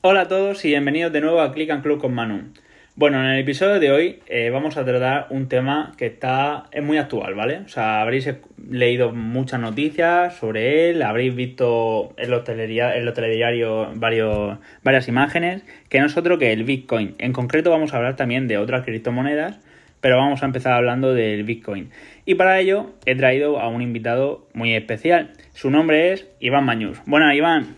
Hola 0.00 0.20
a 0.20 0.28
todos 0.28 0.64
y 0.64 0.68
bienvenidos 0.68 1.12
de 1.12 1.20
nuevo 1.20 1.40
a 1.40 1.52
Click 1.52 1.70
and 1.70 1.82
Club 1.82 2.00
con 2.00 2.14
Manu. 2.14 2.52
Bueno, 2.94 3.18
en 3.18 3.30
el 3.30 3.40
episodio 3.40 3.80
de 3.80 3.90
hoy 3.90 4.20
eh, 4.28 4.48
vamos 4.50 4.76
a 4.76 4.84
tratar 4.84 5.26
un 5.30 5.48
tema 5.48 5.92
que 5.98 6.06
está 6.06 6.66
es 6.70 6.84
muy 6.84 6.98
actual, 6.98 7.34
¿vale? 7.34 7.62
O 7.66 7.68
sea, 7.68 8.00
habréis 8.00 8.32
leído 8.70 9.12
muchas 9.12 9.58
noticias 9.58 10.36
sobre 10.36 10.88
él, 10.88 11.02
habréis 11.02 11.34
visto 11.34 12.14
en 12.16 12.30
los, 12.30 12.48
en 12.48 13.04
los 13.04 13.14
telediarios 13.14 13.98
varios, 13.98 14.58
varias 14.84 15.08
imágenes, 15.08 15.64
que 15.88 15.98
no 15.98 16.06
es 16.06 16.16
otro 16.16 16.38
que 16.38 16.52
el 16.52 16.62
Bitcoin. 16.62 17.16
En 17.18 17.32
concreto 17.32 17.72
vamos 17.72 17.92
a 17.92 17.96
hablar 17.96 18.14
también 18.14 18.46
de 18.46 18.56
otras 18.56 18.84
criptomonedas, 18.84 19.58
pero 20.00 20.16
vamos 20.16 20.44
a 20.44 20.46
empezar 20.46 20.74
hablando 20.74 21.12
del 21.12 21.42
Bitcoin. 21.42 21.90
Y 22.24 22.36
para 22.36 22.60
ello 22.60 22.92
he 23.04 23.16
traído 23.16 23.58
a 23.58 23.66
un 23.66 23.82
invitado 23.82 24.46
muy 24.54 24.76
especial. 24.76 25.32
Su 25.54 25.72
nombre 25.72 26.12
es 26.12 26.28
Iván 26.38 26.64
Mañuz. 26.66 27.00
Bueno, 27.04 27.34
Iván. 27.34 27.77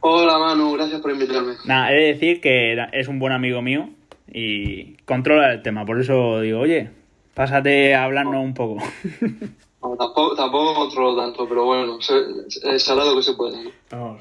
Hola 0.00 0.38
Manu, 0.38 0.72
gracias 0.74 1.00
por 1.00 1.10
invitarme. 1.10 1.54
Nada, 1.64 1.92
he 1.92 1.96
de 1.96 2.06
decir 2.12 2.40
que 2.40 2.76
es 2.92 3.08
un 3.08 3.18
buen 3.18 3.32
amigo 3.32 3.62
mío 3.62 3.88
y 4.32 4.94
controla 5.04 5.52
el 5.52 5.62
tema, 5.62 5.84
por 5.84 6.00
eso 6.00 6.40
digo, 6.40 6.60
oye, 6.60 6.90
pásate 7.34 7.94
a 7.94 8.04
hablarnos 8.04 8.44
un 8.44 8.54
poco. 8.54 8.82
tampoco, 9.80 10.36
tampoco 10.36 10.74
controlo 10.74 11.16
tanto, 11.16 11.48
pero 11.48 11.64
bueno, 11.64 11.98
es 11.98 12.88
hará 12.88 13.04
lo 13.04 13.16
que 13.16 13.22
se 13.22 13.34
puede. 13.34 13.72
¿no? 13.90 14.18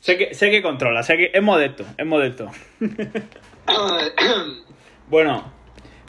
Sé, 0.00 0.16
que, 0.16 0.34
sé 0.34 0.50
que 0.50 0.62
controla, 0.62 1.02
sé 1.02 1.16
que 1.16 1.30
es 1.32 1.42
modesto, 1.42 1.84
es 1.96 2.06
modesto. 2.06 2.50
bueno, 5.08 5.52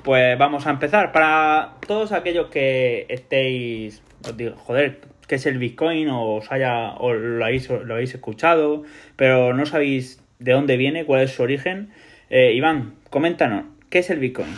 pues 0.04 0.38
vamos 0.40 0.66
a 0.66 0.72
empezar. 0.72 1.12
Para 1.12 1.76
todos 1.86 2.12
aquellos 2.14 2.48
que 2.48 3.06
estéis, 3.10 4.02
os 4.24 4.36
digo, 4.36 4.56
joder, 4.56 5.02
qué 5.28 5.36
es 5.36 5.46
el 5.46 5.58
Bitcoin 5.58 6.10
o 6.10 6.36
os 6.36 6.52
haya 6.52 6.94
o 6.94 7.14
lo 7.14 7.44
habéis, 7.44 7.70
lo 7.70 7.94
habéis 7.94 8.14
escuchado, 8.16 8.84
pero 9.16 9.54
no 9.54 9.66
sabéis 9.66 10.20
de 10.40 10.54
dónde 10.54 10.78
viene, 10.78 11.06
cuál 11.06 11.24
es 11.24 11.32
su 11.32 11.44
origen. 11.44 11.92
Eh, 12.30 12.54
Iván, 12.54 12.96
coméntanos, 13.10 13.66
¿qué 13.90 14.00
es 14.00 14.10
el 14.10 14.20
Bitcoin? 14.20 14.56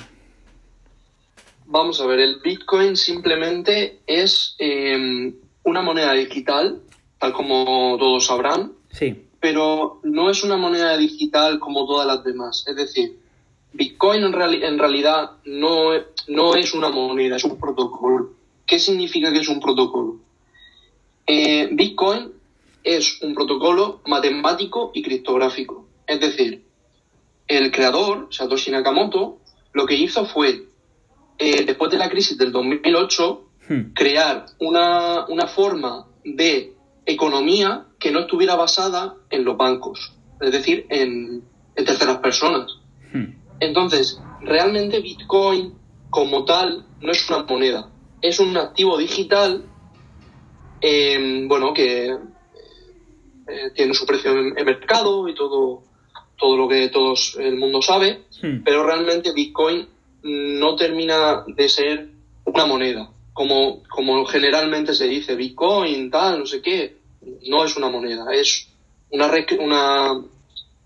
Vamos 1.66 2.02
a 2.02 2.08
ver, 2.08 2.20
el 2.20 2.40
Bitcoin 2.44 2.96
simplemente 2.96 4.00
es 4.08 4.56
em, 4.58 5.36
una 5.64 5.82
moneda 5.82 6.14
digital, 6.14 6.82
tal 7.20 7.34
como 7.34 7.96
todos 8.00 8.26
sabrán. 8.26 8.74
Sí. 8.92 9.26
Pero 9.40 10.00
no 10.04 10.30
es 10.30 10.44
una 10.44 10.58
moneda 10.58 10.98
digital 10.98 11.60
como 11.60 11.86
todas 11.86 12.08
las 12.08 12.24
demás. 12.24 12.66
Es 12.68 12.76
decir, 12.76 13.18
Bitcoin 13.74 14.24
en, 14.24 14.34
en 14.34 14.80
realidad 14.80 15.32
no, 15.46 15.92
no 16.28 16.56
es 16.56 16.74
una 16.74 16.90
moneda, 16.90 17.38
es 17.38 17.44
un 17.44 17.58
protocolo. 17.58 18.32
¿Qué 18.66 18.80
significa 18.80 19.32
que 19.32 19.40
es 19.40 19.48
un 19.48 19.60
protocolo? 19.60 20.18
Eh, 21.32 21.70
Bitcoin 21.72 22.32
es 22.84 23.22
un 23.22 23.36
protocolo 23.36 24.02
matemático 24.08 24.90
y 24.96 25.04
criptográfico. 25.04 25.88
Es 26.08 26.20
decir, 26.20 26.66
el 27.48 27.72
creador, 27.72 28.30
Satoshi 28.32 28.72
Nakamoto, 28.72 29.38
lo 29.74 29.86
que 29.86 29.94
hizo 29.94 30.26
fue, 30.26 30.64
eh, 31.38 31.66
después 31.66 31.92
de 31.92 32.00
la 32.00 32.10
crisis 32.10 32.36
del 32.36 32.52
2008, 32.52 33.48
hmm. 33.70 33.94
crear 33.94 34.48
una, 34.58 35.28
forma 35.46 36.08
de 36.26 36.74
economía 37.06 37.86
que 38.00 38.10
no 38.10 38.22
estuviera 38.22 38.56
basada 38.56 39.14
en 39.30 39.46
los 39.46 39.56
bancos, 39.56 40.14
es 40.42 40.52
decir, 40.52 40.88
en, 40.90 41.44
terceras 41.76 42.18
personas. 42.18 42.72
Hmm. 43.14 43.36
Entonces, 43.60 44.20
realmente 44.42 45.00
Bitcoin 45.00 45.76
como 46.10 46.44
tal 46.44 46.88
no 47.02 47.12
es 47.12 47.30
una 47.30 47.44
moneda, 47.44 47.88
es 48.20 48.40
un 48.40 48.58
activo 48.58 48.98
digital 48.98 49.69
Em, 50.82 51.48
bueno, 51.48 51.74
que 51.74 52.08
eh, 53.50 53.72
tiene 53.76 53.94
su 53.94 54.06
precio 54.06 54.32
en, 54.32 54.54
mercado 54.66 55.28
y 55.28 55.36
todo, 55.36 55.84
todo 56.38 56.58
lo 56.58 56.68
que 56.68 56.90
todos 56.90 57.36
el 57.40 57.58
mundo 57.58 57.82
sabe, 57.82 58.26
hmm. 58.42 58.64
pero 58.64 58.86
realmente 58.86 59.34
Bitcoin 59.34 59.88
no 60.24 60.76
termina 60.76 61.44
de 61.48 61.70
ser 61.70 62.10
una 62.46 62.66
moneda, 62.66 63.10
como, 63.34 63.84
como 63.90 64.26
generalmente 64.26 64.94
se 64.94 65.08
dice, 65.08 65.36
Bitcoin, 65.36 66.12
tal, 66.12 66.40
no 66.40 66.46
sé 66.46 66.62
qué, 66.62 66.98
no 67.48 67.64
es 67.64 67.76
una 67.76 67.90
moneda, 67.90 68.32
es 68.34 68.70
una 69.12 69.28
red, 69.28 69.46
una, 69.60 70.14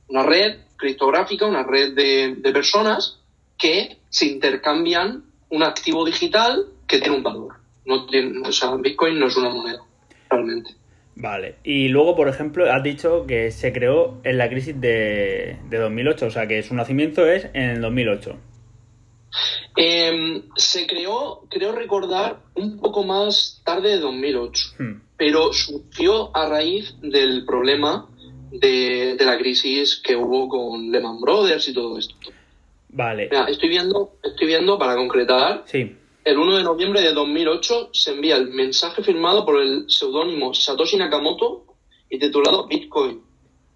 una 0.07 0.23
red 0.23 0.57
criptográfica, 0.77 1.45
una 1.45 1.63
red 1.63 1.93
de, 1.93 2.35
de 2.35 2.51
personas 2.51 3.19
que 3.57 3.97
se 4.09 4.27
intercambian 4.27 5.23
un 5.49 5.63
activo 5.63 6.05
digital 6.05 6.65
que 6.87 6.99
tiene 6.99 7.17
un 7.17 7.23
valor. 7.23 7.55
No 7.85 8.05
tiene, 8.05 8.47
o 8.47 8.51
sea, 8.51 8.75
Bitcoin 8.75 9.19
no 9.19 9.27
es 9.27 9.35
una 9.35 9.49
moneda, 9.49 9.83
realmente. 10.33 10.71
Vale, 11.15 11.55
y 11.63 11.89
luego, 11.89 12.15
por 12.15 12.27
ejemplo, 12.27 12.71
has 12.71 12.81
dicho 12.81 13.25
que 13.27 13.51
se 13.51 13.71
creó 13.71 14.19
en 14.23 14.37
la 14.37 14.49
crisis 14.49 14.79
de, 14.79 15.57
2008, 15.69 16.25
o 16.25 16.31
sea 16.31 16.47
que 16.47 16.63
su 16.63 16.73
nacimiento 16.73 17.27
es 17.27 17.47
en 17.53 17.69
el 17.69 17.81
2008. 17.81 18.35
Em, 19.75 20.43
se 20.55 20.87
creó, 20.87 21.41
creo 21.49 21.71
recordar, 21.71 22.39
un 22.55 22.79
poco 22.79 23.03
más 23.03 23.61
tarde 23.63 23.89
de 23.89 23.99
2008, 23.99 24.63
hmm. 24.79 25.01
pero 25.17 25.53
surgió 25.53 26.35
a 26.35 26.49
raíz 26.49 26.95
del 27.01 27.45
problema 27.45 28.09
de, 28.51 29.15
la 29.19 29.37
crisis 29.37 30.01
que 30.03 30.15
hubo 30.15 30.47
con 30.49 30.91
Lehman 30.91 31.19
Brothers 31.19 31.67
y 31.69 31.73
todo 31.73 31.97
esto. 31.97 32.15
Vale. 32.89 33.29
estoy 33.47 33.69
viendo, 33.69 34.17
estoy 34.23 34.47
viendo 34.47 34.77
para 34.77 34.95
concretar. 34.95 35.63
Sí 35.65 35.95
el 36.25 36.37
1 36.37 36.57
de 36.57 36.63
noviembre 36.63 37.01
de 37.01 37.13
2008 37.13 37.89
se 37.91 38.11
envía 38.11 38.37
el 38.37 38.49
mensaje 38.49 39.03
firmado 39.03 39.45
por 39.45 39.61
el 39.61 39.85
seudónimo 39.89 40.53
Satoshi 40.53 40.97
Nakamoto 40.97 41.65
y 42.09 42.19
titulado 42.19 42.67
Bitcoin 42.67 43.21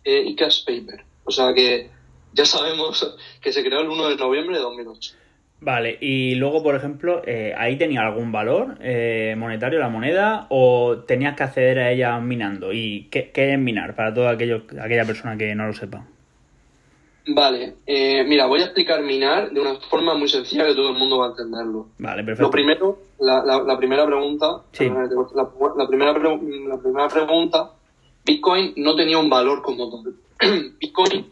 eh, 0.04 0.24
y 0.26 0.36
Cash 0.36 0.64
Paper. 0.66 1.04
O 1.26 1.32
sea 1.32 1.54
que 1.54 1.90
ya 2.34 2.46
sabemos 2.46 3.18
que 3.42 3.52
se 3.52 3.64
creó 3.64 3.82
el 3.82 3.90
1 3.90 4.10
de 4.10 4.16
noviembre 4.16 4.56
de 4.56 4.62
2008. 4.62 5.16
Vale, 5.60 5.98
y 6.00 6.36
luego, 6.36 6.62
por 6.62 6.76
ejemplo, 6.76 7.24
eh, 7.26 7.54
¿ahí 7.58 7.78
tenía 7.78 8.02
algún 8.02 8.32
valor 8.32 8.78
eh, 8.80 9.34
monetario 9.38 9.80
la 9.80 9.90
moneda 9.90 10.46
o 10.50 11.00
tenías 11.08 11.36
que 11.36 11.44
acceder 11.44 11.80
a 11.80 11.92
ella 11.92 12.20
minando? 12.20 12.72
¿Y 12.74 13.08
qué, 13.10 13.32
qué 13.32 13.54
es 13.54 13.60
minar 13.60 13.96
para 13.96 14.14
toda 14.14 14.32
aquella 14.32 15.06
persona 15.06 15.36
que 15.36 15.56
no 15.56 15.66
lo 15.66 15.74
sepa? 15.74 16.06
Vale, 17.30 17.76
eh, 17.86 18.24
mira, 18.24 18.46
voy 18.46 18.62
a 18.62 18.66
explicar 18.66 19.02
minar 19.02 19.52
de 19.52 19.60
una 19.60 19.76
forma 19.90 20.16
muy 20.16 20.30
sencilla 20.30 20.66
que 20.66 20.76
todo 20.76 20.90
el 20.90 20.98
mundo 20.98 21.18
va 21.18 21.28
a 21.28 21.30
entenderlo. 21.32 21.88
Vale, 21.98 22.24
perfecto. 22.24 22.44
Lo 22.44 22.52
primero, 22.52 23.00
la, 23.20 23.44
la, 23.44 23.78
primera 23.78 24.06
pregunta, 24.06 24.64
sí. 24.72 24.86
la, 24.86 25.88
primera 25.88 26.14
la 26.14 26.78
primera 26.78 27.08
pregunta, 27.10 27.72
Bitcoin 28.26 28.74
no 28.78 28.96
tenía 28.96 29.18
un 29.18 29.30
valor 29.30 29.62
como 29.62 29.90
tal. 29.90 30.14
Bitcoin, 30.80 31.30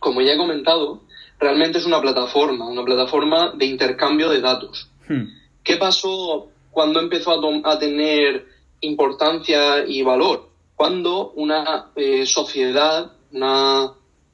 como 0.00 0.22
ya 0.22 0.32
he 0.32 0.36
comentado, 0.36 1.02
realmente 1.38 1.78
es 1.78 1.86
una 1.86 2.00
plataforma, 2.00 2.68
una 2.68 2.84
plataforma 2.84 3.52
de 3.56 3.66
intercambio 3.66 4.28
de 4.28 4.40
datos. 4.40 4.90
Hmm. 5.08 5.24
¿Qué 5.62 5.76
pasó 5.76 6.48
cuando 6.72 6.98
empezó 6.98 7.30
a, 7.32 7.72
a, 7.72 7.78
tener 7.78 8.44
importancia 8.80 9.84
y 9.86 10.02
valor? 10.02 10.48
Cuando 10.74 11.30
una 11.32 11.90
eh, 11.94 12.26
sociedad, 12.26 13.12
una 13.32 13.92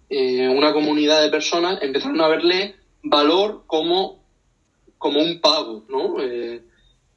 eh, 0.08 0.48
una 0.48 0.72
comunidad 0.72 1.22
de 1.22 1.30
personas 1.30 1.82
empezaron 1.82 2.20
a 2.20 2.28
verle 2.28 2.76
valor 3.02 3.64
como, 3.66 4.22
como 4.98 5.20
un 5.20 5.40
pago, 5.40 5.84
¿no? 5.88 6.20
Eh, 6.22 6.62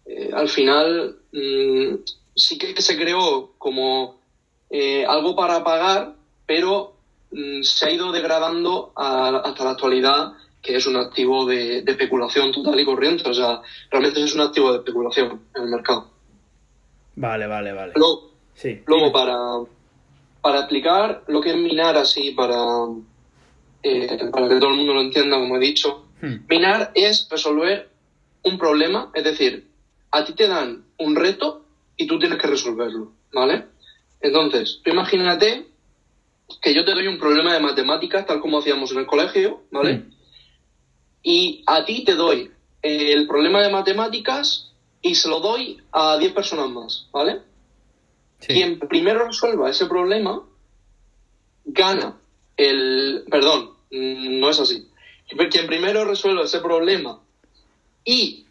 eh, 0.06 0.30
al 0.34 0.50
final 0.50 1.18
mm, 1.32 1.96
sí 2.36 2.58
que 2.58 2.82
se 2.82 2.98
creó 2.98 3.54
como 3.58 4.20
algo 5.08 5.36
para 5.36 5.64
pagar, 5.64 6.16
pero 6.46 6.94
mm, 7.32 7.62
se 7.64 7.88
ha 7.88 7.92
ido 7.92 8.12
degradando 8.12 8.92
hasta 8.96 9.64
la 9.64 9.72
actualidad 9.72 10.34
que 10.62 10.76
es 10.76 10.86
un 10.88 10.98
activo 10.98 11.46
de, 11.46 11.80
especulación 11.80 12.52
total 12.52 12.80
y 12.80 12.86
corriente. 12.86 13.30
O 13.30 13.34
sea, 13.34 13.62
realmente 13.90 14.22
es 14.22 14.36
un 14.36 14.42
activo 14.42 14.72
de 14.72 14.80
especulación 14.80 15.42
en 15.56 15.64
el 15.64 15.70
mercado. 15.70 16.10
Vale, 17.16 17.48
vale, 17.48 17.74
vale. 17.74 17.94
Luego, 17.96 18.32
luego 18.86 19.12
para, 19.12 19.36
para 20.42 20.60
explicar 20.60 21.24
lo 21.28 21.42
que 21.42 21.52
es 21.52 21.58
minar 21.58 21.98
así, 21.98 22.32
para, 22.32 22.64
eh, 23.84 24.30
para 24.32 24.48
que 24.48 24.56
todo 24.56 24.72
el 24.72 24.78
mundo 24.78 24.94
lo 24.94 25.02
entienda, 25.02 25.38
como 25.38 25.58
he 25.58 25.60
dicho, 25.60 26.06
hmm. 26.22 26.46
minar 26.50 26.92
es 26.96 27.28
resolver 27.30 27.90
un 28.44 28.58
problema, 28.58 29.12
es 29.14 29.24
decir, 29.24 29.68
a 30.12 30.24
ti 30.24 30.34
te 30.34 30.48
dan 30.48 30.86
un 30.98 31.16
reto 31.16 31.66
y 31.98 32.08
tú 32.08 32.18
tienes 32.20 32.40
que 32.40 32.48
resolverlo, 32.48 33.12
¿vale? 33.34 33.66
Entonces, 34.22 34.82
tú 34.84 34.92
imagínate 34.92 35.68
que 36.62 36.74
yo 36.74 36.84
te 36.86 36.94
doy 36.94 37.08
un 37.08 37.20
problema 37.20 37.54
de 37.54 37.60
matemáticas, 37.60 38.26
tal 38.26 38.40
como 38.40 38.60
hacíamos 38.60 38.92
en 38.92 39.00
el 39.00 39.06
colegio, 39.06 39.64
¿vale? 39.72 39.96
Hmm. 39.96 40.14
Y 41.22 41.64
a 41.68 41.84
ti 41.86 42.06
te 42.06 42.16
doy 42.16 42.52
el 42.82 43.28
problema 43.28 43.62
de 43.62 43.70
matemáticas 43.70 44.72
y 45.02 45.16
se 45.16 45.28
lo 45.28 45.40
doy 45.40 45.82
a 45.92 46.18
10 46.18 46.34
personas 46.34 46.70
más, 46.70 47.08
¿vale? 47.12 47.42
Quien 48.46 48.80
primero 48.80 49.26
resuelva 49.26 49.70
ese 49.70 49.86
problema 49.86 50.42
gana 51.66 52.18
el. 52.58 53.26
Perdón, 53.30 53.72
no 53.92 54.50
es 54.50 54.60
así. 54.60 54.88
Quien 55.52 55.68
primero 55.68 56.06
resuelva 56.06 56.44
ese 56.44 56.60
problema 56.60 57.22
y, 58.04 58.46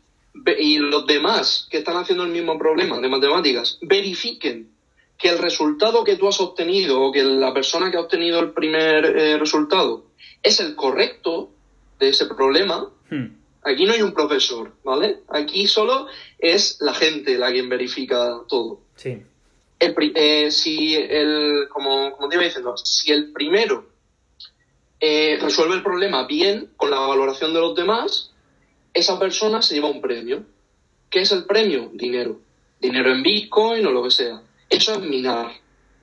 y 0.58 0.78
los 0.78 1.06
demás 1.06 1.66
que 1.70 1.78
están 1.78 1.96
haciendo 1.96 2.24
el 2.24 2.30
mismo 2.30 2.58
problema 2.58 3.00
de 3.00 3.08
matemáticas 3.08 3.78
verifiquen 3.82 4.70
que 5.16 5.30
el 5.30 5.38
resultado 5.38 6.04
que 6.04 6.16
tú 6.16 6.28
has 6.28 6.40
obtenido 6.40 7.00
o 7.00 7.10
que 7.10 7.24
la 7.24 7.52
persona 7.52 7.90
que 7.90 7.96
ha 7.96 8.00
obtenido 8.00 8.38
el 8.38 8.52
primer 8.52 9.04
eh, 9.04 9.38
resultado 9.38 10.04
es 10.42 10.60
el 10.60 10.76
correcto 10.76 11.50
de 11.98 12.10
ese 12.10 12.26
problema, 12.26 12.88
Hmm. 13.10 13.26
aquí 13.62 13.86
no 13.86 13.92
hay 13.92 14.02
un 14.02 14.12
profesor, 14.12 14.72
¿vale? 14.84 15.20
Aquí 15.28 15.66
solo 15.66 16.06
es 16.38 16.78
la 16.80 16.94
gente 16.94 17.38
la 17.38 17.50
quien 17.50 17.68
verifica 17.68 18.40
todo. 18.48 18.80
Sí. 18.96 19.22
El 19.78 19.94
eh, 20.14 20.50
si 20.50 20.96
el, 20.96 21.68
como, 21.68 22.12
como 22.12 22.28
te 22.28 22.36
iba 22.36 22.44
diciendo, 22.44 22.76
si 22.76 23.12
el 23.12 23.32
primero 23.32 23.86
eh, 25.00 25.38
resuelve 25.40 25.76
el 25.76 25.82
problema 25.82 26.26
bien 26.26 26.70
con 26.76 26.90
la 26.90 26.98
valoración 26.98 27.54
de 27.54 27.60
los 27.60 27.76
demás, 27.76 28.32
esa 28.92 29.18
persona 29.18 29.62
se 29.62 29.74
lleva 29.74 29.88
un 29.88 30.00
premio. 30.00 30.44
¿Qué 31.10 31.20
es 31.20 31.32
el 31.32 31.44
premio? 31.44 31.90
Dinero. 31.94 32.40
Dinero 32.80 33.12
en 33.12 33.22
Bitcoin 33.22 33.86
o 33.86 33.90
lo 33.90 34.02
que 34.02 34.10
sea. 34.10 34.42
Eso 34.68 34.94
es 34.94 35.00
minar, 35.00 35.52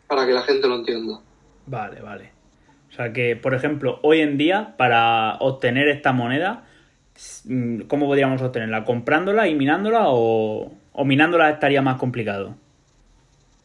para 0.08 0.26
que 0.26 0.32
la 0.32 0.44
gente 0.44 0.68
lo 0.68 0.76
entienda. 0.76 1.20
Vale, 1.66 2.02
vale. 2.02 2.32
O 2.90 2.94
sea 2.96 3.12
que, 3.12 3.36
por 3.36 3.54
ejemplo, 3.54 4.00
hoy 4.04 4.22
en 4.22 4.38
día, 4.38 4.76
para 4.78 5.36
obtener 5.40 5.90
esta 5.90 6.14
moneda, 6.14 6.66
mm, 7.44 7.82
¿cómo 7.82 8.08
podríamos 8.08 8.42
obtenerla? 8.42 8.86
¿Comprándola 8.86 9.50
y 9.50 9.56
minándola 9.56 10.06
o 10.08 10.72
minándola 11.04 11.50
estaría 11.50 11.82
más 11.82 11.98
complicado? 11.98 12.56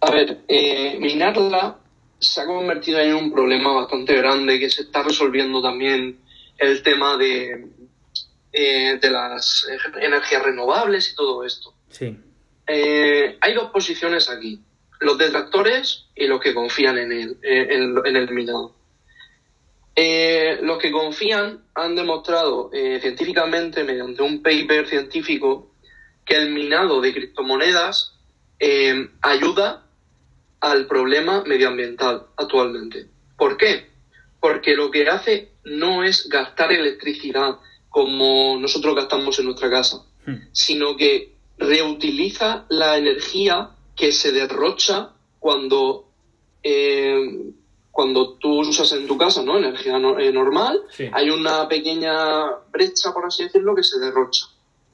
A 0.00 0.10
ver, 0.10 0.38
eh, 0.48 0.96
minarla 0.98 1.78
se 2.18 2.40
ha 2.40 2.46
convertido 2.46 2.98
en 3.00 3.14
un 3.14 3.32
problema 3.32 3.72
bastante 3.72 4.14
grande 4.14 4.58
que 4.58 4.70
se 4.70 4.82
está 4.82 5.02
resolviendo 5.02 5.62
también 5.62 6.20
el 6.58 6.82
tema 6.82 7.16
de, 7.16 7.66
eh, 8.52 8.98
de 9.00 9.10
las 9.10 9.66
energías 10.00 10.42
renovables 10.42 11.12
y 11.12 11.14
todo 11.14 11.44
esto. 11.44 11.74
Sí. 11.88 12.16
Eh, 12.66 13.36
hay 13.40 13.54
dos 13.54 13.70
posiciones 13.70 14.28
aquí, 14.30 14.60
los 15.00 15.18
detractores 15.18 16.06
y 16.14 16.26
los 16.26 16.40
que 16.40 16.54
confían 16.54 16.98
en 16.98 17.12
el, 17.12 17.30
eh, 17.42 17.68
en, 17.70 17.96
en 18.04 18.16
el 18.16 18.30
minado. 18.30 18.74
Eh, 19.96 20.60
los 20.62 20.78
que 20.78 20.92
confían 20.92 21.64
han 21.74 21.96
demostrado 21.96 22.70
eh, 22.72 23.00
científicamente, 23.00 23.84
mediante 23.84 24.22
un 24.22 24.42
paper 24.42 24.86
científico, 24.86 25.74
que 26.24 26.36
el 26.36 26.50
minado 26.50 27.00
de 27.00 27.12
criptomonedas 27.12 28.16
ayuda 29.22 29.86
al 30.60 30.86
problema 30.86 31.42
medioambiental 31.44 32.26
actualmente. 32.36 33.08
¿Por 33.36 33.56
qué? 33.56 33.88
Porque 34.40 34.74
lo 34.74 34.90
que 34.90 35.08
hace 35.08 35.52
no 35.64 36.02
es 36.04 36.28
gastar 36.28 36.72
electricidad 36.72 37.56
como 37.88 38.56
nosotros 38.58 38.94
gastamos 38.94 39.38
en 39.38 39.46
nuestra 39.46 39.70
casa, 39.70 40.04
Hmm. 40.26 40.36
sino 40.52 40.96
que 40.96 41.34
reutiliza 41.58 42.66
la 42.68 42.96
energía 42.98 43.70
que 43.96 44.12
se 44.12 44.32
derrocha 44.32 45.10
cuando, 45.38 46.08
eh, 46.62 47.52
cuando 47.90 48.34
tú 48.34 48.60
usas 48.60 48.92
en 48.92 49.06
tu 49.06 49.16
casa, 49.18 49.42
¿no? 49.42 49.58
Energía 49.58 49.98
no- 49.98 50.18
eh, 50.18 50.30
normal, 50.32 50.80
Sí. 50.90 51.08
hay 51.12 51.30
una 51.30 51.68
pequeña 51.68 52.46
brecha, 52.70 53.12
por 53.12 53.24
así 53.26 53.44
decirlo, 53.44 53.74
que 53.74 53.82
se 53.82 53.98
derrocha. 53.98 54.46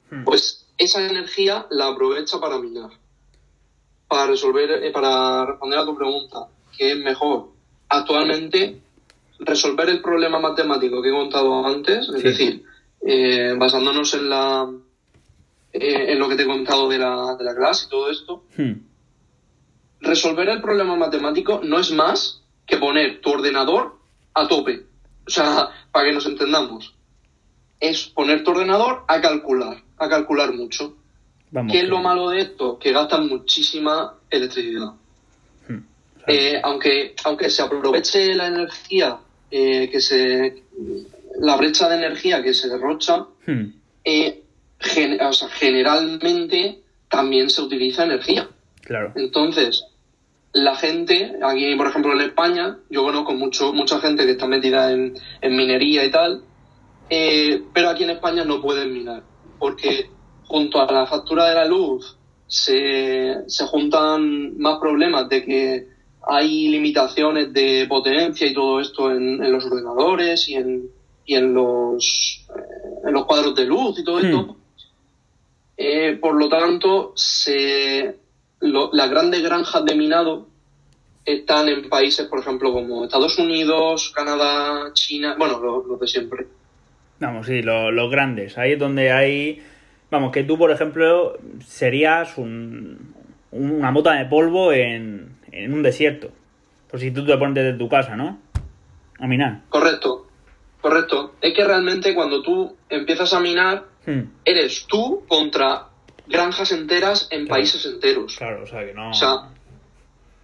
Hmm. 0.09 0.23
Pues 0.23 0.65
esa 0.77 1.05
energía 1.05 1.67
la 1.69 1.87
aprovecha 1.87 2.39
para 2.39 2.57
minar. 2.57 2.89
Para 4.07 4.27
resolver, 4.27 4.83
eh, 4.83 4.91
para 4.91 5.45
responder 5.45 5.79
a 5.79 5.85
tu 5.85 5.95
pregunta, 5.95 6.47
¿qué 6.77 6.91
es 6.93 6.97
mejor? 6.99 7.49
Actualmente, 7.89 8.79
resolver 9.39 9.89
el 9.89 10.01
problema 10.01 10.39
matemático 10.39 11.01
que 11.01 11.09
he 11.09 11.11
contado 11.11 11.65
antes, 11.65 12.07
es 12.09 12.21
Sí. 12.21 12.27
decir, 12.27 12.63
eh, 13.05 13.53
basándonos 13.57 14.13
en 14.13 14.29
la 14.29 14.67
eh, 15.73 16.13
en 16.13 16.17
lo 16.19 16.27
que 16.29 16.35
te 16.35 16.43
he 16.43 16.47
contado 16.47 16.87
de 16.87 16.97
la, 16.97 17.35
de 17.37 17.43
la 17.43 17.53
clase 17.53 17.85
y 17.85 17.89
todo 17.89 18.09
esto, 18.09 18.43
Hmm. 18.57 18.79
resolver 19.99 20.47
el 20.49 20.61
problema 20.61 20.95
matemático 20.95 21.59
no 21.63 21.77
es 21.77 21.91
más 21.91 22.41
que 22.65 22.77
poner 22.77 23.19
tu 23.21 23.31
ordenador 23.31 23.97
a 24.33 24.47
tope. 24.47 24.85
O 25.27 25.29
sea, 25.29 25.69
para 25.91 26.05
que 26.07 26.13
nos 26.13 26.25
entendamos. 26.25 26.95
Es 27.79 28.07
poner 28.07 28.43
tu 28.43 28.51
ordenador 28.51 29.03
a 29.07 29.21
calcular, 29.21 29.83
a 29.97 30.09
calcular 30.09 30.53
mucho. 30.53 30.95
Vamos. 31.51 31.71
¿Qué 31.71 31.79
es 31.79 31.87
lo 31.87 31.99
malo 31.99 32.29
de 32.29 32.41
esto? 32.41 32.77
Que 32.77 32.91
gastan 32.91 33.27
muchísima 33.27 34.15
electricidad. 34.29 34.91
Hmm. 35.67 35.79
Eh, 36.27 36.59
aunque, 36.63 37.15
aunque 37.23 37.49
se 37.49 37.61
aproveche 37.61 38.35
la 38.35 38.47
energía 38.47 39.17
eh, 39.49 39.89
que 39.89 40.01
se. 40.01 40.63
la 41.39 41.55
brecha 41.55 41.87
de 41.87 41.95
energía 41.95 42.43
que 42.43 42.53
se 42.53 42.67
derrocha, 42.67 43.25
hmm. 43.45 43.65
eh, 44.03 44.43
gen- 44.79 45.21
o 45.21 45.31
sea, 45.31 45.47
generalmente 45.49 46.79
también 47.09 47.49
se 47.49 47.61
utiliza 47.61 48.03
energía. 48.03 48.49
Claro. 48.81 49.13
Entonces, 49.15 49.85
la 50.53 50.75
gente, 50.75 51.35
aquí 51.43 51.75
por 51.75 51.87
ejemplo 51.87 52.13
en 52.13 52.21
España, 52.21 52.77
yo 52.89 53.03
conozco 53.03 53.33
mucho, 53.33 53.71
mucha 53.73 53.99
gente 53.99 54.25
que 54.25 54.31
está 54.31 54.47
metida 54.47 54.91
en, 54.91 55.13
en 55.41 55.55
minería 55.55 56.03
y 56.03 56.11
tal, 56.11 56.41
pero 57.73 57.89
aquí 57.89 58.03
en 58.03 58.11
España 58.11 58.43
no 58.43 58.61
pueden 58.61 58.93
minar, 58.93 59.23
porque 59.59 60.09
junto 60.47 60.81
a 60.81 60.91
la 60.91 61.05
factura 61.05 61.49
de 61.49 61.55
la 61.55 61.65
luz 61.65 62.15
se, 62.47 63.35
se 63.47 63.65
juntan 63.65 64.57
más 64.57 64.79
problemas 64.79 65.27
de 65.29 65.43
que 65.43 65.87
hay 66.29 66.67
limitaciones 66.69 67.53
de 67.53 67.85
potencia 67.87 68.47
y 68.47 68.53
todo 68.53 68.79
esto 68.81 69.11
en, 69.11 69.43
en 69.43 69.51
los 69.51 69.65
ordenadores 69.65 70.47
y 70.49 70.55
en, 70.55 70.89
y 71.25 71.35
en 71.35 71.53
los, 71.53 72.45
eh, 72.55 73.07
en 73.07 73.13
los 73.13 73.25
cuadros 73.25 73.55
de 73.55 73.65
luz 73.65 73.99
y 73.99 74.03
todo 74.03 74.19
esto. 74.19 74.41
Hmm. 74.43 74.55
Eh, 75.77 76.17
por 76.19 76.35
lo 76.35 76.49
tanto, 76.49 77.13
se, 77.15 78.15
lo- 78.61 78.89
las 78.93 79.09
grandes 79.09 79.43
granjas 79.43 79.85
de 79.85 79.95
minado 79.95 80.47
están 81.23 81.69
en 81.69 81.87
países, 81.89 82.25
por 82.27 82.39
ejemplo, 82.39 82.71
como 82.73 83.03
Estados 83.03 83.37
Unidos, 83.37 84.11
Canadá, 84.15 84.91
China, 84.93 85.35
bueno, 85.37 85.59
los 85.59 85.85
lo 85.85 85.97
de 85.97 86.07
siempre. 86.07 86.47
Vamos, 87.19 87.45
sí, 87.47 87.61
lo- 87.61 87.91
los 87.91 88.09
grandes. 88.09 88.57
Ahí 88.57 88.73
es 88.73 88.79
donde 88.79 89.11
hay. 89.11 89.61
Vamos, 90.09 90.31
que 90.31 90.43
tú, 90.43 90.57
por 90.57 90.71
ejemplo, 90.71 91.37
serías 91.65 92.37
un, 92.37 93.13
una 93.51 93.91
mota 93.91 94.13
de 94.13 94.25
polvo 94.25 94.71
en, 94.71 95.37
en 95.51 95.73
un 95.73 95.83
desierto. 95.83 96.29
Por 96.89 96.99
si 96.99 97.11
tú 97.11 97.25
te 97.25 97.37
pones 97.37 97.55
desde 97.55 97.77
tu 97.77 97.89
casa, 97.89 98.15
¿no? 98.15 98.39
A 99.19 99.27
minar. 99.27 99.63
Correcto, 99.69 100.27
correcto. 100.79 101.33
Es 101.41 101.53
que 101.53 101.65
realmente 101.65 102.15
cuando 102.15 102.41
tú 102.41 102.75
empiezas 102.89 103.33
a 103.33 103.39
minar, 103.39 103.85
Hmm. 104.07 104.21
eres 104.45 104.85
tú 104.87 105.25
contra 105.27 105.87
granjas 106.27 106.71
enteras 106.71 107.27
en 107.29 107.41
Claro. 107.45 107.55
países 107.59 107.85
enteros. 107.85 108.37
Claro, 108.37 108.63
o 108.63 108.65
sea 108.65 108.85
que 108.85 108.93
no. 108.93 109.09
O 109.09 109.13
sea, 109.13 109.33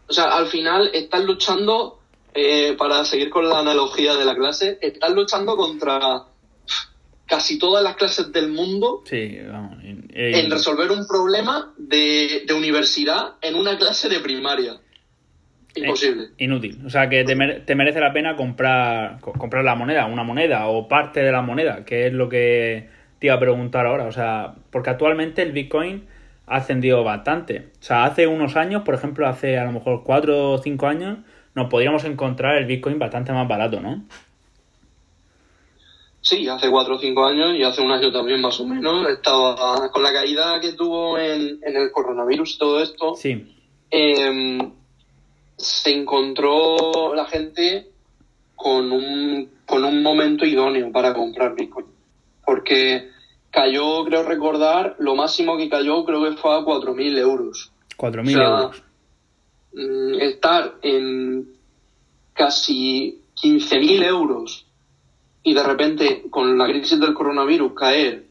o 0.10 0.12
sea, 0.12 0.36
al 0.36 0.48
final 0.48 0.90
estás 0.94 1.24
luchando, 1.24 2.02
eh, 2.34 2.76
para 2.78 3.06
seguir 3.06 3.30
con 3.30 3.48
la 3.48 3.60
analogía 3.60 4.16
de 4.16 4.26
la 4.26 4.36
clase, 4.36 4.80
estás 4.82 5.12
luchando 5.14 5.56
contra 5.56 6.24
casi 7.36 7.58
todas 7.58 7.84
las 7.84 7.96
clases 7.96 8.32
del 8.32 8.50
mundo 8.52 9.02
Sí, 9.06 9.38
vamos. 9.52 9.78
en 9.84 10.52
resolver 10.52 10.92
un 10.92 11.08
problema 11.08 11.74
de, 11.78 12.44
de 12.48 12.54
universidad 12.54 13.36
en 13.42 13.56
una 13.56 13.78
clase 13.78 14.08
de 14.10 14.20
primaria. 14.20 14.74
Imposible. 15.76 16.28
Inútil. 16.38 16.80
O 16.86 16.90
sea 16.92 17.10
que 17.10 17.24
te, 17.24 17.36
mere- 17.36 17.62
te 17.62 17.74
merece 17.74 18.00
la 18.00 18.14
pena 18.14 18.36
comprar, 18.36 19.20
co- 19.20 19.34
comprar 19.34 19.64
la 19.64 19.74
moneda, 19.74 20.06
una 20.06 20.24
moneda 20.24 20.68
o 20.68 20.88
parte 20.88 21.22
de 21.22 21.32
la 21.32 21.42
moneda, 21.42 21.84
que 21.86 22.06
es 22.08 22.14
lo 22.14 22.30
que 22.30 22.88
te 23.18 23.28
iba 23.28 23.36
a 23.36 23.40
preguntar 23.40 23.88
ahora. 23.88 24.06
O 24.06 24.12
sea, 24.12 24.54
porque 24.70 24.92
actualmente 24.92 25.42
el 25.42 25.52
Bitcoin 25.52 26.06
ha 26.46 26.58
ascendido 26.58 27.04
bastante. 27.04 27.70
O 27.80 27.84
sea, 27.84 28.04
hace 28.06 28.28
unos 28.28 28.56
años, 28.56 28.84
por 28.84 28.94
ejemplo, 28.94 29.28
hace 29.28 29.58
a 29.58 29.66
lo 29.66 29.72
mejor 29.72 30.04
4 30.04 30.52
o 30.52 30.58
5 30.60 30.86
años, 30.86 31.18
nos 31.56 31.70
podríamos 31.70 32.04
encontrar 32.06 32.56
el 32.58 32.66
Bitcoin 32.66 33.00
bastante 33.00 33.32
más 33.32 33.48
barato, 33.48 33.80
¿no? 33.80 34.04
Sí, 36.24 36.48
hace 36.48 36.70
cuatro 36.72 36.96
o 36.96 37.00
cinco 37.00 37.26
años 37.26 37.54
y 37.54 37.64
hace 37.64 37.82
un 37.82 37.92
año 37.92 38.10
también 38.12 38.40
más 38.40 38.58
o 38.60 38.66
menos. 38.66 39.10
Estaba 39.10 39.92
con 39.92 40.02
la 40.02 40.14
caída 40.14 40.60
que 40.62 40.72
tuvo 40.72 41.18
en, 41.18 41.60
en 41.62 41.76
el 41.76 41.92
coronavirus 41.92 42.56
y 42.56 42.58
todo 42.58 42.82
esto. 42.82 43.16
Sí. 43.16 43.46
eh, 43.92 44.58
se 45.58 45.92
encontró 45.94 47.14
la 47.14 47.26
gente 47.26 47.90
con 48.56 48.92
un, 48.92 49.50
con 49.66 49.84
un 49.84 50.02
momento 50.02 50.46
idóneo 50.46 50.92
para 50.94 51.14
comprar 51.14 51.56
Bitcoin. 51.56 51.88
Porque 52.46 53.10
cayó, 53.52 54.04
creo 54.06 54.24
recordar, 54.24 54.96
lo 55.00 55.16
máximo 55.16 55.58
que 55.58 55.70
cayó 55.70 56.06
creo 56.06 56.24
que 56.24 56.38
fue 56.38 56.56
a 56.56 56.60
4.000 56.60 57.18
euros. 57.20 57.72
4.000 57.98 58.22
O 58.22 58.26
sea, 58.26 58.44
euros. 58.46 58.84
Mm, 59.74 60.22
Estar 60.22 60.76
en 60.82 61.48
casi 62.34 63.20
15.000 63.42 64.06
euros 64.06 64.66
y 65.44 65.54
de 65.54 65.64
repente 65.64 66.24
con 66.30 66.58
la 66.58 66.66
crisis 66.66 67.00
del 67.00 67.14
coronavirus 67.14 67.74
caer 67.74 68.26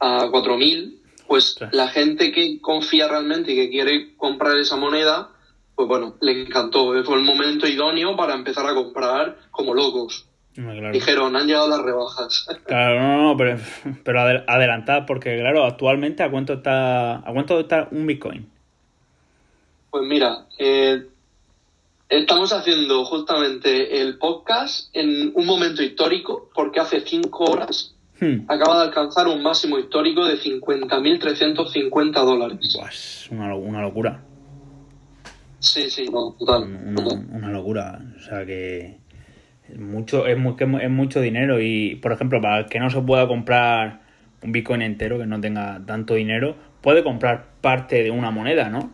a 0.00 0.26
4.000, 0.26 0.94
pues 1.26 1.56
la 1.72 1.88
gente 1.88 2.32
que 2.32 2.60
confía 2.60 3.08
realmente 3.08 3.52
y 3.52 3.56
que 3.56 3.70
quiere 3.70 4.14
comprar 4.16 4.56
esa 4.58 4.76
moneda, 4.76 5.30
pues 5.74 5.88
bueno, 5.88 6.16
le 6.20 6.42
encantó. 6.42 6.92
Fue 7.04 7.16
el 7.16 7.24
momento 7.24 7.66
idóneo 7.66 8.16
para 8.16 8.34
empezar 8.34 8.66
a 8.66 8.74
comprar 8.74 9.36
como 9.50 9.74
locos. 9.74 10.26
Claro. 10.54 10.90
Dijeron, 10.90 11.36
han 11.36 11.46
llegado 11.46 11.68
las 11.68 11.82
rebajas. 11.82 12.46
Claro, 12.66 13.00
no, 13.00 13.22
no, 13.22 13.36
pero, 13.36 13.58
pero 14.04 14.20
adel- 14.20 14.44
adelantad, 14.46 15.04
porque 15.06 15.38
claro, 15.38 15.64
actualmente 15.64 16.22
a 16.22 16.30
cuánto 16.30 16.54
está, 16.54 17.16
a 17.18 17.32
cuánto 17.32 17.60
está 17.60 17.88
un 17.90 18.06
Bitcoin. 18.06 18.48
Pues 19.90 20.04
mira, 20.04 20.46
eh, 20.58 21.06
Estamos 22.08 22.52
haciendo 22.52 23.04
justamente 23.04 24.00
el 24.00 24.18
podcast 24.18 24.88
en 24.94 25.32
un 25.34 25.44
momento 25.46 25.82
histórico 25.82 26.48
porque 26.54 26.80
hace 26.80 27.00
cinco 27.00 27.44
horas 27.44 27.92
Hmm. 28.18 28.46
acaba 28.48 28.78
de 28.80 28.84
alcanzar 28.88 29.26
un 29.28 29.42
máximo 29.42 29.78
histórico 29.78 30.24
de 30.24 30.38
50.350 30.38 32.12
dólares. 32.24 32.74
Buah, 32.74 32.88
es 32.88 33.28
una, 33.30 33.54
una 33.54 33.82
locura. 33.82 34.22
Sí, 35.58 35.90
sí, 35.90 36.06
no, 36.10 36.34
total. 36.38 36.62
Una, 36.62 36.94
total. 36.94 37.26
una 37.30 37.50
locura. 37.50 38.00
O 38.16 38.22
sea 38.22 38.46
que 38.46 38.96
es 39.68 39.78
mucho, 39.78 40.26
es, 40.26 40.38
mu- 40.38 40.56
que 40.56 40.64
es 40.64 40.90
mucho 40.90 41.20
dinero. 41.20 41.60
Y, 41.60 41.96
por 41.96 42.12
ejemplo, 42.12 42.40
para 42.40 42.60
el 42.60 42.66
que 42.66 42.80
no 42.80 42.88
se 42.88 43.02
pueda 43.02 43.28
comprar 43.28 44.00
un 44.42 44.50
Bitcoin 44.52 44.80
entero, 44.80 45.18
que 45.18 45.26
no 45.26 45.38
tenga 45.42 45.82
tanto 45.84 46.14
dinero, 46.14 46.56
puede 46.80 47.04
comprar 47.04 47.48
parte 47.60 48.02
de 48.02 48.10
una 48.10 48.30
moneda, 48.30 48.70
¿no? 48.70 48.92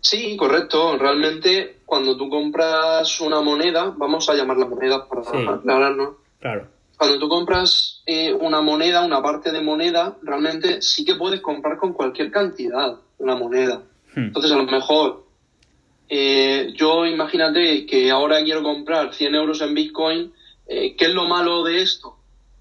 Sí, 0.00 0.36
correcto. 0.36 0.96
Realmente, 0.96 1.80
cuando 1.84 2.16
tú 2.16 2.28
compras 2.28 3.20
una 3.20 3.40
moneda, 3.40 3.92
vamos 3.96 4.28
a 4.28 4.34
llamarla 4.34 4.66
moneda 4.66 5.08
para 5.08 5.24
Sí. 5.24 5.46
aclararnos. 5.48 6.16
Claro. 6.40 6.68
Cuando 6.96 7.18
tú 7.18 7.28
compras 7.28 8.02
eh, 8.06 8.32
una 8.32 8.60
moneda, 8.60 9.04
una 9.04 9.22
parte 9.22 9.52
de 9.52 9.60
moneda, 9.60 10.16
realmente 10.22 10.82
sí 10.82 11.04
que 11.04 11.14
puedes 11.14 11.40
comprar 11.40 11.76
con 11.78 11.92
cualquier 11.92 12.30
cantidad 12.30 12.96
una 13.18 13.36
moneda. 13.36 13.82
Hmm. 14.14 14.24
Entonces, 14.28 14.50
a 14.52 14.56
lo 14.56 14.64
mejor, 14.64 15.24
eh, 16.08 16.72
yo 16.74 17.04
imagínate 17.06 17.84
que 17.86 18.10
ahora 18.10 18.42
quiero 18.42 18.62
comprar 18.62 19.14
100 19.14 19.34
euros 19.34 19.60
en 19.60 19.74
Bitcoin. 19.74 20.32
eh, 20.70 20.96
¿Qué 20.96 21.06
es 21.06 21.14
lo 21.14 21.26
malo 21.26 21.62
de 21.64 21.80
esto? 21.80 22.16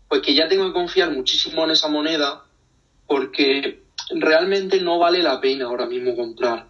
Pues 0.08 0.22
que 0.22 0.34
ya 0.34 0.48
tengo 0.48 0.66
que 0.68 0.72
confiar 0.74 1.12
muchísimo 1.12 1.66
en 1.66 1.72
esa 1.72 1.90
moneda 1.90 2.44
porque 3.06 3.84
realmente 4.12 4.80
no 4.82 4.98
vale 5.00 5.22
la 5.22 5.42
pena 5.42 5.66
ahora 5.66 5.86
mismo 5.88 6.16
comprar. 6.16 6.68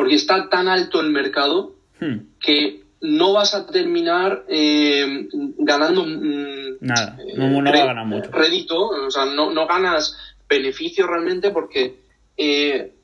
Porque 0.00 0.14
está 0.14 0.48
tan 0.48 0.66
alto 0.66 0.98
el 1.02 1.10
mercado 1.10 1.74
Hmm. 2.00 2.20
que 2.40 2.84
no 3.02 3.34
vas 3.34 3.54
a 3.54 3.66
terminar 3.66 4.46
eh, 4.48 5.28
ganando 5.58 6.06
mm, 6.06 6.78
Nada. 6.80 7.18
eh, 7.20 7.34
No, 7.36 7.60
no 7.60 7.70
ganar 7.70 8.06
mucho. 8.06 8.30
o 8.32 9.10
sea, 9.10 9.26
no, 9.26 9.50
no 9.52 9.66
ganas 9.66 10.16
beneficio 10.48 11.06
realmente 11.06 11.50
porque 11.50 12.00
eh, 12.38 12.94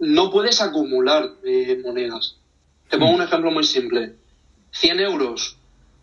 no 0.00 0.30
puedes 0.30 0.60
acumular 0.60 1.30
eh, 1.42 1.80
monedas. 1.82 2.36
Te 2.90 2.98
pongo 2.98 3.14
un 3.14 3.22
ejemplo 3.22 3.50
muy 3.50 3.64
simple. 3.64 4.16
100 4.72 5.00
euros 5.00 5.56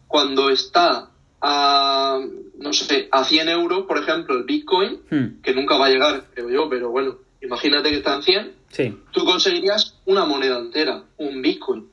cuando 0.08 0.50
está 0.50 1.10
a, 1.42 2.20
no 2.58 2.74
sé, 2.74 3.08
a 3.12 3.24
100 3.24 3.50
euros, 3.50 3.84
por 3.86 4.00
ejemplo, 4.00 4.36
el 4.36 4.46
Bitcoin, 4.46 5.02
Hmm. 5.12 5.42
que 5.44 5.54
nunca 5.54 5.78
va 5.78 5.86
a 5.86 5.90
llegar, 5.90 6.24
creo 6.34 6.50
yo, 6.50 6.68
pero 6.68 6.90
bueno, 6.90 7.18
imagínate 7.44 7.90
que 7.90 7.98
está 7.98 8.16
en 8.16 8.24
100, 8.24 8.54
Sí. 8.70 8.98
tú 9.12 9.26
conseguirías 9.26 10.00
una 10.06 10.24
moneda 10.26 10.58
entera, 10.60 11.04
un 11.18 11.42
Bitcoin. 11.42 11.90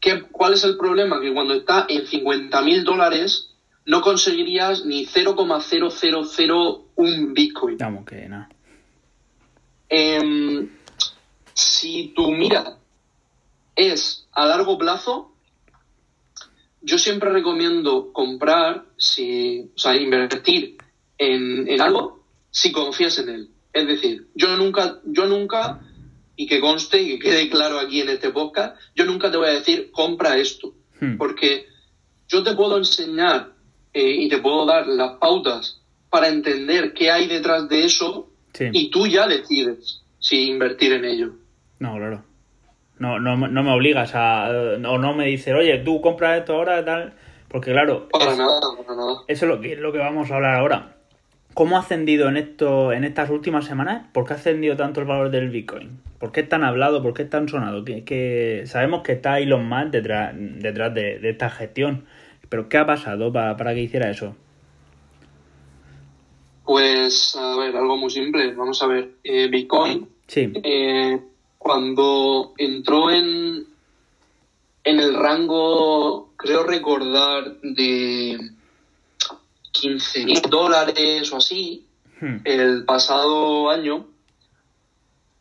¿Qué, 0.00 0.22
¿Cuál 0.30 0.52
es 0.54 0.64
el 0.64 0.76
problema? 0.76 1.20
Que 1.20 1.32
cuando 1.32 1.54
está 1.54 1.86
en 1.88 2.04
50.000 2.06 2.82
dólares 2.84 3.50
no 3.86 4.00
conseguirías 4.02 4.84
ni 4.84 5.06
0,0001 5.06 7.32
Bitcoin. 7.34 7.78
Vamos, 7.78 8.04
que 8.06 8.28
nada. 8.28 8.48
Em, 9.88 10.68
si 11.52 12.12
tu 12.14 12.30
mira 12.32 12.78
es 13.76 14.26
a 14.32 14.46
largo 14.46 14.78
plazo, 14.78 15.32
yo 16.80 16.98
siempre 16.98 17.30
recomiendo 17.30 18.12
comprar, 18.12 18.84
si, 18.96 19.70
o 19.74 19.78
sea, 19.78 19.96
invertir 19.96 20.76
en, 21.18 21.68
en 21.68 21.80
algo 21.80 22.24
si 22.50 22.70
confías 22.72 23.18
en 23.18 23.28
él. 23.30 23.50
Es 23.74 23.86
decir, 23.86 24.28
yo 24.34 24.56
nunca, 24.56 25.00
yo 25.04 25.26
nunca, 25.26 25.80
y 26.36 26.46
que 26.46 26.60
conste 26.60 27.02
y 27.02 27.18
que 27.18 27.28
quede 27.28 27.50
claro 27.50 27.78
aquí 27.78 28.00
en 28.00 28.08
este 28.08 28.30
podcast, 28.30 28.76
yo 28.94 29.04
nunca 29.04 29.30
te 29.30 29.36
voy 29.36 29.48
a 29.48 29.52
decir 29.54 29.90
compra 29.90 30.36
esto, 30.38 30.72
Hmm. 31.00 31.16
porque 31.18 31.66
yo 32.28 32.42
te 32.44 32.54
puedo 32.54 32.78
enseñar 32.78 33.50
eh, 33.92 34.10
y 34.10 34.28
te 34.28 34.38
puedo 34.38 34.64
dar 34.64 34.86
las 34.86 35.18
pautas 35.18 35.80
para 36.08 36.28
entender 36.28 36.94
qué 36.94 37.10
hay 37.10 37.26
detrás 37.26 37.68
de 37.68 37.84
eso 37.84 38.30
Sí. 38.52 38.66
y 38.72 38.90
tú 38.90 39.06
ya 39.08 39.26
decides 39.26 40.02
si 40.20 40.46
invertir 40.48 40.92
en 40.92 41.04
ello. 41.04 41.32
No, 41.80 41.96
claro. 41.96 42.24
No, 42.98 43.18
no, 43.18 43.36
me- 43.36 43.48
no 43.48 43.62
me 43.64 43.72
obligas 43.72 44.12
a. 44.14 44.48
O 44.88 44.98
no 44.98 45.14
me 45.14 45.26
dices, 45.26 45.52
oye, 45.52 45.78
tú 45.78 46.00
compras 46.00 46.38
esto 46.38 46.54
ahora, 46.54 46.84
tal. 46.84 47.14
Porque, 47.48 47.72
claro. 47.72 48.08
Para 48.08 48.30
es- 48.32 48.38
nada, 48.38 48.60
para 48.76 48.96
nada. 48.96 49.14
Eso 49.26 49.44
es 49.46 49.48
lo 49.50 49.60
que, 49.60 49.74
lo 49.76 49.92
que 49.92 49.98
vamos 49.98 50.30
a 50.30 50.36
hablar 50.36 50.54
ahora. 50.56 50.93
¿Cómo 51.54 51.76
ha 51.76 51.80
ascendido 51.80 52.28
en 52.28 52.36
esto, 52.36 52.92
en 52.92 53.04
estas 53.04 53.30
últimas 53.30 53.64
semanas? 53.64 54.06
¿Por 54.12 54.26
qué 54.26 54.32
ha 54.32 54.36
ascendido 54.36 54.76
tanto 54.76 55.00
el 55.00 55.06
valor 55.06 55.30
del 55.30 55.50
Bitcoin? 55.50 56.00
¿Por 56.18 56.32
qué 56.32 56.40
es 56.40 56.48
tan 56.48 56.64
hablado? 56.64 57.02
¿Por 57.02 57.14
qué 57.14 57.22
es 57.22 57.30
tan 57.30 57.48
sonado? 57.48 57.84
Que, 57.84 58.02
que 58.04 58.64
sabemos 58.66 59.02
que 59.02 59.12
está 59.12 59.38
Elon 59.38 59.66
Musk 59.68 59.90
detrás, 59.92 60.34
detrás 60.36 60.92
de, 60.94 61.18
de 61.20 61.30
esta 61.30 61.50
gestión. 61.50 62.04
Pero 62.48 62.68
¿qué 62.68 62.78
ha 62.78 62.86
pasado 62.86 63.32
para, 63.32 63.56
para 63.56 63.72
que 63.74 63.82
hiciera 63.82 64.10
eso? 64.10 64.34
Pues, 66.64 67.36
a 67.36 67.56
ver, 67.56 67.76
algo 67.76 67.96
muy 67.96 68.10
simple. 68.10 68.52
Vamos 68.54 68.82
a 68.82 68.86
ver. 68.86 69.10
Eh, 69.22 69.48
Bitcoin, 69.48 70.08
Sí. 70.26 70.50
eh, 70.62 71.20
cuando 71.58 72.54
entró 72.58 73.10
en, 73.10 73.64
en 74.84 74.98
el 74.98 75.14
rango, 75.14 76.30
creo 76.36 76.64
recordar, 76.64 77.60
de 77.62 78.38
15 79.74 80.24
mil 80.24 80.40
dólares 80.42 81.30
o 81.32 81.36
así, 81.36 81.84
Hmm. 82.20 82.36
el 82.44 82.84
pasado 82.84 83.68
año, 83.70 84.06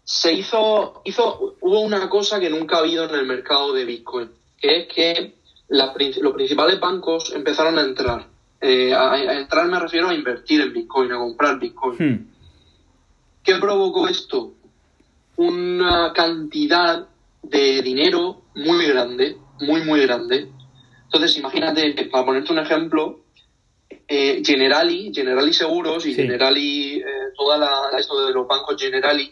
se 0.03 0.33
hizo, 0.33 1.01
hizo, 1.05 1.55
hubo 1.61 1.79
una 1.81 2.09
cosa 2.09 2.39
que 2.39 2.49
nunca 2.49 2.75
ha 2.75 2.79
habido 2.79 3.05
en 3.05 3.15
el 3.15 3.25
mercado 3.25 3.73
de 3.73 3.85
Bitcoin, 3.85 4.29
que 4.59 4.79
es 4.79 4.87
que 4.87 5.35
los 5.69 5.91
principales 5.93 6.79
bancos 6.79 7.31
empezaron 7.33 7.77
a 7.77 7.83
entrar. 7.83 8.27
Eh, 8.59 8.93
a, 8.93 9.13
a 9.13 9.39
entrar 9.39 9.67
me 9.67 9.79
refiero 9.79 10.09
a 10.09 10.13
invertir 10.13 10.61
en 10.61 10.73
Bitcoin, 10.73 11.11
a 11.11 11.17
comprar 11.17 11.59
Bitcoin. 11.59 11.97
Hmm. 11.97 12.27
¿Qué 13.43 13.55
provocó 13.55 14.07
esto? 14.07 14.53
Una 15.37 16.11
cantidad 16.13 17.07
de 17.41 17.81
dinero 17.81 18.41
muy 18.55 18.85
grande, 18.87 19.37
muy, 19.61 19.83
muy 19.83 20.01
grande. 20.01 20.49
Entonces, 21.05 21.37
imagínate, 21.37 22.09
para 22.11 22.25
ponerte 22.25 22.51
un 22.51 22.59
ejemplo, 22.59 23.22
eh, 24.07 24.41
Generali, 24.45 25.11
Generali 25.13 25.53
Seguros 25.53 26.05
y 26.05 26.13
Sí. 26.13 26.21
Generali, 26.21 26.97
eh, 26.99 27.03
toda 27.35 27.57
la, 27.57 27.97
esto 27.97 28.25
de 28.25 28.33
los 28.33 28.47
bancos 28.47 28.81
Generali, 28.81 29.31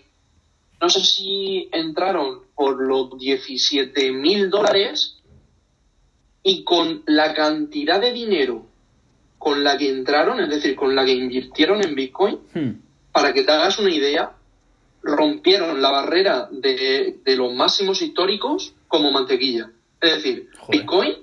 no 0.81 0.89
sé 0.89 1.01
si 1.03 1.69
entraron 1.71 2.41
por 2.55 2.81
los 2.81 3.17
17 3.17 4.11
mil 4.11 4.49
dólares 4.49 5.17
y 6.43 6.63
con 6.63 7.03
la 7.05 7.33
cantidad 7.33 7.99
de 8.01 8.11
dinero 8.13 8.65
con 9.37 9.63
la 9.63 9.77
que 9.77 9.89
entraron, 9.89 10.39
es 10.39 10.49
decir, 10.49 10.75
con 10.75 10.95
la 10.95 11.03
que 11.03 11.13
invirtieron 11.13 11.83
en 11.83 11.95
Bitcoin, 11.95 12.39
Hmm. 12.53 12.71
para 13.11 13.33
que 13.33 13.43
te 13.43 13.51
hagas 13.51 13.79
una 13.79 13.89
idea, 13.93 14.33
rompieron 15.03 15.81
la 15.81 15.89
barrera 15.89 16.47
de, 16.51 17.17
de 17.23 17.35
los 17.35 17.51
máximos 17.53 18.01
históricos 18.03 18.73
como 18.87 19.11
mantequilla. 19.11 19.71
Es 19.99 20.15
decir, 20.15 20.49
Joder. 20.59 20.79
Bitcoin 20.81 21.13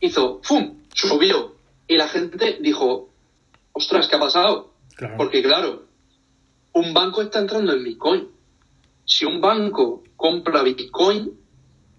hizo 0.00 0.40
¡fum! 0.44 0.76
subió. 0.94 1.55
Y 1.88 1.96
la 1.96 2.08
gente 2.08 2.58
dijo, 2.60 3.10
ostras, 3.72 4.08
¿qué 4.08 4.16
ha 4.16 4.20
pasado? 4.20 4.72
Claro. 4.96 5.14
Porque 5.16 5.42
claro, 5.42 5.84
un 6.72 6.92
banco 6.92 7.22
está 7.22 7.38
entrando 7.40 7.72
en 7.72 7.84
Bitcoin. 7.84 8.28
Si 9.04 9.24
un 9.24 9.40
banco 9.40 10.02
compra 10.16 10.62
Bitcoin, 10.62 11.32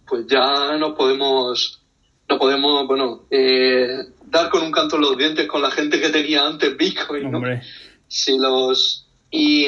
pues 0.08 0.25
ya 0.27 0.77
nos 0.77 0.94
podemos, 0.96 1.82
no 2.27 2.38
podemos, 2.38 2.88
bueno, 2.88 3.25
eh, 3.29 4.06
dar 4.25 4.50
con 4.50 4.63
un 4.63 4.72
canto 4.72 4.96
en 4.98 5.03
los 5.03 5.17
dientes 5.17 5.48
con 5.48 5.62
la 5.62 5.72
gente 5.72 6.00
que 6.01 6.10
tenía 6.10 6.46
antes 6.46 6.75
Bitcoin, 6.75 7.32
¿no? 7.32 7.38
Hombre. 7.38 7.62
si 8.08 8.38
los 8.38 9.08
y, 9.32 9.67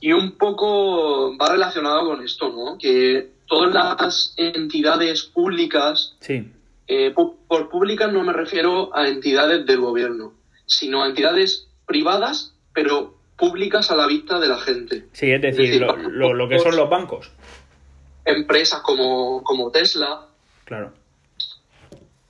y 0.00 0.12
un 0.12 0.32
poco 0.38 1.36
va 1.36 1.52
relacionado 1.52 2.06
con 2.06 2.22
esto, 2.24 2.48
¿no? 2.50 2.78
Que 2.78 3.32
todas 3.46 3.72
las 3.74 4.34
entidades 4.36 5.22
públicas, 5.22 6.16
Sí. 6.20 6.52
Eh, 6.88 7.12
por 7.14 7.68
públicas 7.68 8.10
no 8.12 8.22
me 8.24 8.32
refiero 8.32 8.94
a 8.96 9.06
entidades 9.08 9.64
del 9.66 9.80
gobierno, 9.80 10.32
sino 10.66 11.02
a 11.02 11.06
entidades 11.06 11.68
privadas, 11.86 12.54
pero 12.74 13.14
públicas 13.36 13.90
a 13.90 13.96
la 13.96 14.06
vista 14.06 14.40
de 14.40 14.48
la 14.48 14.58
gente. 14.58 15.06
Sí, 15.12 15.30
es 15.30 15.40
decir, 15.40 15.66
decir, 15.66 15.80
lo, 15.82 15.96
lo- 15.96 16.34
lo 16.34 16.48
que 16.48 16.58
son 16.58 16.74
los 16.76 16.88
bancos. 16.90 17.30
Empresas 18.24 18.80
como, 18.80 19.42
como 19.44 19.70
Tesla. 19.70 20.26
Claro. 20.64 20.92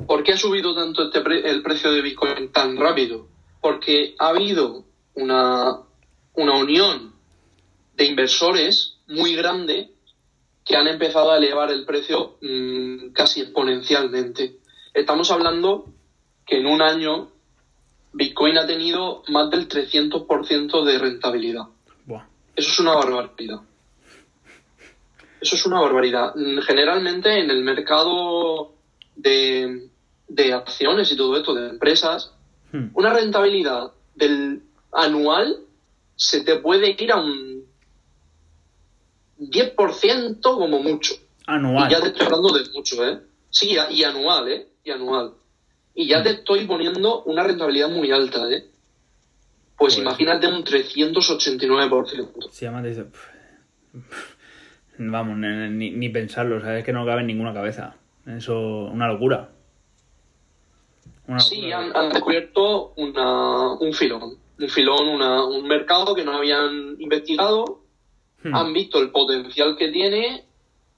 ¿Por 0.07 0.23
qué 0.23 0.33
ha 0.33 0.37
subido 0.37 0.75
tanto 0.75 1.05
este 1.05 1.21
pre- 1.23 1.49
el 1.51 1.63
precio 1.63 1.91
de 1.91 2.03
Bitcoin 2.03 2.53
tan 2.53 2.77
rápido? 2.77 3.27
Porque 3.61 4.15
ha 4.19 4.29
habido 4.29 4.85
una, 5.15 5.79
una 6.35 6.57
unión 6.59 7.13
de 7.97 8.05
inversores 8.05 8.99
muy 9.09 9.35
grande 9.35 9.91
que 10.69 10.77
han 10.77 10.87
empezado 10.87 11.33
a 11.33 11.39
elevar 11.39 11.71
el 11.71 11.85
precio 11.87 12.37
mm, 12.43 13.13
casi 13.13 13.41
exponencialmente. 13.41 14.59
Estamos 14.93 15.31
hablando 15.31 15.87
que 16.47 16.59
en 16.59 16.67
un 16.67 16.83
año 16.83 17.31
Bitcoin 18.13 18.59
ha 18.59 18.67
tenido 18.67 19.23
más 19.29 19.51
del 19.51 19.67
300% 19.67 20.85
de 20.85 20.99
rentabilidad. 20.99 21.63
Buah. 22.05 22.27
Eso 22.55 22.71
es 22.71 22.81
una 22.81 22.95
barbaridad. 22.95 23.61
Eso 25.41 25.57
es 25.57 25.67
una 25.67 25.81
barbaridad. 25.81 26.35
Generalmente 26.67 27.41
en 27.41 27.51
el 27.51 27.65
mercado 27.65 28.75
de, 29.17 29.89
de 30.29 30.53
acciones 30.53 31.11
y 31.11 31.17
todo 31.17 31.37
esto, 31.37 31.55
de 31.55 31.71
empresas, 31.71 32.35
Hmm. 32.73 32.91
una 32.95 33.15
rentabilidad 33.15 33.93
del 34.15 34.63
anual 34.93 35.61
se 36.17 36.43
te 36.43 36.57
puede 36.57 36.95
ir 37.03 37.13
a 37.13 37.17
un 37.17 37.65
10% 39.39 40.41
como 40.43 40.83
mucho. 40.83 41.15
Anual. 41.47 41.89
Y 41.91 41.95
ya 41.95 42.01
te 42.01 42.09
estoy 42.09 42.27
hablando 42.27 42.51
de 42.53 42.65
mucho, 42.75 43.07
¿eh? 43.07 43.21
Sí, 43.51 43.77
y 43.91 44.03
anual, 44.05 44.49
¿eh? 44.49 44.69
Y 44.85 44.91
anual. 44.91 45.33
Y 45.95 46.07
ya 46.09 46.23
te 46.23 46.31
estoy 46.31 46.67
poniendo 46.67 47.23
una 47.25 47.43
rentabilidad 47.43 47.89
muy 47.89 48.11
alta, 48.13 48.51
¿eh? 48.51 48.65
Pues 49.77 49.97
imagínate 49.99 50.47
un 50.49 50.65
389%. 50.65 52.51
Se 52.51 52.65
llama 52.65 52.83
dice, 52.83 53.07
Vamos, 54.99 55.37
ni, 55.39 55.69
ni- 55.71 55.91
ni 55.93 56.09
pensarlo, 56.09 56.61
¿sabes? 56.61 56.85
que 56.85 56.93
no 56.93 57.07
cabe 57.07 57.21
en 57.21 57.29
ninguna 57.29 57.55
cabeza. 57.55 57.95
Eso, 58.27 58.59
una 58.93 59.07
locura. 59.07 59.51
Una 61.29 61.39
Sí, 61.41 61.57
locura. 61.71 61.79
han, 61.79 61.97
han 61.97 62.09
descubierto 62.13 62.93
una, 62.97 63.75
un 63.75 63.93
filón. 63.95 64.39
Un 64.59 64.69
filón, 64.69 65.09
una- 65.09 65.45
un 65.45 65.67
mercado 65.69 66.15
que 66.17 66.25
no 66.25 66.33
habían 66.33 66.97
investigado, 66.99 67.78
Hmm. 68.43 68.55
han 68.55 68.73
visto 68.73 69.01
el 69.01 69.11
potencial 69.11 69.77
que 69.77 69.89
tiene 69.89 70.45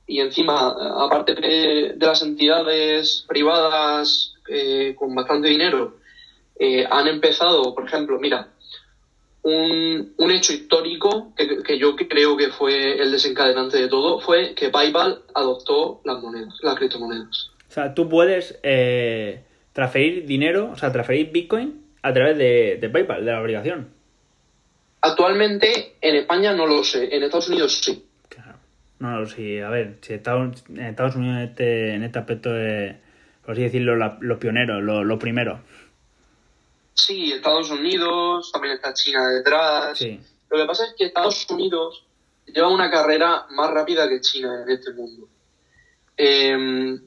y 0.06 0.20
encima, 0.20 0.74
aparte 1.04 1.34
de, 1.34 1.92
de 1.96 2.06
las 2.06 2.20
entidades 2.22 3.24
privadas 3.28 4.34
eh, 4.48 4.94
con 4.98 5.14
bastante 5.14 5.48
dinero, 5.48 5.98
eh, 6.58 6.84
han 6.90 7.06
empezado, 7.06 7.74
por 7.74 7.86
ejemplo, 7.86 8.18
mira, 8.18 8.48
un, 9.42 10.12
un 10.16 10.30
hecho 10.30 10.52
histórico 10.52 11.32
que, 11.36 11.62
que 11.62 11.78
yo 11.78 11.94
creo 11.96 12.36
que 12.36 12.48
fue 12.50 13.00
el 13.00 13.12
desencadenante 13.12 13.78
de 13.78 13.88
todo 13.88 14.20
fue 14.20 14.54
que 14.54 14.68
PayPal 14.68 15.22
adoptó 15.34 16.00
las 16.04 16.20
monedas, 16.20 16.54
las 16.60 16.74
criptomonedas. 16.74 17.50
O 17.68 17.72
sea, 17.72 17.94
tú 17.94 18.08
puedes 18.08 18.58
eh, 18.64 19.44
transferir 19.72 20.26
dinero, 20.26 20.70
o 20.72 20.76
sea, 20.76 20.90
transferir 20.90 21.30
Bitcoin 21.30 21.84
a 22.02 22.12
través 22.12 22.36
de, 22.36 22.78
de 22.80 22.90
PayPal, 22.90 23.24
de 23.24 23.30
la 23.30 23.38
aplicación. 23.38 23.99
Actualmente 25.02 25.96
en 26.00 26.16
España 26.16 26.52
no 26.52 26.66
lo 26.66 26.84
sé, 26.84 27.14
en 27.14 27.22
Estados 27.22 27.48
Unidos 27.48 27.80
sí. 27.82 28.04
Claro. 28.28 28.58
No, 28.98 29.26
sí, 29.26 29.58
a 29.60 29.70
ver, 29.70 29.98
si 30.02 30.12
Estados, 30.14 30.62
en 30.68 30.80
Estados 30.80 31.16
Unidos 31.16 31.36
en 31.38 31.42
este, 31.44 31.94
en 31.94 32.02
este 32.04 32.18
aspecto 32.18 32.50
de, 32.52 32.96
por 33.42 33.52
así 33.52 33.62
decirlo, 33.62 33.96
la- 33.96 34.18
los 34.20 34.38
pioneros, 34.38 34.82
los 34.82 35.04
los 35.06 35.18
primeros. 35.18 35.60
Sí, 36.94 37.32
Estados 37.32 37.70
Unidos, 37.70 38.50
también 38.52 38.74
está 38.74 38.92
China 38.92 39.26
detrás. 39.30 39.96
Sí. 39.96 40.20
Lo 40.50 40.58
que 40.58 40.64
pasa 40.66 40.84
es 40.86 40.94
que 40.98 41.06
Estados 41.06 41.46
Unidos 41.50 42.04
lleva 42.46 42.68
una 42.68 42.90
carrera 42.90 43.46
más 43.50 43.70
rápida 43.70 44.06
que 44.08 44.20
China 44.20 44.64
en 44.66 44.70
este 44.70 44.92
mundo. 44.92 45.28
Eh, 46.16 46.98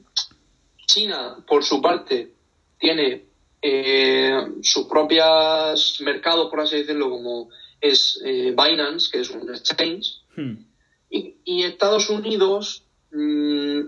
China, 0.86 1.36
por 1.46 1.62
su 1.62 1.80
parte, 1.80 2.32
tiene 2.78 3.24
eh, 3.62 4.32
sus 4.62 4.86
propios 4.86 6.00
mercados, 6.04 6.50
por 6.50 6.60
así 6.60 6.76
decirlo, 6.78 7.10
como 7.10 7.50
es 7.84 8.20
eh, 8.24 8.54
Binance, 8.56 9.10
que 9.10 9.20
es 9.20 9.30
un 9.30 9.48
exchange, 9.54 10.24
Hmm. 10.36 10.64
y, 11.10 11.36
y 11.44 11.62
Estados 11.62 12.10
Unidos 12.10 12.82
mm, 13.12 13.80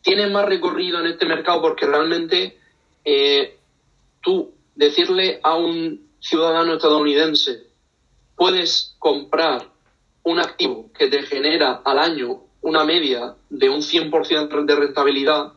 tiene 0.00 0.28
más 0.28 0.46
recorrido 0.46 1.00
en 1.00 1.06
este 1.08 1.26
mercado 1.26 1.60
porque 1.60 1.86
realmente 1.86 2.58
eh, 3.04 3.58
tú 4.22 4.54
decirle 4.74 5.40
a 5.42 5.56
un 5.56 6.08
ciudadano 6.20 6.74
estadounidense 6.74 7.64
puedes 8.34 8.96
comprar 8.98 9.70
un 10.22 10.38
activo 10.38 10.90
que 10.96 11.08
te 11.08 11.22
genera 11.24 11.82
al 11.84 11.98
año 11.98 12.44
una 12.62 12.84
media 12.84 13.34
de 13.50 13.68
un 13.68 13.82
100% 13.82 14.64
de 14.64 14.74
rentabilidad, 14.74 15.52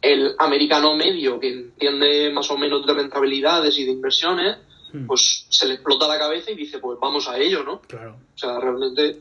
el 0.00 0.36
americano 0.38 0.94
medio 0.94 1.40
que 1.40 1.52
entiende 1.52 2.30
más 2.32 2.48
o 2.52 2.56
menos 2.56 2.86
de 2.86 2.94
rentabilidades 2.94 3.76
y 3.78 3.84
de 3.84 3.90
inversiones. 3.90 4.58
Pues 5.06 5.46
se 5.48 5.66
le 5.66 5.74
explota 5.74 6.08
la 6.08 6.18
cabeza 6.18 6.50
y 6.50 6.56
dice, 6.56 6.78
pues 6.78 6.98
vamos 7.00 7.28
a 7.28 7.38
ello, 7.38 7.64
¿no? 7.64 7.80
Claro. 7.80 8.16
O 8.34 8.38
sea, 8.38 8.58
realmente 8.60 9.18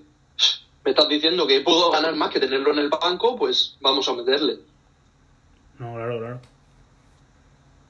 me 0.83 0.91
estás 0.91 1.09
diciendo 1.09 1.47
que 1.47 1.61
puedo 1.61 1.89
ganar 1.91 2.15
más 2.15 2.29
que 2.29 2.39
tenerlo 2.39 2.71
en 2.71 2.79
el 2.79 2.89
banco, 2.89 3.35
pues 3.35 3.77
vamos 3.81 4.07
a 4.07 4.13
meterle. 4.13 4.57
No, 5.79 5.95
claro, 5.95 6.19
claro. 6.19 6.39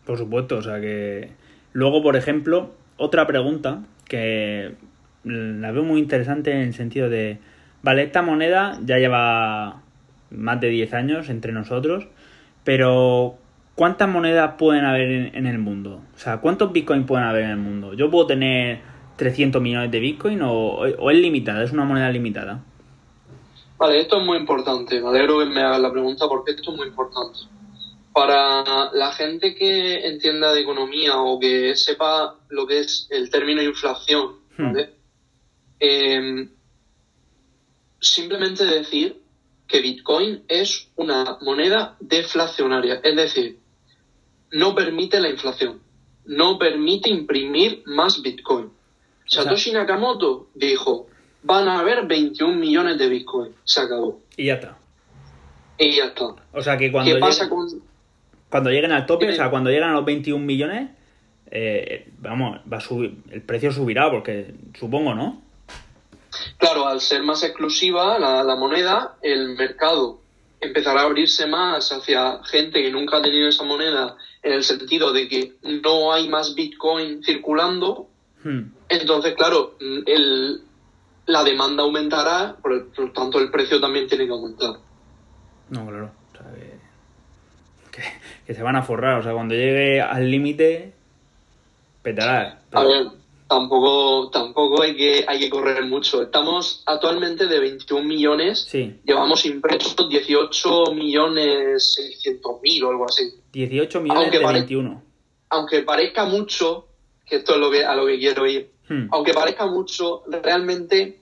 Por 0.05 0.17
supuesto, 0.17 0.57
o 0.57 0.61
sea 0.61 0.79
que... 0.79 1.31
Luego, 1.73 2.01
por 2.01 2.15
ejemplo, 2.15 2.71
otra 2.97 3.27
pregunta 3.27 3.83
que 4.07 4.75
la 5.23 5.71
veo 5.71 5.83
muy 5.83 5.99
interesante 5.99 6.51
en 6.51 6.59
el 6.59 6.73
sentido 6.73 7.09
de... 7.09 7.39
Vale, 7.81 8.03
esta 8.03 8.21
moneda 8.21 8.79
ya 8.83 8.97
lleva 8.97 9.81
más 10.31 10.61
de 10.61 10.69
10 10.69 10.93
años 10.93 11.29
entre 11.29 11.51
nosotros, 11.51 12.07
pero 12.63 13.37
¿cuántas 13.75 14.09
monedas 14.09 14.55
pueden 14.57 14.85
haber 14.85 15.11
en, 15.11 15.35
en 15.35 15.45
el 15.45 15.59
mundo? 15.59 16.01
O 16.15 16.17
sea, 16.17 16.37
¿cuántos 16.39 16.71
bitcoins 16.71 17.05
pueden 17.05 17.25
haber 17.25 17.43
en 17.43 17.51
el 17.51 17.57
mundo? 17.57 17.93
¿Yo 17.93 18.09
puedo 18.09 18.27
tener 18.27 18.81
300 19.17 19.61
millones 19.61 19.91
de 19.91 19.99
bitcoin 19.99 20.41
o, 20.41 20.51
o 20.51 21.11
es 21.11 21.17
limitada? 21.17 21.63
¿Es 21.63 21.71
una 21.71 21.85
moneda 21.85 22.09
limitada? 22.09 22.63
Vale, 23.77 23.99
esto 23.99 24.19
es 24.19 24.25
muy 24.25 24.37
importante. 24.37 25.01
Me 25.01 25.09
alegro 25.09 25.39
que 25.39 25.45
me 25.45 25.61
hagas 25.61 25.81
la 25.81 25.91
pregunta 25.91 26.27
porque 26.27 26.51
esto 26.51 26.71
es 26.71 26.77
muy 26.77 26.87
importante. 26.87 27.39
Para 28.13 28.63
la 28.93 29.11
gente 29.11 29.53
que 29.53 30.07
entienda 30.07 30.53
de 30.53 30.61
economía 30.61 31.17
o 31.17 31.37
que 31.37 31.75
sepa 31.75 32.37
lo 32.47 32.65
que 32.65 32.79
es 32.79 33.07
el 33.11 33.29
término 33.29 33.61
inflación, 33.61 34.37
¿vale? 34.57 34.91
Eh, 35.81 36.47
simplemente 37.99 38.65
decir 38.65 39.21
que 39.67 39.81
Bitcoin 39.81 40.43
es 40.47 40.89
una 40.95 41.37
moneda 41.41 41.97
deflacionaria, 41.99 43.01
es 43.03 43.15
decir, 43.15 43.59
no 44.55 44.73
permite 44.73 45.19
la 45.19 45.29
inflación, 45.29 45.81
no 46.25 46.57
permite 46.57 47.09
imprimir 47.09 47.83
más 47.85 48.21
Bitcoin. 48.21 48.69
Satoshi 49.27 49.71
Nakamoto 49.73 50.47
dijo, 50.55 51.07
van 51.43 51.67
a 51.67 51.79
haber 51.79 52.07
21 52.07 52.55
millones 52.55 52.97
de 52.97 53.09
Bitcoin, 53.09 53.51
se 53.65 53.81
acabó. 53.81 54.21
Y 54.37 54.45
ya 54.45 54.53
está. 54.55 54.77
Y 55.77 55.91
ya 55.91 56.05
está. 56.05 56.25
O 56.53 56.61
sea 56.61 56.77
que 56.77 56.89
cuando 56.91 57.13
¿Qué 57.13 57.19
pasa 57.19 57.43
llegue- 57.45 57.49
con...? 57.49 57.67
Cuando 58.49 58.69
lleguen 58.69 58.93
al 58.93 59.05
tope, 59.05 59.29
o 59.29 59.33
sea, 59.33 59.49
cuando 59.49 59.69
llegan 59.69 59.89
a 59.89 59.93
los 59.95 60.05
21 60.05 60.45
millones, 60.45 60.89
eh, 61.51 62.07
vamos, 62.19 62.59
va 62.71 62.77
a 62.77 62.79
subir, 62.79 63.17
el 63.31 63.41
precio 63.41 63.73
subirá, 63.73 64.09
porque 64.09 64.53
supongo, 64.79 65.13
¿no? 65.13 65.41
Claro, 66.57 66.87
al 66.87 67.01
ser 67.01 67.23
más 67.23 67.43
exclusiva 67.43 68.17
la, 68.19 68.43
la 68.43 68.55
moneda, 68.55 69.17
el 69.21 69.55
mercado 69.57 70.21
empezará 70.61 71.01
a 71.01 71.03
abrirse 71.05 71.45
más 71.47 71.91
hacia 71.91 72.41
gente 72.45 72.81
que 72.81 72.91
nunca 72.91 73.17
ha 73.17 73.21
tenido 73.21 73.49
esa 73.49 73.63
moneda 73.63 74.15
en 74.45 74.53
el 74.53 74.63
sentido 74.63 75.11
de 75.11 75.27
que 75.27 75.53
no 75.83 76.13
hay 76.13 76.29
más 76.29 76.55
Bitcoin 76.55 77.21
circulando. 77.23 78.07
Hmm. 78.43 78.69
Entonces, 78.87 79.33
claro, 79.35 79.75
el, 79.79 80.61
la 81.25 81.43
demanda 81.43 81.83
aumentará, 81.83 82.55
por, 82.61 82.89
por 82.93 83.05
lo 83.05 83.11
tanto 83.11 83.39
el 83.39 83.49
precio 83.51 83.81
también 83.81 84.07
tiene 84.07 84.25
que 84.25 84.31
aumentar. 84.31 84.75
No, 85.69 85.85
claro. 85.87 86.11
O 86.33 86.37
sea, 86.37 86.45
que, 86.53 87.91
que- 88.01 88.25
que 88.45 88.53
se 88.53 88.61
van 88.61 88.75
a 88.75 88.83
forrar. 88.83 89.19
O 89.19 89.23
sea, 89.23 89.33
cuando 89.33 89.55
llegue 89.55 89.99
al 89.99 90.29
límite, 90.29 90.93
petará. 92.03 92.61
A 92.71 92.83
ver, 92.83 93.07
tampoco, 93.47 94.29
tampoco 94.31 94.81
hay 94.81 94.95
que, 94.95 95.25
hay 95.27 95.39
que 95.39 95.49
correr 95.49 95.83
mucho. 95.85 96.21
Estamos 96.21 96.83
actualmente 96.85 97.47
de 97.47 97.59
21 97.59 98.03
millones, 98.07 98.65
Sí, 98.69 98.99
llevamos 99.05 99.45
impresos 99.45 99.95
18 100.09 100.93
millones 100.93 101.93
600 101.95 102.61
mil 102.61 102.83
o 102.83 102.89
algo 102.89 103.05
así. 103.05 103.23
18 103.53 104.01
millones 104.01 104.23
Aunque 104.23 104.37
de 104.39 104.43
pare- 104.43 104.59
21. 104.59 105.03
Aunque 105.49 105.81
parezca 105.83 106.25
mucho, 106.25 106.87
que 107.25 107.37
esto 107.37 107.53
es 107.53 107.59
lo 107.59 107.71
que, 107.71 107.83
a 107.85 107.95
lo 107.95 108.05
que 108.07 108.17
quiero 108.19 108.45
ir, 108.47 108.71
Hmm. 108.87 109.07
aunque 109.11 109.33
parezca 109.33 109.65
mucho, 109.65 110.21
realmente 110.27 111.19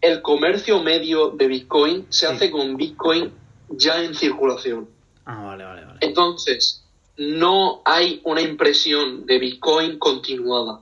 el 0.00 0.22
comercio 0.22 0.82
medio 0.82 1.28
de 1.30 1.46
Bitcoin 1.46 2.06
se 2.08 2.26
Sí. 2.26 2.32
hace 2.32 2.50
con 2.50 2.76
Bitcoin 2.76 3.30
ya 3.68 4.02
en 4.02 4.14
circulación. 4.14 4.88
Ah, 5.26 5.42
vale, 5.44 5.64
vale, 5.64 5.84
vale. 5.84 5.98
Entonces, 6.00 6.84
no 7.18 7.82
hay 7.84 8.20
una 8.24 8.40
impresión 8.40 9.26
de 9.26 9.38
Bitcoin 9.38 9.98
continuada. 9.98 10.80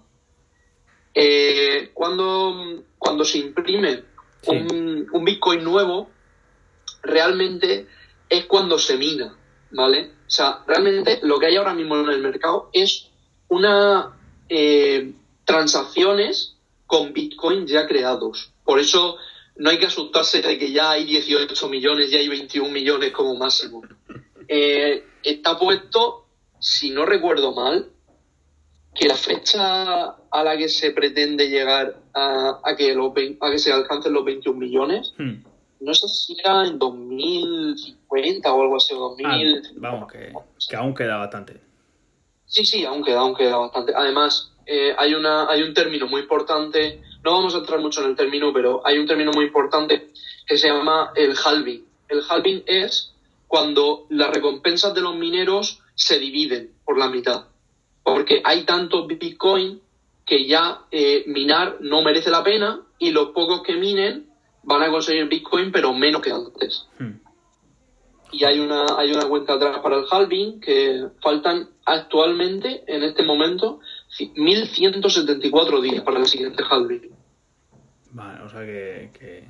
Eh, 1.15 1.91
cuando, 1.95 2.85
cuando 2.99 3.25
se 3.25 3.39
imprime 3.39 4.05
Sí. 4.43 4.53
un, 4.53 5.07
un 5.13 5.25
Bitcoin 5.25 5.63
nuevo, 5.63 6.09
realmente 7.03 7.87
es 8.29 8.47
cuando 8.47 8.79
se 8.79 8.97
mina, 8.97 9.37
¿vale? 9.71 10.13
O 10.27 10.31
sea, 10.31 10.63
realmente 10.67 11.21
lo 11.23 11.39
que 11.39 11.47
hay 11.47 11.57
ahora 11.57 11.75
mismo 11.75 11.97
en 11.97 12.09
el 12.09 12.21
mercado 12.21 12.71
es 12.73 13.09
una 13.49 14.17
eh, 14.49 15.13
transacciones 15.45 16.57
con 16.87 17.13
Bitcoin 17.13 17.67
ya 17.67 17.87
creados. 17.87 18.51
Por 18.65 18.79
eso 18.81 19.17
no 19.57 19.71
hay 19.71 19.79
que 19.79 19.87
asustarse 19.87 20.41
de 20.41 20.59
que 20.59 20.73
ya 20.73 20.93
hay 20.93 21.05
18 21.05 21.69
millones, 21.69 22.11
ya 22.11 22.19
hay 22.19 22.29
21 22.29 22.71
millones 22.71 23.13
como 23.13 23.35
máximo. 23.35 23.83
Eh, 24.49 25.05
está 25.23 25.59
puesto, 25.59 26.25
si 26.59 26.91
no 26.91 27.05
recuerdo 27.05 27.53
mal, 27.53 27.91
que 28.95 29.09
la 29.09 29.15
fecha 29.15 30.17
a 30.31 30.45
la 30.45 30.57
que 30.57 30.69
se 30.69 30.91
pretende 30.91 31.49
llegar 31.49 31.97
a, 32.13 32.61
a 32.65 32.77
que, 32.77 32.93
a 33.41 33.51
que 33.51 33.59
se 33.59 33.73
alcancen 33.73 34.13
los 34.13 34.25
21 34.25 34.59
millones 34.59 35.15
Hmm. 35.17 35.43
no 35.81 35.95
sé 35.95 36.09
si 36.09 36.37
era 36.39 36.67
en 36.67 36.79
2050 36.79 38.53
o 38.53 38.63
algo 38.63 38.77
así, 38.77 38.95
o 38.95 38.99
2000. 38.99 39.27
Ah, 39.27 39.71
vamos, 39.77 40.13
que, 40.13 40.33
que 40.69 40.77
aún 40.77 40.95
queda 40.95 41.17
bastante. 41.17 41.61
Sí, 42.47 42.65
sí, 42.65 42.85
aún 42.85 43.05
queda, 43.05 43.21
aún 43.21 43.35
queda 43.35 43.57
bastante. 43.57 43.93
Además, 43.95 44.53
eh, 44.67 44.95
hay, 44.99 45.15
una, 45.15 45.49
hay 45.49 45.63
un 45.63 45.73
término 45.73 46.07
muy 46.07 46.23
importante, 46.23 47.01
no 47.25 47.33
vamos 47.33 47.55
a 47.55 47.59
entrar 47.59 47.81
mucho 47.81 48.03
en 48.03 48.11
el 48.11 48.17
término, 48.17 48.53
pero 48.53 48.87
hay 48.87 48.99
un 48.99 49.07
término 49.07 49.31
muy 49.33 49.47
importante 49.47 50.11
que 50.47 50.59
se 50.59 50.69
llama 50.69 51.13
el 51.15 51.35
halving. 51.45 51.85
El 52.09 52.23
halving 52.29 52.63
es 52.67 53.15
cuando 53.47 54.07
las 54.11 54.31
recompensas 54.31 54.95
de 54.95 55.01
los 55.01 55.17
mineros 55.17 55.81
se 55.95 56.19
dividen 56.19 56.73
por 56.85 56.99
la 56.99 57.09
mitad. 57.09 57.47
Porque 58.03 58.43
hay 58.45 58.65
tantos 58.65 59.07
Bitcoin 59.07 59.81
que 60.25 60.47
ya 60.47 60.83
eh, 60.91 61.25
minar 61.27 61.79
no 61.81 62.03
merece 62.03 62.31
la 62.31 62.45
pena 62.45 62.81
y 62.99 63.11
los 63.11 63.31
pocos 63.31 63.63
que 63.63 63.77
minen 63.77 64.27
van 64.63 64.83
a 64.83 64.91
conseguir 64.91 65.29
Bitcoin, 65.29 65.73
pero 65.73 65.93
menos 65.93 66.23
que 66.23 66.31
antes. 66.31 66.87
Hmm. 66.99 67.19
Y 68.33 68.45
hay 68.45 68.61
una, 68.61 68.87
hay 68.97 69.11
una 69.13 69.27
cuenta 69.29 69.55
atrás 69.55 69.79
para 69.83 69.97
el 69.97 70.05
halving 70.09 70.61
que 70.61 71.07
faltan 71.21 71.69
actualmente, 71.85 72.85
en 72.87 73.03
este 73.03 73.25
momento, 73.25 73.81
1174 74.37 75.81
días 75.81 76.03
para 76.05 76.21
el 76.21 76.27
siguiente 76.27 76.63
halving. 76.69 77.11
Vale, 78.13 78.43
o 78.43 78.49
sea 78.49 78.61
que. 78.61 79.49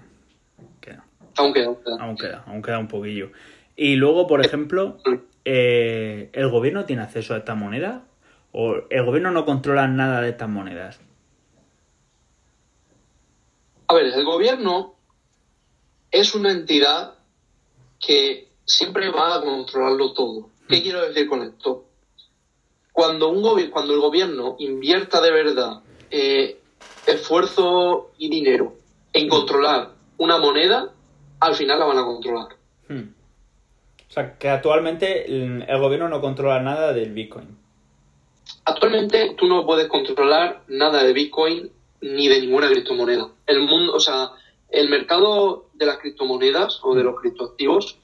Aún 1.36 1.52
queda, 1.52 1.66
aún 1.66 1.76
queda. 1.76 1.96
Aún 2.00 2.16
queda, 2.16 2.44
aún 2.46 2.62
queda 2.62 2.78
un 2.78 2.88
poquillo. 2.88 3.30
Y 3.76 3.96
luego, 3.96 4.26
por 4.26 4.44
ejemplo, 4.44 4.98
eh, 5.44 6.30
¿el 6.32 6.50
gobierno 6.50 6.84
tiene 6.84 7.02
acceso 7.02 7.34
a 7.34 7.38
esta 7.38 7.54
moneda? 7.54 8.04
¿O 8.52 8.76
el 8.90 9.04
gobierno 9.04 9.30
no 9.30 9.44
controla 9.44 9.86
nada 9.86 10.20
de 10.20 10.30
estas 10.30 10.48
monedas? 10.48 11.00
A 13.86 13.94
ver, 13.94 14.06
el 14.06 14.24
gobierno 14.24 14.94
es 16.10 16.34
una 16.34 16.50
entidad 16.50 17.14
que 17.98 18.48
siempre 18.64 19.10
va 19.10 19.36
a 19.36 19.40
controlarlo 19.40 20.12
todo. 20.12 20.50
¿Qué 20.68 20.82
quiero 20.82 21.02
decir 21.02 21.28
con 21.28 21.42
esto? 21.42 21.84
Cuando, 22.92 23.30
un 23.30 23.42
cuando 23.70 23.94
el 23.94 24.00
gobierno 24.00 24.56
invierta 24.58 25.20
de 25.20 25.30
verdad 25.30 25.82
eh, 26.10 26.60
esfuerzo 27.06 28.10
y 28.18 28.28
dinero 28.28 28.74
en 29.12 29.28
controlar 29.28 29.90
una 30.18 30.38
moneda, 30.38 30.92
al 31.38 31.54
final 31.54 31.78
la 31.78 31.86
van 31.86 31.98
a 31.98 32.04
controlar. 32.04 32.48
Hmm. 32.88 33.14
O 34.08 34.12
sea, 34.12 34.36
que 34.38 34.48
actualmente 34.48 35.24
el 35.26 35.78
gobierno 35.80 36.08
no 36.08 36.20
controla 36.20 36.60
nada 36.60 36.92
del 36.92 37.12
Bitcoin. 37.12 37.59
Actualmente 38.64 39.34
tú 39.36 39.46
no 39.46 39.64
puedes 39.64 39.88
controlar 39.88 40.62
nada 40.68 41.02
de 41.02 41.12
Bitcoin 41.12 41.70
ni 42.00 42.28
de 42.28 42.40
ninguna 42.40 42.68
criptomoneda. 42.68 43.30
El 43.46 43.60
mundo, 43.60 43.94
o 43.94 44.00
sea, 44.00 44.30
el 44.70 44.88
mercado 44.88 45.66
de 45.74 45.86
las 45.86 45.98
criptomonedas 45.98 46.80
o 46.82 46.94
de 46.94 47.02
los 47.02 47.20
criptoactivos, 47.20 47.98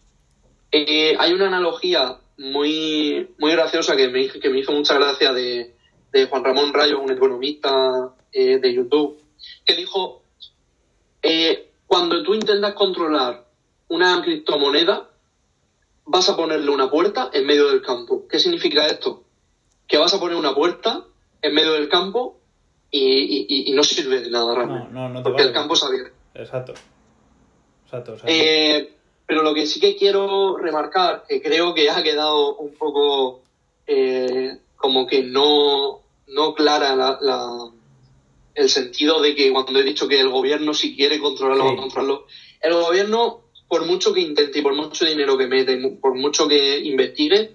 eh, 0.72 1.16
hay 1.18 1.32
una 1.32 1.46
analogía 1.46 2.18
muy, 2.38 3.28
muy 3.38 3.52
graciosa 3.52 3.96
que 3.96 4.08
me, 4.08 4.28
que 4.28 4.50
me 4.50 4.58
hizo 4.58 4.72
mucha 4.72 4.94
gracia 4.94 5.32
de, 5.32 5.72
Juan 6.30 6.44
Ramón 6.44 6.72
Rayo, 6.72 7.00
un 7.00 7.12
economista 7.12 8.14
eh, 8.32 8.58
de 8.58 8.72
YouTube, 8.72 9.20
que 9.66 9.74
dijo, 9.74 10.22
eh, 11.22 11.68
cuando 11.86 12.22
tú 12.22 12.32
intentas 12.32 12.72
controlar 12.72 13.46
una 13.88 14.22
criptomoneda, 14.22 15.10
vas 16.06 16.28
a 16.30 16.36
ponerle 16.36 16.70
una 16.70 16.90
puerta 16.90 17.28
en 17.34 17.44
medio 17.44 17.68
del 17.68 17.82
campo. 17.82 18.26
¿Qué 18.28 18.38
significa 18.38 18.86
esto? 18.86 19.25
Que 19.86 19.98
vas 19.98 20.12
a 20.14 20.20
poner 20.20 20.36
una 20.36 20.54
puerta 20.54 21.04
en 21.42 21.54
medio 21.54 21.72
del 21.72 21.88
campo 21.88 22.38
y, 22.90 23.46
y- 23.48 23.72
no 23.72 23.82
sirve 23.82 24.20
de 24.20 24.30
nada 24.30 24.54
realmente. 24.54 24.88
No, 24.92 25.08
no, 25.08 25.08
no 25.10 25.18
te 25.22 25.22
porque 25.30 25.42
el 25.42 25.52
campo 25.52 25.74
es 25.74 25.82
abierto. 25.82 26.14
Exacto. 26.34 26.74
Exacto. 27.84 28.16
Eh, 28.26 28.92
pero 29.26 29.42
lo 29.42 29.54
que 29.54 29.66
sí 29.66 29.80
que 29.80 29.96
quiero 29.96 30.56
remarcar, 30.56 31.24
que 31.28 31.40
creo 31.42 31.74
que 31.74 31.90
ha 31.90 32.02
quedado 32.02 32.56
un 32.56 32.74
poco 32.74 33.42
eh, 33.86 34.58
como 34.76 35.06
que 35.06 35.22
no, 35.22 36.00
no 36.28 36.54
clara 36.54 36.94
la, 36.94 37.18
la- 37.20 37.70
el 38.54 38.68
sentido 38.70 39.20
de 39.20 39.34
que 39.34 39.52
cuando 39.52 39.78
he 39.78 39.82
dicho 39.84 40.08
que 40.08 40.18
el 40.18 40.30
gobierno 40.30 40.72
si 40.72 40.96
quiere 40.96 41.18
controlarlo 41.20 41.70
Sí. 41.70 41.76
controlarlo, 41.76 42.26
el 42.62 42.72
gobierno 42.72 43.42
por 43.68 43.84
mucho 43.84 44.12
que 44.14 44.20
intente 44.20 44.60
y 44.60 44.62
por 44.62 44.74
mucho 44.74 45.04
dinero 45.04 45.36
que 45.36 45.46
mete 45.46 45.76
por 46.00 46.14
mucho 46.14 46.48
que 46.48 46.78
investigue, 46.78 47.54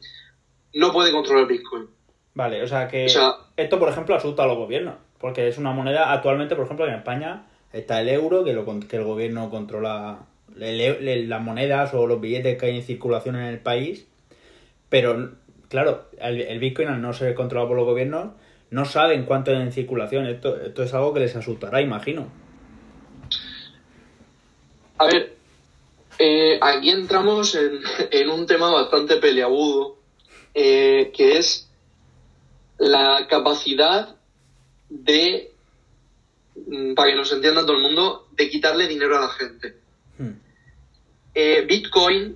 no 0.73 0.91
puede 0.93 1.11
controlar 1.11 1.47
Bitcoin. 1.47 1.89
Vale, 2.33 2.63
o 2.63 2.67
sea 2.67 2.87
que 2.87 3.05
O 3.05 3.09
sea- 3.09 3.35
esto, 3.57 3.77
por 3.79 3.89
ejemplo, 3.89 4.15
asusta 4.15 4.43
a 4.43 4.47
los 4.47 4.57
gobiernos. 4.57 4.95
Porque 5.19 5.47
es 5.47 5.57
una 5.57 5.71
moneda, 5.71 6.11
actualmente, 6.13 6.55
por 6.55 6.65
ejemplo, 6.65 6.87
en 6.87 6.95
España 6.95 7.43
está 7.73 8.01
el 8.01 8.09
euro, 8.09 8.43
que, 8.43 8.53
lo, 8.53 8.65
que 8.79 8.95
el 8.97 9.03
gobierno 9.03 9.49
controla 9.49 10.19
le- 10.55 11.25
las 11.27 11.41
monedas 11.41 11.93
o 11.93 12.07
los 12.07 12.19
billetes 12.19 12.57
que 12.57 12.65
hay 12.67 12.77
en 12.77 12.83
circulación 12.83 13.35
en 13.35 13.43
el 13.43 13.59
país. 13.59 14.07
Pero, 14.89 15.31
claro, 15.69 16.05
el, 16.19 16.41
el 16.41 16.59
Bitcoin, 16.59 16.87
al 16.89 17.01
no 17.01 17.13
ser 17.13 17.35
controlado 17.35 17.69
por 17.69 17.77
los 17.77 17.85
gobiernos, 17.85 18.31
no 18.71 18.85
saben 18.85 19.23
cuánto 19.25 19.51
hay 19.51 19.57
en 19.61 19.71
circulación. 19.71 20.25
Esto, 20.25 20.59
esto 20.59 20.83
es 20.83 20.93
algo 20.93 21.13
que 21.13 21.19
les 21.21 21.35
asustará, 21.35 21.81
imagino. 21.81 22.27
A 24.97 25.05
ver, 25.05 25.33
eh, 26.19 26.59
aquí 26.61 26.89
entramos 26.89 27.55
en, 27.55 27.79
en 28.11 28.29
un 28.29 28.45
tema 28.45 28.71
bastante 28.71 29.17
peleagudo, 29.17 29.97
eh, 30.53 31.11
que 31.15 31.37
es 31.37 31.69
la 32.81 33.27
capacidad 33.29 34.15
de, 34.89 35.53
mm, 36.55 36.93
para 36.95 37.11
que 37.11 37.15
nos 37.15 37.31
entienda 37.31 37.61
todo 37.61 37.77
el 37.77 37.83
mundo, 37.83 38.27
de 38.31 38.49
quitarle 38.49 38.87
dinero 38.87 39.17
a 39.17 39.21
la 39.21 39.29
gente. 39.29 39.75
Hmm, 40.17 40.31
Eh, 41.33 41.63
Bitcoin 41.65 42.35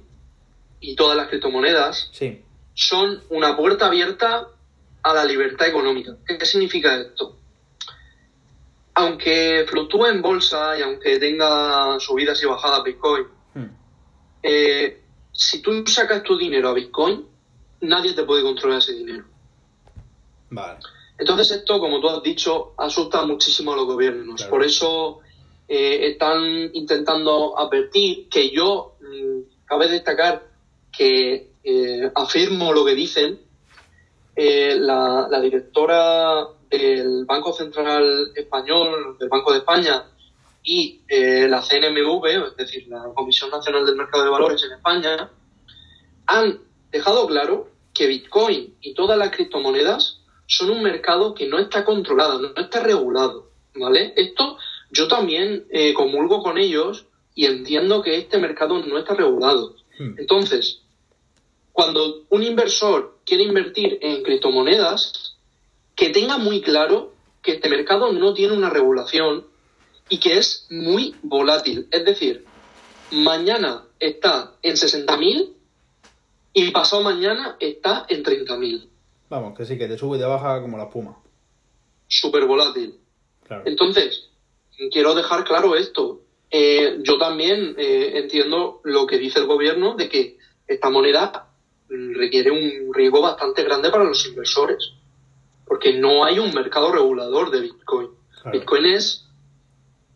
y 0.80 0.96
todas 0.96 1.18
las 1.18 1.28
criptomonedas 1.28 2.10
Sí. 2.14 2.42
son 2.76 3.22
una 3.30 3.58
puerta 3.58 3.88
abierta 3.88 4.48
a 5.04 5.14
la 5.14 5.26
libertad 5.26 5.68
económica. 5.68 6.16
¿Qué 6.26 6.46
significa 6.46 6.96
esto? 6.96 7.36
Aunque 8.94 9.66
fluctúe 9.68 10.06
en 10.06 10.22
bolsa 10.22 10.78
y 10.80 10.82
aunque 10.82 11.20
tenga 11.20 12.00
subidas 12.00 12.42
y 12.42 12.46
bajadas 12.46 12.84
Bitcoin, 12.84 13.26
Hmm, 13.54 13.68
eh, 14.44 15.02
si 15.34 15.62
tú 15.62 15.86
sacas 15.88 16.24
tu 16.24 16.38
dinero 16.38 16.70
a 16.70 16.74
Bitcoin, 16.74 17.26
nadie 17.82 18.14
te 18.14 18.24
puede 18.24 18.44
controlar 18.44 18.80
ese 18.80 18.94
dinero. 18.94 19.26
Vale. 20.56 20.80
Entonces 21.18 21.52
esto, 21.52 21.80
como 21.80 22.02
tú 22.02 22.10
has 22.10 22.22
dicho, 22.24 22.74
asusta 22.78 23.26
muchísimo 23.26 23.74
a 23.74 23.76
los 23.76 23.86
gobiernos. 23.86 24.36
Claro. 24.36 24.52
Por 24.52 24.64
eso 24.64 25.20
eh, 25.68 26.10
están 26.12 26.72
intentando 26.74 27.58
advertir 27.58 28.28
que 28.30 28.50
yo, 28.52 28.96
mm, 29.02 29.66
cabe 29.66 29.88
destacar 29.88 30.48
que 30.92 31.52
eh, 31.64 32.12
afirmo 32.14 32.74
lo 32.74 32.86
que 32.86 32.96
dicen, 32.96 33.40
eh, 34.36 34.76
la, 34.78 35.28
la 35.30 35.40
directora 35.40 36.48
del 36.70 37.26
Banco 37.26 37.54
Central 37.54 38.32
Español, 38.36 39.18
del 39.18 39.30
Banco 39.30 39.52
de 39.52 39.60
España, 39.60 40.04
y 40.68 41.02
la 41.08 41.62
CNMV, 41.62 42.26
es 42.26 42.58
decir, 42.58 42.88
la 42.88 43.04
Comisión 43.14 43.52
Nacional 43.52 43.86
del 43.86 43.96
Mercado 43.96 44.24
de 44.24 44.32
Valores 44.32 44.64
en 44.64 44.72
España, 44.72 45.30
han 46.26 46.60
dejado 46.92 47.28
claro 47.28 47.70
que 47.94 48.08
Bitcoin 48.08 48.76
y 48.82 48.96
todas 48.96 49.16
las 49.16 49.30
criptomonedas 49.30 50.25
son 50.48 50.70
un 50.70 50.84
mercado 50.84 51.34
que 51.34 51.48
no 51.48 51.60
está 51.60 51.84
controlado, 51.84 52.40
no 52.40 52.62
está 52.62 52.82
regulado, 52.82 53.50
¿vale? 53.76 54.14
Esto 54.16 54.58
yo 54.92 55.08
también 55.08 55.66
eh, 55.70 55.94
comulgo 55.94 56.42
con 56.42 56.58
ellos 56.58 57.06
y 57.34 57.46
entiendo 57.46 58.02
que 58.02 58.18
este 58.18 58.38
mercado 58.38 58.80
no 58.80 58.98
está 58.98 59.14
regulado. 59.14 59.76
Hmm, 59.98 60.16
Entonces, 60.18 60.82
cuando 61.74 62.24
un 62.30 62.44
inversor 62.44 63.18
quiere 63.26 63.44
invertir 63.44 63.98
en 64.02 64.24
criptomonedas, 64.24 65.36
que 65.96 66.10
tenga 66.10 66.38
muy 66.38 66.62
claro 66.62 67.14
que 67.42 67.54
este 67.54 67.70
mercado 67.70 68.12
no 68.14 68.34
tiene 68.34 68.54
una 68.54 68.70
regulación 68.70 69.46
y 70.10 70.20
que 70.20 70.38
es 70.38 70.68
muy 70.70 71.16
volátil. 71.22 71.88
Es 71.92 72.06
decir, 72.06 72.46
mañana 73.12 73.84
está 74.00 74.54
en 74.62 74.76
60.000 74.76 75.50
y 76.54 76.72
pasado 76.72 77.04
mañana 77.04 77.58
está 77.60 78.06
en 78.08 78.24
30.000. 78.24 78.88
Vamos, 79.30 79.58
que 79.58 79.66
sí, 79.66 79.78
que 79.78 79.88
te 79.88 79.98
sube 79.98 80.18
y 80.18 80.20
te 80.20 80.26
baja 80.26 80.62
como 80.62 80.78
la 80.78 80.84
espuma. 80.86 81.18
Súper 82.08 82.46
volátil. 82.46 82.96
Claro. 83.48 83.64
Entonces, 83.66 84.30
quiero 84.92 85.16
dejar 85.16 85.44
claro 85.44 85.76
esto. 85.76 86.22
Eh, 86.52 87.00
yo 87.02 87.18
también 87.18 87.76
eh, 87.78 88.12
entiendo 88.20 88.82
lo 88.84 89.08
que 89.08 89.18
dice 89.18 89.40
el 89.40 89.46
gobierno 89.48 89.96
de 89.96 90.08
que 90.10 90.38
esta 90.68 90.90
moneda 90.90 91.50
mm, 91.90 92.16
requiere 92.16 92.52
un 92.52 92.94
riesgo 92.94 93.22
bastante 93.22 93.64
grande 93.64 93.90
para 93.90 94.04
los 94.04 94.26
inversores, 94.28 94.92
porque 95.66 95.94
no 96.00 96.24
hay 96.24 96.38
un 96.40 96.54
mercado 96.54 96.92
regulador 96.92 97.50
de 97.52 97.62
Bitcoin. 97.62 98.10
Claro. 98.42 98.60
Bitcoin 98.60 98.86
es 98.86 99.26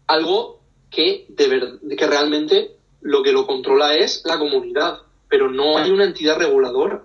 algo 0.07 0.59
que, 0.91 1.25
de 1.29 1.47
ver- 1.47 1.79
que 1.97 2.07
realmente 2.07 2.71
lo 3.01 3.23
que 3.23 3.31
lo 3.31 3.45
controla 3.47 3.95
es 3.95 4.21
la 4.25 4.37
comunidad, 4.37 4.99
pero 5.27 5.49
no 5.49 5.77
hay 5.77 5.89
una 5.91 6.05
entidad 6.05 6.37
reguladora. 6.37 7.03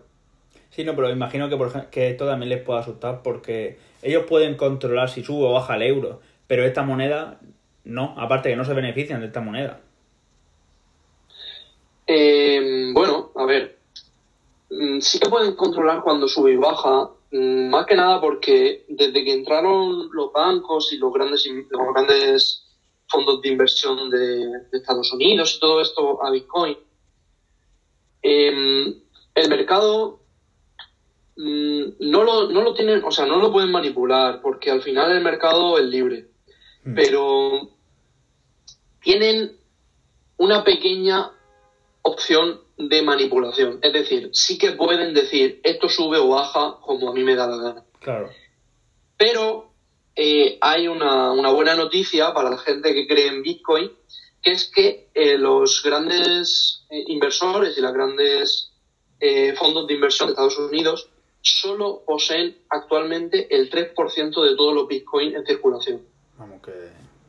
Sí, 0.75 0.83
no, 0.83 0.97
pero 0.97 1.09
imagino 1.09 1.49
que, 1.49 1.57
por 1.57 1.89
que 1.89 2.11
esto 2.11 2.27
también 2.27 2.49
les 2.49 2.63
puede 2.63 2.81
asustar 2.81 3.23
porque 3.23 3.79
ellos 4.03 4.25
pueden 4.29 4.57
controlar 4.57 5.09
si 5.09 5.23
sube 5.23 5.47
o 5.47 5.53
baja 5.53 5.77
el 5.77 5.83
euro, 5.83 6.21
pero 6.49 6.65
esta 6.65 6.83
moneda 6.83 7.39
no, 7.85 8.15
aparte 8.19 8.49
que 8.49 8.57
no 8.57 8.65
se 8.65 8.75
benefician 8.75 9.21
de 9.21 9.29
esta 9.29 9.41
moneda. 9.41 9.81
Eh, 12.09 12.91
bueno, 12.93 13.31
a 13.37 13.45
ver, 13.45 13.79
mm, 14.69 14.99
sí 14.99 15.21
que 15.21 15.29
pueden 15.29 15.55
controlar 15.55 16.03
cuando 16.03 16.27
sube 16.27 16.55
y 16.55 16.57
baja, 16.57 17.11
mm, 17.31 17.69
más 17.69 17.87
que 17.87 17.95
nada 17.95 18.21
porque 18.21 18.85
desde 18.89 19.25
que 19.25 19.33
entraron 19.33 20.11
los 20.13 20.33
bancos 20.33 20.93
y 20.93 20.99
los 20.99 21.13
grandes, 21.13 21.47
los 21.47 21.95
grandes 21.95 22.65
fondos 23.07 23.41
de 23.43 23.49
inversión 23.49 24.11
de, 24.11 24.61
Estados 24.73 25.13
Unidos 25.13 25.55
y 25.55 25.61
todo 25.61 25.81
esto 25.81 26.21
a 26.25 26.33
Bitcoin, 26.33 26.77
eh, 28.25 28.93
el 29.37 29.49
mercado 29.49 30.24
mm, 31.37 31.83
no 32.01 32.25
lo, 32.25 32.49
no 32.49 32.63
lo 32.63 32.75
tienen, 32.75 33.03
o 33.05 33.11
sea, 33.11 33.27
no 33.27 33.39
lo 33.39 33.53
pueden 33.53 33.71
manipular 33.71 34.41
porque 34.41 34.71
al 34.71 34.83
final 34.83 35.13
el 35.13 35.23
mercado 35.23 35.79
es 35.79 35.85
libre, 35.85 36.29
Mm. 36.85 36.95
pero 36.95 37.71
tienen 39.03 39.57
una 40.37 40.65
pequeña 40.65 41.33
opción 42.03 42.61
de 42.77 43.03
manipulación. 43.03 43.79
Es 43.83 43.93
decir, 43.93 44.31
sí 44.33 44.59
que 44.59 44.73
pueden 44.73 45.15
decir 45.15 45.61
esto 45.63 45.89
sube 45.89 46.19
o 46.19 46.29
baja 46.29 46.79
como 46.83 47.11
a 47.11 47.15
mí 47.15 47.25
me 47.25 47.35
da 47.35 47.47
la 47.47 47.57
gana. 47.57 47.85
Claro. 48.01 48.31
Pero 49.17 49.73
eh, 50.15 50.59
hay 50.61 50.89
una, 50.89 51.33
una 51.33 51.51
buena 51.51 51.75
noticia 51.75 52.35
para 52.35 52.51
la 52.51 52.59
gente 52.59 52.93
que 52.93 53.07
cree 53.07 53.29
en 53.29 53.43
Bitcoin, 53.43 53.91
que 54.43 54.51
es 54.53 54.71
que 54.71 55.09
eh, 55.15 55.39
los 55.39 55.83
grandes 55.83 56.85
eh, 56.91 57.05
inversores 57.07 57.77
y 57.79 57.81
los 57.81 57.93
grandes 57.93 58.71
fondos 59.57 59.87
de 59.87 59.95
inversión 59.95 60.29
de 60.29 60.33
Estados 60.33 60.59
Unidos 60.59 61.09
solo 61.45 62.03
poseen 62.07 62.57
actualmente 62.71 63.55
el 63.55 63.71
3% 63.71 63.95
de 64.43 64.57
todos 64.57 64.75
los 64.75 64.89
Bitcoin 64.89 65.37
en 65.37 65.45
circulación. 65.45 66.01
Vamos 66.39 66.63
que... 66.63 66.73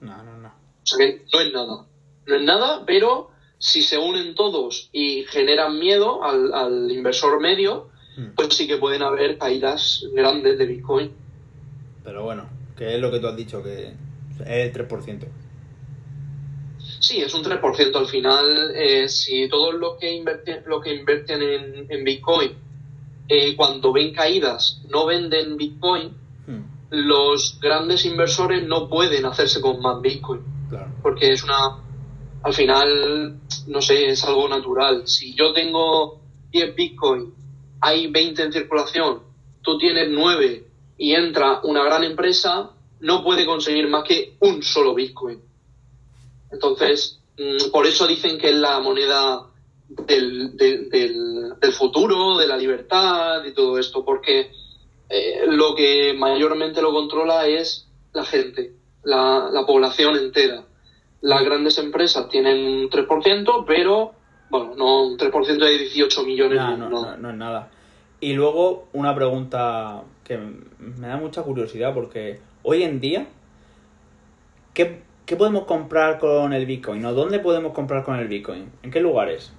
No, 0.01 0.23
no, 0.23 0.38
no. 0.38 0.47
O 0.47 0.86
sea 0.86 0.97
que 0.97 1.21
no 1.34 1.39
es 1.41 1.54
nada. 1.54 1.86
No 2.28 2.36
es 2.36 2.41
nada, 2.43 2.84
pero 2.86 3.30
si 3.58 3.82
se 3.82 3.97
unen 3.97 4.34
todos 4.36 4.89
y 4.91 5.23
generan 5.25 5.78
miedo 5.80 6.23
al, 6.23 6.54
al 6.54 6.91
inversor 6.91 7.39
medio, 7.41 7.89
Mm. 8.17 8.30
pues 8.34 8.56
sí 8.56 8.65
que 8.65 8.78
pueden 8.78 9.01
haber 9.04 9.38
caídas 9.38 10.06
grandes 10.13 10.58
de 10.58 10.65
Bitcoin. 10.65 11.12
Pero 12.01 12.23
bueno, 12.23 12.47
que 12.78 12.95
es 12.95 13.01
lo 13.01 13.12
que 13.12 13.19
tú 13.19 13.28
has 13.28 13.36
dicho, 13.36 13.62
que 13.62 13.88
es 13.88 13.93
el 14.47 14.71
3%. 14.71 15.28
Sí, 17.01 17.19
es 17.21 17.34
un 17.34 17.43
3% 17.43 17.93
al 17.97 18.08
final. 18.08 18.71
eh, 18.73 19.10
si 19.10 19.49
todos 19.49 19.73
los 19.75 19.97
que 19.99 20.13
invierten, 20.13 20.63
los 20.65 20.82
que 20.82 20.93
invierten 20.95 21.41
en, 21.41 21.86
en 21.89 22.04
Bitcoin, 22.06 22.54
eh, 23.28 23.56
cuando 23.56 23.92
ven 23.92 24.14
caídas, 24.14 24.82
no 24.90 25.06
venden 25.06 25.58
Bitcoin, 25.58 26.14
Mm, 26.48 26.64
los 26.92 27.60
grandes 27.60 28.06
inversores 28.06 28.68
no 28.68 28.88
pueden 28.88 29.26
hacerse 29.26 29.62
con 29.62 29.82
más 29.82 30.02
Bitcoin. 30.02 30.42
Claro. 30.70 30.92
porque 31.04 31.32
es 31.32 31.44
una 31.44 31.78
al 32.42 32.54
final 32.54 33.40
no 33.68 33.82
sé 33.84 34.08
es 34.08 34.24
algo 34.24 34.50
natural 34.50 35.08
si 35.08 35.36
yo 35.36 35.54
tengo 35.54 36.22
10 36.50 36.76
bitcoin 36.76 37.36
hay 37.82 38.08
20 38.08 38.42
en 38.42 38.52
circulación 38.52 39.20
tú 39.62 39.78
tienes 39.78 40.10
9 40.10 40.68
y 40.98 41.14
entra 41.14 41.60
una 41.66 41.84
gran 41.84 42.04
empresa 42.04 42.72
no 43.00 43.24
puede 43.24 43.46
conseguir 43.46 43.88
más 43.88 44.06
que 44.08 44.38
un 44.40 44.64
solo 44.64 44.96
bitcoin 44.96 45.40
entonces 46.52 47.20
mm, 47.38 47.70
por 47.72 47.86
eso 47.86 48.08
dicen 48.08 48.40
que 48.40 48.50
es 48.50 48.56
la 48.56 48.80
moneda 48.80 49.52
del, 49.89 50.56
del, 50.58 50.89
del- 50.89 51.54
del 51.60 51.71
futuro 51.71 52.38
de 52.38 52.48
la 52.48 52.58
libertad 52.58 53.43
y 53.45 53.54
todo 53.54 53.78
esto 53.80 54.04
porque 54.04 54.52
eh, 55.10 55.45
lo 55.48 55.74
que 55.76 56.13
mayormente 56.17 56.82
lo 56.82 56.91
controla 56.91 57.45
es 57.48 57.88
la 58.13 58.24
gente, 58.26 58.74
la, 59.04 59.50
la 59.52 59.65
población 59.65 60.15
entera. 60.15 60.63
Las 61.21 61.43
grandes 61.43 61.78
empresas 61.78 62.28
tienen 62.30 62.58
un 62.65 62.89
3%, 62.89 63.63
pero, 63.65 64.13
bueno, 64.50 64.76
no 64.76 65.06
un 65.08 65.17
3% 65.17 65.58
de 65.58 65.78
18 65.78 66.24
millones. 66.24 66.58
Nah, 66.58 66.76
no, 66.78 66.89
no, 66.89 67.17
no 67.17 67.30
es 67.30 67.36
nada. 67.36 67.69
Y 68.19 68.34
luego 68.34 68.88
una 68.93 69.13
pregunta 69.15 70.04
que 70.24 70.38
me 70.38 71.08
da 71.08 71.17
mucha 71.17 71.43
curiosidad 71.43 71.93
porque 71.93 72.39
hoy 72.63 72.84
en 72.84 73.00
día, 73.00 73.28
¿qué, 74.74 75.02
qué 75.26 75.36
podemos 75.36 75.65
comprar 75.65 76.19
con 76.19 76.54
el 76.54 76.65
Bitcoin? 76.65 77.06
¿O 77.06 77.13
dónde 77.13 77.39
podemos 77.39 77.74
comprar 77.74 78.04
con 78.04 78.15
el 78.17 78.28
Bitcoin? 78.28 78.71
¿En 78.84 78.91
qué 78.91 79.00
lugares? 79.00 79.52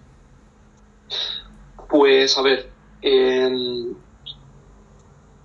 Pues, 1.89 2.37
a 2.37 2.43
ver, 2.43 2.67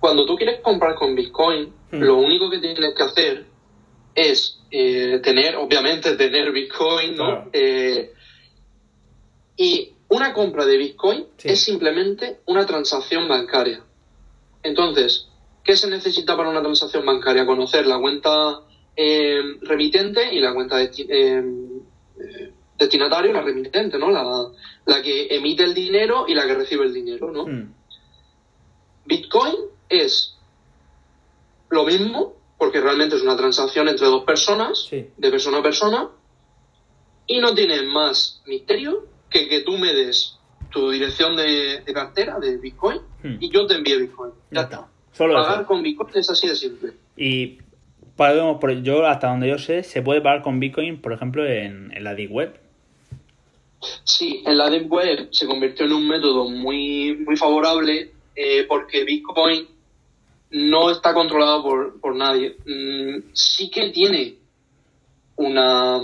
cuando 0.00 0.26
tú 0.26 0.36
quieres 0.36 0.60
comprar 0.60 0.94
con 0.94 1.14
Bitcoin, 1.14 1.72
Hmm. 1.90 2.02
lo 2.02 2.16
único 2.16 2.48
que 2.50 2.58
tienes 2.58 2.94
que 2.94 3.02
hacer 3.02 3.46
es 4.14 4.58
eh, 4.70 5.20
tener, 5.22 5.56
obviamente, 5.56 6.14
tener 6.14 6.50
Bitcoin, 6.50 7.16
¿no? 7.16 7.24
Claro. 7.26 7.50
Eh, 7.52 8.10
y 9.56 9.90
una 10.08 10.32
compra 10.32 10.64
de 10.64 10.76
Bitcoin 10.78 11.26
Sí. 11.36 11.48
es 11.50 11.60
simplemente 11.60 12.38
una 12.46 12.64
transacción 12.66 13.28
bancaria. 13.28 13.84
Entonces, 14.62 15.28
¿qué 15.62 15.76
se 15.76 15.88
necesita 15.88 16.36
para 16.36 16.48
una 16.48 16.62
transacción 16.62 17.04
bancaria? 17.04 17.44
Conocer 17.46 17.86
la 17.86 17.98
cuenta 17.98 18.60
eh, 18.96 19.40
remitente 19.62 20.34
y 20.34 20.40
la 20.40 20.52
cuenta 20.52 20.80
desti- 20.80 21.06
destinatario, 22.82 23.32
la 23.32 23.40
remitente, 23.42 23.98
¿no? 23.98 24.10
La, 24.10 24.22
la 24.86 25.02
que 25.02 25.34
emite 25.34 25.64
el 25.64 25.74
dinero 25.74 26.26
y 26.28 26.34
la 26.34 26.46
que 26.46 26.54
recibe 26.54 26.84
el 26.86 26.92
dinero, 26.94 27.30
¿no? 27.32 27.46
Mm, 27.46 27.72
Bitcoin 29.06 29.54
es 29.88 30.36
lo 31.70 31.84
mismo, 31.84 32.34
porque 32.58 32.80
realmente 32.80 33.16
es 33.16 33.22
una 33.22 33.36
transacción 33.36 33.88
entre 33.88 34.06
dos 34.06 34.24
personas, 34.24 34.86
Sí. 34.88 35.06
de 35.16 35.30
persona 35.30 35.58
a 35.58 35.62
persona, 35.62 36.08
y 37.26 37.40
no 37.40 37.54
tiene 37.54 37.82
más 37.82 38.42
misterio 38.46 39.06
que 39.30 39.48
que 39.48 39.60
tú 39.60 39.78
me 39.78 39.92
des 39.94 40.38
tu 40.70 40.90
dirección 40.90 41.36
de, 41.36 41.80
de 41.80 41.92
cartera 41.92 42.38
de 42.38 42.56
Bitcoin 42.58 42.98
Hmm. 43.22 43.36
y 43.40 43.50
yo 43.50 43.66
te 43.66 43.74
envíe 43.76 43.96
Bitcoin. 43.98 44.32
Ya 44.50 44.62
está. 44.62 44.88
Solo 45.12 45.34
Pagar 45.34 45.58
eso. 45.60 45.66
con 45.68 45.82
Bitcoin 45.82 46.10
es 46.14 46.28
así 46.30 46.48
de 46.48 46.56
simple. 46.56 46.92
Y 47.16 47.58
yo, 48.82 49.06
hasta 49.06 49.28
donde 49.28 49.48
yo 49.48 49.58
sé, 49.58 49.82
se 49.82 50.00
puede 50.02 50.20
pagar 50.20 50.42
con 50.42 50.60
Bitcoin, 50.60 51.00
por 51.00 51.12
ejemplo, 51.12 51.44
en, 51.46 51.92
en 51.94 52.04
la 52.04 52.14
Deep 52.14 52.30
Web. 52.32 52.60
Sí, 54.04 54.42
en 54.46 54.58
la 54.58 54.70
Deep 54.70 54.90
Web 54.90 55.28
se 55.32 55.46
convirtió 55.46 55.86
en 55.86 55.92
un 55.92 56.06
método 56.08 56.48
muy, 56.48 57.16
muy 57.16 57.36
favorable 57.36 58.12
eh, 58.34 58.64
porque 58.68 59.04
Bitcoin 59.04 59.66
no 60.50 60.90
está 60.90 61.14
controlado 61.14 61.62
por, 61.62 62.00
por 62.00 62.14
nadie. 62.14 62.56
Mm, 62.66 63.32
sí 63.32 63.70
que 63.70 63.90
tiene 63.90 64.36
una, 65.36 65.98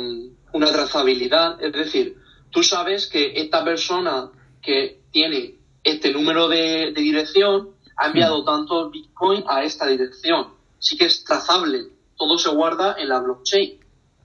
una 0.53 0.73
trazabilidad, 0.73 1.63
es 1.63 1.73
decir, 1.73 2.17
tú 2.51 2.63
sabes 2.63 3.07
que 3.07 3.33
esta 3.37 3.65
persona 3.65 4.31
que 4.63 5.01
tiene 5.11 5.55
este 5.85 6.13
número 6.13 6.49
de, 6.49 6.93
de 6.93 7.01
dirección 7.01 7.71
ha 7.97 8.07
enviado 8.09 8.45
tanto 8.45 8.91
Bitcoin 8.91 9.45
a 9.47 9.65
esta 9.65 9.87
dirección. 9.87 10.49
Sí 10.79 10.97
que 10.97 11.07
es 11.07 11.25
trazable, 11.25 11.89
todo 12.17 12.39
se 12.39 12.51
guarda 12.51 12.97
en 12.99 13.09
la 13.09 13.21
blockchain 13.21 13.79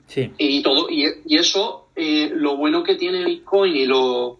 Sí. 0.05 0.31
y 0.37 0.61
todo 0.61 0.89
y, 0.89 1.05
y 1.25 1.37
eso 1.37 1.82
eh, 1.95 2.31
lo 2.33 2.55
bueno 2.57 2.83
que 2.83 2.95
tiene 2.95 3.23
Bitcoin 3.25 3.75
y 3.75 3.85
lo, 3.85 4.39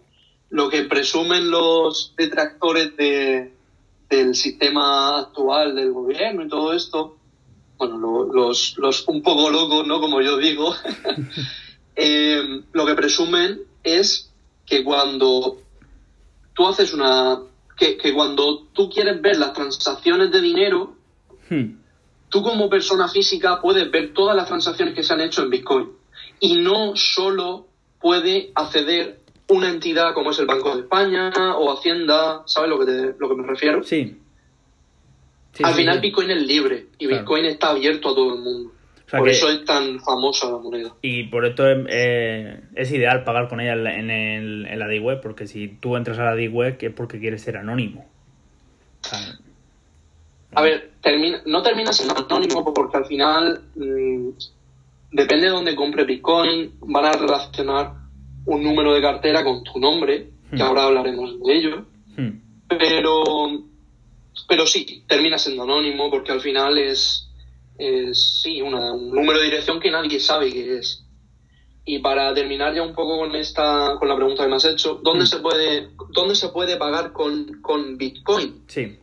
lo 0.50 0.68
que 0.68 0.82
presumen 0.84 1.50
los 1.50 2.12
detractores 2.16 2.96
de, 2.96 3.52
del 4.08 4.34
sistema 4.34 5.18
actual 5.18 5.74
del 5.74 5.92
gobierno 5.92 6.44
y 6.44 6.48
todo 6.48 6.72
esto 6.72 7.16
bueno 7.76 7.98
lo- 7.98 8.32
los, 8.32 8.74
los 8.78 9.06
un 9.08 9.22
poco 9.22 9.50
locos 9.50 9.86
no 9.86 10.00
como 10.00 10.20
yo 10.20 10.36
digo 10.36 10.74
eh, 11.96 12.62
lo 12.72 12.86
que 12.86 12.94
presumen 12.94 13.60
es 13.82 14.30
que 14.66 14.82
cuando 14.84 15.58
tú 16.54 16.66
haces 16.66 16.92
una 16.94 17.40
que, 17.76 17.96
que 17.96 18.12
cuando 18.14 18.62
tú 18.72 18.88
quieres 18.88 19.20
ver 19.20 19.36
las 19.36 19.52
transacciones 19.52 20.30
de 20.30 20.40
dinero 20.40 20.94
Hmm. 21.50 21.76
tú 22.30 22.42
como 22.42 22.70
persona 22.70 23.06
física 23.06 23.60
puedes 23.60 23.90
ver 23.90 24.14
todas 24.14 24.34
las 24.34 24.46
transacciones 24.48 24.94
que 24.94 25.02
se 25.02 25.12
han 25.12 25.20
hecho 25.20 25.42
en 25.42 25.50
Bitcoin 25.50 25.88
y 26.40 26.56
no 26.58 26.96
solo 26.96 27.66
puede 28.00 28.50
acceder 28.54 29.20
una 29.48 29.68
entidad 29.70 30.14
como 30.14 30.30
es 30.30 30.38
el 30.38 30.46
Banco 30.46 30.74
de 30.74 30.82
España 30.82 31.30
o 31.56 31.72
Hacienda, 31.72 32.42
¿sabes 32.46 32.70
lo 32.70 32.78
que, 32.78 32.86
te- 32.86 33.14
lo 33.18 33.28
que 33.28 33.34
me 33.34 33.46
refiero? 33.46 33.82
Sí. 33.82 34.18
Sí, 35.52 35.62
Al 35.62 35.72
sí, 35.74 35.80
final 35.82 35.96
sí. 35.96 36.00
Bitcoin 36.00 36.30
es 36.30 36.42
libre 36.42 36.86
y 36.98 37.06
Claro. 37.06 37.22
Bitcoin 37.22 37.44
está 37.44 37.70
abierto 37.70 38.10
a 38.10 38.14
todo 38.14 38.34
el 38.34 38.40
mundo. 38.40 38.70
O 39.06 39.10
sea 39.10 39.18
Por 39.20 39.28
que- 39.28 39.34
eso 39.34 39.48
es 39.50 39.64
tan 39.64 40.00
famosa 40.00 40.50
la 40.50 40.58
moneda. 40.58 40.94
Y 41.02 41.24
por 41.24 41.44
esto 41.44 41.68
es, 41.68 41.86
eh, 41.90 42.60
es 42.74 42.90
ideal 42.90 43.22
pagar 43.22 43.48
con 43.48 43.60
ella 43.60 43.74
en, 43.74 44.10
el- 44.10 44.66
en 44.66 44.78
la 44.78 44.88
Deep 44.88 45.04
Web, 45.04 45.20
porque 45.20 45.46
si 45.46 45.68
tú 45.68 45.96
entras 45.96 46.18
a 46.18 46.24
la 46.24 46.34
Deep 46.34 46.52
Web 46.54 46.78
es 46.80 46.92
porque 46.92 47.20
quieres 47.20 47.42
ser 47.42 47.56
anónimo. 47.58 48.06
A 50.54 50.62
ver, 50.62 50.92
termina, 51.02 51.42
no 51.46 51.62
termina 51.62 51.92
siendo 51.92 52.14
anónimo 52.16 52.72
porque 52.72 52.96
al 52.96 53.04
final 53.06 53.60
mm, 53.74 54.28
depende 55.14 55.46
de 55.46 55.52
dónde 55.52 55.74
compre 55.76 56.04
Bitcoin, 56.04 56.74
van 56.80 57.04
a 57.06 57.12
relacionar 57.12 57.92
un 58.46 58.62
número 58.62 58.92
de 58.94 59.00
cartera 59.00 59.42
con 59.42 59.62
tu 59.64 59.78
nombre, 59.78 60.30
que 60.50 60.56
Hmm. 60.56 60.62
ahora 60.62 60.84
hablaremos 60.84 61.40
de 61.40 61.56
ello. 61.56 61.86
hmm. 62.16 62.30
pero 62.68 63.24
pero 64.48 64.66
sí 64.66 65.04
termina 65.06 65.38
siendo 65.38 65.62
anónimo 65.62 66.10
porque 66.10 66.32
al 66.32 66.40
final 66.40 66.76
es, 66.78 67.28
es 67.78 68.40
sí 68.42 68.60
una- 68.60 68.92
un 68.92 69.10
número 69.14 69.38
de 69.38 69.44
dirección 69.46 69.78
que 69.80 69.90
nadie 69.90 70.18
sabe 70.20 70.52
qué 70.52 70.78
es 70.78 71.00
Y 71.86 71.98
para 72.00 72.32
terminar 72.34 72.74
ya 72.74 72.82
un 72.82 72.94
poco 72.94 73.18
con 73.18 73.34
esta, 73.36 73.96
con 73.98 74.08
la 74.08 74.16
pregunta 74.16 74.42
que 74.42 74.48
me 74.48 74.56
has 74.56 74.64
hecho, 74.64 75.00
¿dónde 75.02 75.24
Mm. 75.24 75.26
se 75.26 75.38
puede, 75.38 75.88
dónde 76.12 76.34
se 76.34 76.48
puede 76.48 76.76
pagar 76.78 77.12
con, 77.12 77.60
con 77.62 77.96
Bitcoin? 77.98 78.64
Sí. 78.68 78.98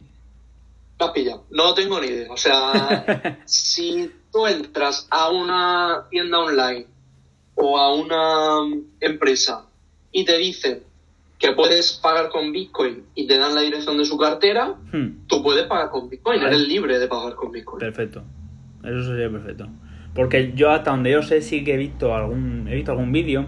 Lo 0.99 1.05
has 1.05 1.11
pillado. 1.13 1.45
No 1.51 1.73
tengo 1.75 1.99
ni 2.01 2.07
idea. 2.07 2.31
O 2.31 2.37
sea, 2.37 3.39
si 3.45 4.09
tú 4.31 4.47
entras 4.47 5.07
a 5.09 5.29
una 5.29 6.07
tienda 6.09 6.39
online 6.39 6.87
o 7.55 7.77
a 7.77 7.93
una 7.93 8.75
empresa 8.99 9.65
y 10.11 10.25
te 10.25 10.37
dicen 10.37 10.83
que 11.37 11.53
puedes 11.53 11.93
pagar 11.93 12.29
con 12.29 12.51
Bitcoin 12.51 13.03
y 13.15 13.25
te 13.27 13.37
dan 13.37 13.55
la 13.55 13.61
dirección 13.61 13.97
de 13.97 14.05
su 14.05 14.17
cartera, 14.17 14.75
Hmm, 14.91 15.27
tú 15.27 15.41
puedes 15.41 15.65
pagar 15.65 15.89
con 15.89 16.09
Bitcoin. 16.09 16.39
Vale. 16.39 16.55
Eres 16.55 16.67
libre 16.67 16.99
de 16.99 17.07
pagar 17.07 17.35
con 17.35 17.51
Bitcoin. 17.51 17.79
Perfecto. 17.79 18.23
Eso 18.83 19.03
sería 19.03 19.29
perfecto. 19.29 19.67
Porque 20.13 20.53
yo 20.55 20.69
hasta 20.69 20.91
donde 20.91 21.11
yo 21.11 21.23
sé 21.23 21.41
sí 21.41 21.63
que 21.63 21.73
he 21.73 21.77
visto 21.77 22.13
algún 22.13 22.67
he 22.67 22.75
visto 22.75 22.91
algún 22.91 23.11
vídeo 23.11 23.47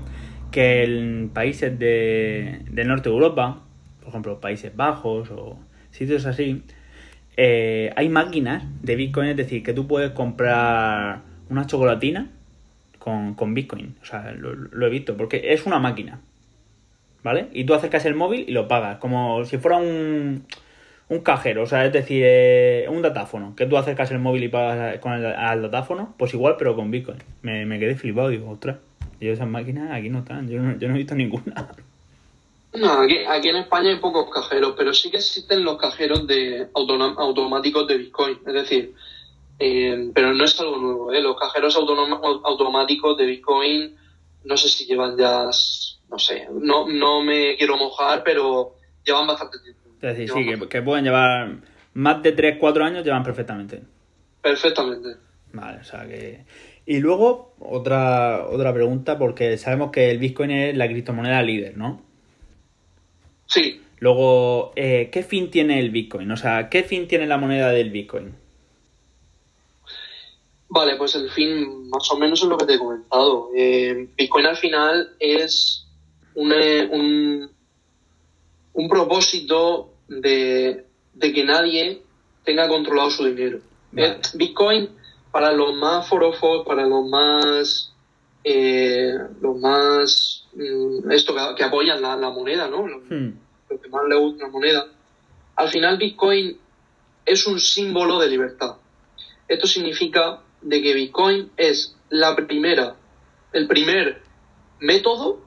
que 0.52 0.84
en 0.84 1.30
países 1.30 1.78
de, 1.78 2.62
del 2.70 2.88
norte 2.88 3.10
de 3.10 3.16
Europa, 3.16 3.64
por 4.00 4.10
ejemplo 4.10 4.40
Países 4.40 4.76
Bajos 4.76 5.30
o 5.32 5.60
sitios 5.92 6.26
así, 6.26 6.64
eh, 7.38 7.92
hay 7.96 8.10
máquinas 8.10 8.64
de 8.82 8.96
Bitcoin, 8.96 9.30
es 9.30 9.38
decir, 9.38 9.64
que 9.64 9.74
tú 9.74 9.88
puedes 9.88 10.12
comprar 10.12 11.22
una 11.50 11.66
chocolatina 11.66 12.30
con, 13.00 13.34
con 13.34 13.54
Bitcoin. 13.54 13.96
O 14.02 14.06
sea, 14.06 14.32
lo, 14.32 14.86
he 14.86 14.90
visto, 14.90 15.18
porque 15.18 15.54
es 15.54 15.66
una 15.66 15.80
máquina. 15.80 16.20
¿Vale? 17.24 17.48
Y 17.54 17.64
tú 17.64 17.74
acercas 17.74 18.06
el 18.06 18.16
móvil 18.16 18.46
y 18.48 18.52
lo 18.52 18.68
pagas, 18.68 18.98
como 18.98 19.46
si 19.46 19.58
fuera 19.58 19.78
un, 19.78 20.46
un 21.08 21.20
cajero, 21.22 21.64
o 21.64 21.66
sea, 21.66 21.86
es 21.86 21.94
decir, 21.94 22.22
eh, 22.26 22.86
un 22.90 23.02
datáfono, 23.02 23.56
que 23.56 23.66
tú 23.66 23.78
acercas 23.78 24.12
el 24.12 24.20
móvil 24.20 24.44
y 24.44 24.50
pagas 24.50 25.00
con 25.00 25.14
el, 25.14 25.26
al 25.28 25.62
datáfono, 25.62 26.16
pues 26.18 26.34
igual, 26.34 26.56
pero 26.58 26.76
con 26.76 26.92
Bitcoin. 26.92 27.20
Me, 27.42 27.66
me 27.66 27.80
quedé 27.80 27.96
flipado, 27.96 28.28
digo, 28.28 28.50
ostras, 28.50 28.76
yo 29.22 29.32
esas 29.32 29.48
máquinas 29.48 29.92
aquí 29.92 30.10
no 30.10 30.20
están, 30.20 30.50
yo 30.50 30.62
no, 30.62 30.78
yo 30.78 30.90
no 30.90 30.96
he 30.96 30.98
visto 30.98 31.16
ninguna. 31.16 31.72
No, 32.76 32.92
aquí, 33.02 33.18
aquí 33.28 33.50
en 33.50 33.58
España 33.58 33.90
hay 33.90 33.98
pocos 33.98 34.30
cajeros, 34.34 34.74
pero 34.76 34.94
sí 34.94 35.12
que 35.12 35.18
existen 35.18 35.64
los 35.64 35.78
cajeros 35.78 36.26
de 36.26 36.70
automáticos 36.74 37.88
de 37.88 37.98
Bitcoin. 37.98 38.40
Es 38.48 38.54
decir, 38.54 38.96
eh, 39.60 40.10
pero 40.14 40.34
no 40.34 40.44
es 40.44 40.60
algo 40.60 40.78
nuevo. 40.78 41.14
¿eh? 41.14 41.22
Los 41.22 41.38
cajeros 41.38 41.76
automáticos 41.76 43.18
de 43.18 43.26
Bitcoin, 43.26 43.96
no 44.44 44.58
sé 44.58 44.70
si 44.70 44.86
llevan 44.86 45.18
ya, 45.18 45.46
no 46.10 46.20
sé, 46.20 46.48
no, 46.52 46.88
no 46.88 47.22
me 47.22 47.56
quiero 47.58 47.78
mojar, 47.78 48.24
pero 48.24 48.76
llevan 49.06 49.28
bastante 49.28 49.60
tiempo. 49.60 49.82
Es 50.02 50.18
decir, 50.18 50.30
sí, 50.30 50.46
que, 50.46 50.68
que 50.68 50.82
pueden 50.82 51.06
llevar 51.06 51.58
más 51.94 52.24
de 52.24 52.32
3, 52.32 52.58
4 52.60 52.84
años, 52.84 53.06
llevan 53.06 53.24
perfectamente. 53.24 53.84
Perfectamente. 54.42 55.16
Vale, 55.54 55.80
o 55.80 55.84
sea 55.84 56.06
que... 56.08 56.46
Y 56.86 57.00
luego, 57.00 57.56
otra, 57.60 58.48
otra 58.50 58.74
pregunta, 58.74 59.18
porque 59.18 59.58
sabemos 59.58 59.92
que 59.92 60.12
el 60.12 60.18
Bitcoin 60.18 60.52
es 60.52 60.76
la 60.76 60.88
criptomoneda 60.88 61.42
líder, 61.42 61.78
¿no? 61.78 62.02
Sí, 63.46 63.84
Luego, 64.04 64.74
eh, 64.76 65.10
¿qué 65.14 65.24
fin 65.24 65.50
tiene 65.50 65.80
el 65.80 65.90
Bitcoin? 65.90 66.30
O 66.30 66.36
sea, 66.36 66.70
¿qué 66.70 66.84
fin 66.84 67.08
tiene 67.08 67.26
la 67.26 67.38
moneda 67.38 67.72
del 67.72 67.90
Bitcoin? 67.90 68.36
Vale, 70.68 70.98
pues 70.98 71.16
el 71.16 71.32
fin 71.32 71.88
más 71.90 72.12
o 72.12 72.18
menos 72.18 72.44
es 72.44 72.50
lo 72.50 72.58
que 72.58 72.66
te 72.66 72.74
he 72.74 72.80
comentado. 72.80 73.52
Eh, 73.56 74.10
Bitcoin 74.18 74.46
al 74.46 74.58
final 74.58 75.16
es 75.22 75.88
un, 76.36 76.52
eh, 76.52 76.86
un, 76.92 77.50
un 78.74 78.90
propósito 78.90 79.94
de, 80.10 80.86
de 81.14 81.32
que 81.32 81.46
nadie 81.46 82.02
tenga 82.44 82.68
controlado 82.68 83.10
su 83.10 83.24
dinero. 83.24 83.60
Vale. 83.94 84.08
Eh, 84.08 84.18
Bitcoin, 84.34 84.90
para 85.32 85.54
los 85.54 85.76
más 85.76 86.10
forofos, 86.10 86.66
para 86.66 86.86
los 86.86 87.08
más... 87.08 87.93
eh, 88.44 89.14
los 89.42 89.58
más... 89.60 90.46
mm, 90.54 91.12
esto 91.12 91.34
que, 91.34 91.56
que 91.58 91.64
apoyan 91.64 92.02
la, 92.02 92.16
la 92.16 92.30
moneda, 92.30 92.68
¿no? 92.68 92.88
Los, 92.88 93.04
Hmm, 93.10 93.30
los 93.70 93.82
que 93.82 93.90
más 93.90 94.02
le 94.08 94.18
gusta 94.18 94.46
la 94.46 94.52
moneda. 94.52 94.88
Al 95.56 95.70
final 95.70 95.98
Bitcoin 95.98 96.58
es 97.26 97.48
un 97.48 97.60
símbolo 97.60 98.20
de 98.20 98.30
libertad. 98.30 98.76
Esto 99.48 99.68
significa 99.68 100.42
de 100.62 100.82
que 100.82 100.94
Bitcoin 100.94 101.52
es 101.58 101.96
la 102.10 102.36
primera, 102.36 102.96
el 103.52 103.68
primer 103.68 104.22
método 104.80 105.42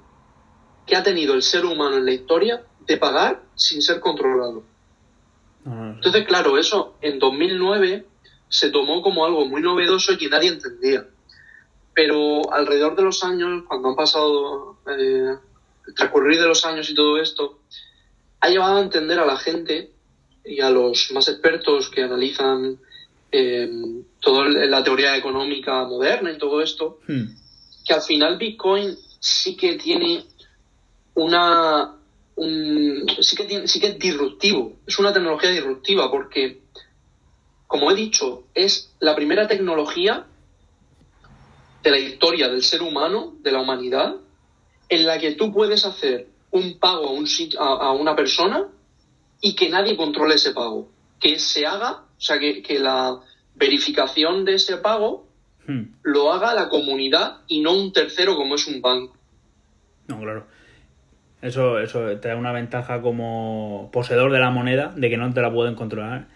que 0.87 0.97
ha 0.97 1.03
tenido 1.03 1.35
el 1.35 1.43
ser 1.43 1.65
humano 1.65 1.97
en 1.97 2.05
la 2.05 2.13
historia 2.13 2.63
de 2.87 2.97
pagar 2.97 3.43
sin 3.55 3.83
ser 3.83 4.01
controlado. 4.01 4.63
no. 5.65 5.93
Entonces, 5.95 6.25
claro, 6.27 6.57
eso 6.59 6.95
en 7.01 7.19
2009 7.19 8.07
se 8.49 8.71
tomó 8.71 9.03
como 9.03 9.25
algo 9.25 9.45
muy 9.47 9.61
novedoso 9.61 10.13
y 10.13 10.19
que 10.19 10.29
nadie 10.29 10.51
entendía. 10.51 11.07
Pero 11.97 12.53
alrededor 12.53 12.95
de 12.95 13.03
los 13.05 13.25
años, 13.25 13.65
cuando 13.67 13.89
han 13.89 13.97
pasado 13.97 14.77
eh, 14.87 15.35
el 15.87 15.95
transcurrir 15.95 16.39
de 16.39 16.47
los 16.47 16.63
años 16.67 16.91
y 16.91 16.95
todo 16.95 17.19
esto, 17.19 17.59
ha 18.41 18.49
llevado 18.51 18.77
a 18.77 18.83
entender 18.83 19.19
a 19.19 19.25
la 19.25 19.39
gente 19.39 19.91
y 20.45 20.61
a 20.61 20.69
los 20.69 21.11
más 21.13 21.27
expertos 21.29 21.89
que 21.89 22.03
analizan 22.03 22.79
eh, 23.33 23.69
toda 24.21 24.47
la 24.49 24.85
teoría 24.85 25.17
económica 25.17 25.85
moderna 25.87 26.31
y 26.31 26.39
todo 26.39 26.61
esto, 26.61 26.99
Hmm, 27.09 27.29
que 27.87 27.95
al 27.95 28.03
final 28.03 28.37
Bitcoin 28.37 28.95
sí 29.19 29.57
que 29.57 29.77
tiene 29.77 30.25
una 31.15 31.93
un- 32.37 33.07
sí 33.23 33.35
que 33.37 33.45
tiene, 33.45 33.67
sí 33.69 33.81
que 33.81 33.87
es 33.89 33.99
disruptivo, 33.99 34.77
es 34.87 34.99
una 34.99 35.15
tecnología 35.15 35.49
disruptiva 35.51 36.11
porque 36.11 36.61
como 37.67 37.91
he 37.91 37.95
dicho, 37.95 38.45
es 38.55 38.93
la 39.01 39.17
primera 39.17 39.49
tecnología 39.49 40.27
de 41.87 41.93
la 41.93 41.99
historia 41.99 42.49
del 42.49 42.65
ser 42.65 42.83
humano, 42.83 43.37
de 43.43 43.53
la 43.53 43.61
humanidad, 43.61 44.17
en 44.89 45.07
la 45.07 45.21
que 45.21 45.37
tú 45.37 45.53
puedes 45.53 45.85
hacer 45.85 46.27
un 46.51 46.81
pago 46.81 47.07
a, 47.07 47.13
un 47.13 47.29
a, 47.61 47.65
a 47.65 47.93
una 47.93 48.17
persona 48.17 48.67
y 49.41 49.55
que 49.55 49.69
nadie 49.69 49.97
controle 49.97 50.35
ese 50.35 50.53
pago. 50.53 50.91
Que 51.21 51.39
se 51.39 51.65
haga, 51.65 51.93
o 51.93 52.21
sea, 52.21 52.41
que, 52.41 52.61
que 52.61 52.81
la 52.81 53.21
verificación 53.55 54.45
de 54.45 54.55
ese 54.55 54.79
pago 54.79 55.29
hmm. 55.69 55.83
lo 56.03 56.33
haga 56.33 56.55
la 56.55 56.69
comunidad 56.69 57.43
y 57.47 57.61
no 57.61 57.73
un 57.73 57.93
tercero 57.93 58.35
como 58.35 58.57
es 58.57 58.67
un 58.67 58.81
banco. 58.81 59.17
No, 60.09 60.19
claro. 60.21 60.45
Eso, 61.41 61.79
eso 61.79 62.19
te 62.19 62.27
da 62.27 62.37
una 62.37 62.51
ventaja 62.51 63.01
como 63.01 63.91
poseedor 63.93 64.33
de 64.33 64.41
la 64.41 64.51
moneda, 64.51 64.93
de 64.97 65.09
que 65.09 65.19
no 65.19 65.33
te 65.33 65.41
la 65.41 65.53
pueden 65.53 65.77
controlar. 65.77 66.27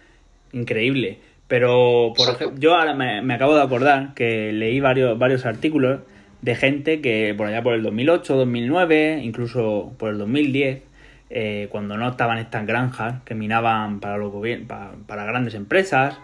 Increíble. 0.53 1.19
Pero, 1.51 2.13
por 2.15 2.29
ejemplo, 2.29 2.57
yo 2.61 2.75
ahora 2.75 2.93
me, 2.93 3.21
me 3.21 3.33
acabo 3.33 3.53
de 3.55 3.61
acordar 3.61 4.13
que 4.13 4.53
leí 4.53 4.79
varios, 4.79 5.19
varios 5.19 5.45
artículos 5.45 5.99
de 6.41 6.55
gente 6.55 7.01
que 7.01 7.33
por 7.37 7.47
allá 7.47 7.61
por 7.61 7.73
el 7.73 7.83
2008, 7.83 8.37
2009, 8.37 9.19
incluso 9.21 9.91
por 9.99 10.11
el 10.11 10.17
2010, 10.17 10.81
eh, 11.29 11.67
cuando 11.69 11.97
no 11.97 12.07
estaban 12.09 12.37
estas 12.37 12.65
granjas 12.65 13.21
que 13.25 13.35
minaban 13.35 13.99
para, 13.99 14.15
los 14.15 14.31
para, 14.65 14.93
para 15.05 15.25
grandes 15.25 15.53
empresas, 15.53 16.17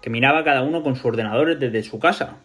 que 0.00 0.10
minaba 0.10 0.44
cada 0.44 0.62
uno 0.62 0.84
con 0.84 0.94
sus 0.94 1.06
ordenadores 1.06 1.58
desde 1.58 1.82
su 1.82 1.98
casa 1.98 2.36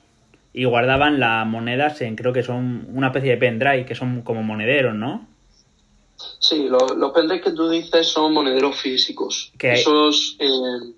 y 0.54 0.66
guardaban 0.66 1.20
las 1.20 1.46
monedas 1.46 2.02
en, 2.02 2.16
creo 2.16 2.34
que 2.34 2.42
son 2.42 2.88
una 2.96 3.08
especie 3.08 3.30
de 3.30 3.38
pendrive, 3.38 3.86
que 3.86 3.94
son 3.94 4.24
como 4.24 4.42
monederos, 4.42 4.96
¿no? 4.96 5.28
Sí, 6.40 6.68
lo- 6.68 6.96
los 6.96 7.12
pendrives 7.12 7.44
que 7.46 7.52
tú 7.52 7.70
dices 7.70 8.08
son 8.08 8.34
monederos 8.34 8.76
físicos. 8.82 9.54
Hay- 9.62 9.82
Esos 9.82 10.36
eh, 10.40 10.94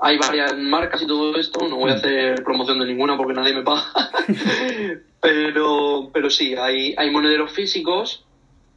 hay 0.00 0.18
varias 0.18 0.56
marcas 0.56 1.02
y 1.02 1.06
todo 1.06 1.36
esto. 1.36 1.66
No 1.68 1.76
Mm. 1.76 1.80
voy 1.80 1.90
a 1.90 1.94
hacer 1.94 2.42
promoción 2.44 2.78
de 2.80 2.86
ninguna 2.86 3.16
porque 3.16 3.34
nadie 3.34 3.54
me 3.54 3.62
paga. 3.62 3.84
pero, 5.20 6.10
pero 6.12 6.30
sí, 6.30 6.54
hay, 6.56 6.94
hay 6.96 7.10
monederos 7.10 7.52
físicos 7.52 8.24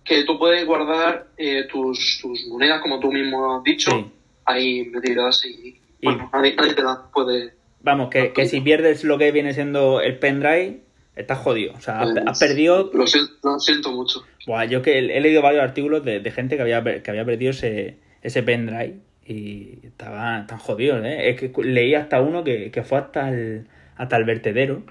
que 0.04 0.24
tú 0.26 0.38
puedes 0.38 0.66
guardar 0.66 1.28
eh, 1.38 1.66
tus, 1.72 2.20
tus 2.22 2.46
monedas, 2.48 2.82
como 2.82 3.00
tú 3.00 3.12
mismo 3.12 3.56
has 3.58 3.64
dicho, 3.64 3.90
Sí. 3.92 4.06
ahí 4.46 4.86
metidas 4.90 5.46
y, 5.46 5.80
Y- 6.02 6.06
bueno, 6.06 6.30
nadie, 6.34 6.56
nadie 6.56 6.74
te 6.74 6.84
las 6.84 6.98
puede. 7.14 7.54
Vamos, 7.82 8.10
que, 8.10 8.32
que 8.34 8.46
si 8.46 8.62
pierdes 8.62 9.04
lo 9.04 9.18
que 9.18 9.32
viene 9.32 9.54
siendo 9.54 10.02
el 10.02 10.18
pendrive, 10.20 10.82
estás 11.16 11.38
jodido. 11.40 11.74
O 11.74 11.82
sea, 11.82 12.02
has, 12.02 12.12
pues, 12.12 12.24
has 12.28 12.40
perdido... 12.40 12.90
Lo 12.94 13.08
siento, 13.08 13.34
lo 13.44 13.60
siento 13.60 13.92
mucho. 13.92 14.24
Buah, 14.48 14.66
yo 14.66 14.82
que 14.82 14.98
he 15.00 15.22
leído 15.22 15.42
varios 15.42 15.64
artículos 15.64 16.04
de, 16.04 16.20
de 16.20 16.32
gente 16.32 16.56
que 16.58 16.62
había, 16.62 16.84
que 17.04 17.12
había 17.12 17.24
perdido 17.26 17.52
ese, 17.52 17.98
ese 18.22 18.44
pendrive 18.44 18.96
y 19.26 19.80
estaban 19.84 20.48
tan 20.48 20.58
jodidos, 20.58 21.04
¿eh? 21.06 21.30
Es 21.30 21.40
que 21.40 21.52
leí 21.64 21.96
hasta 21.96 22.22
uno 22.22 22.44
que, 22.44 22.72
que 22.72 22.84
fue 22.84 22.98
hasta 22.98 23.30
el, 23.30 23.68
hasta 23.96 24.18
el 24.18 24.26
vertedero, 24.26 24.84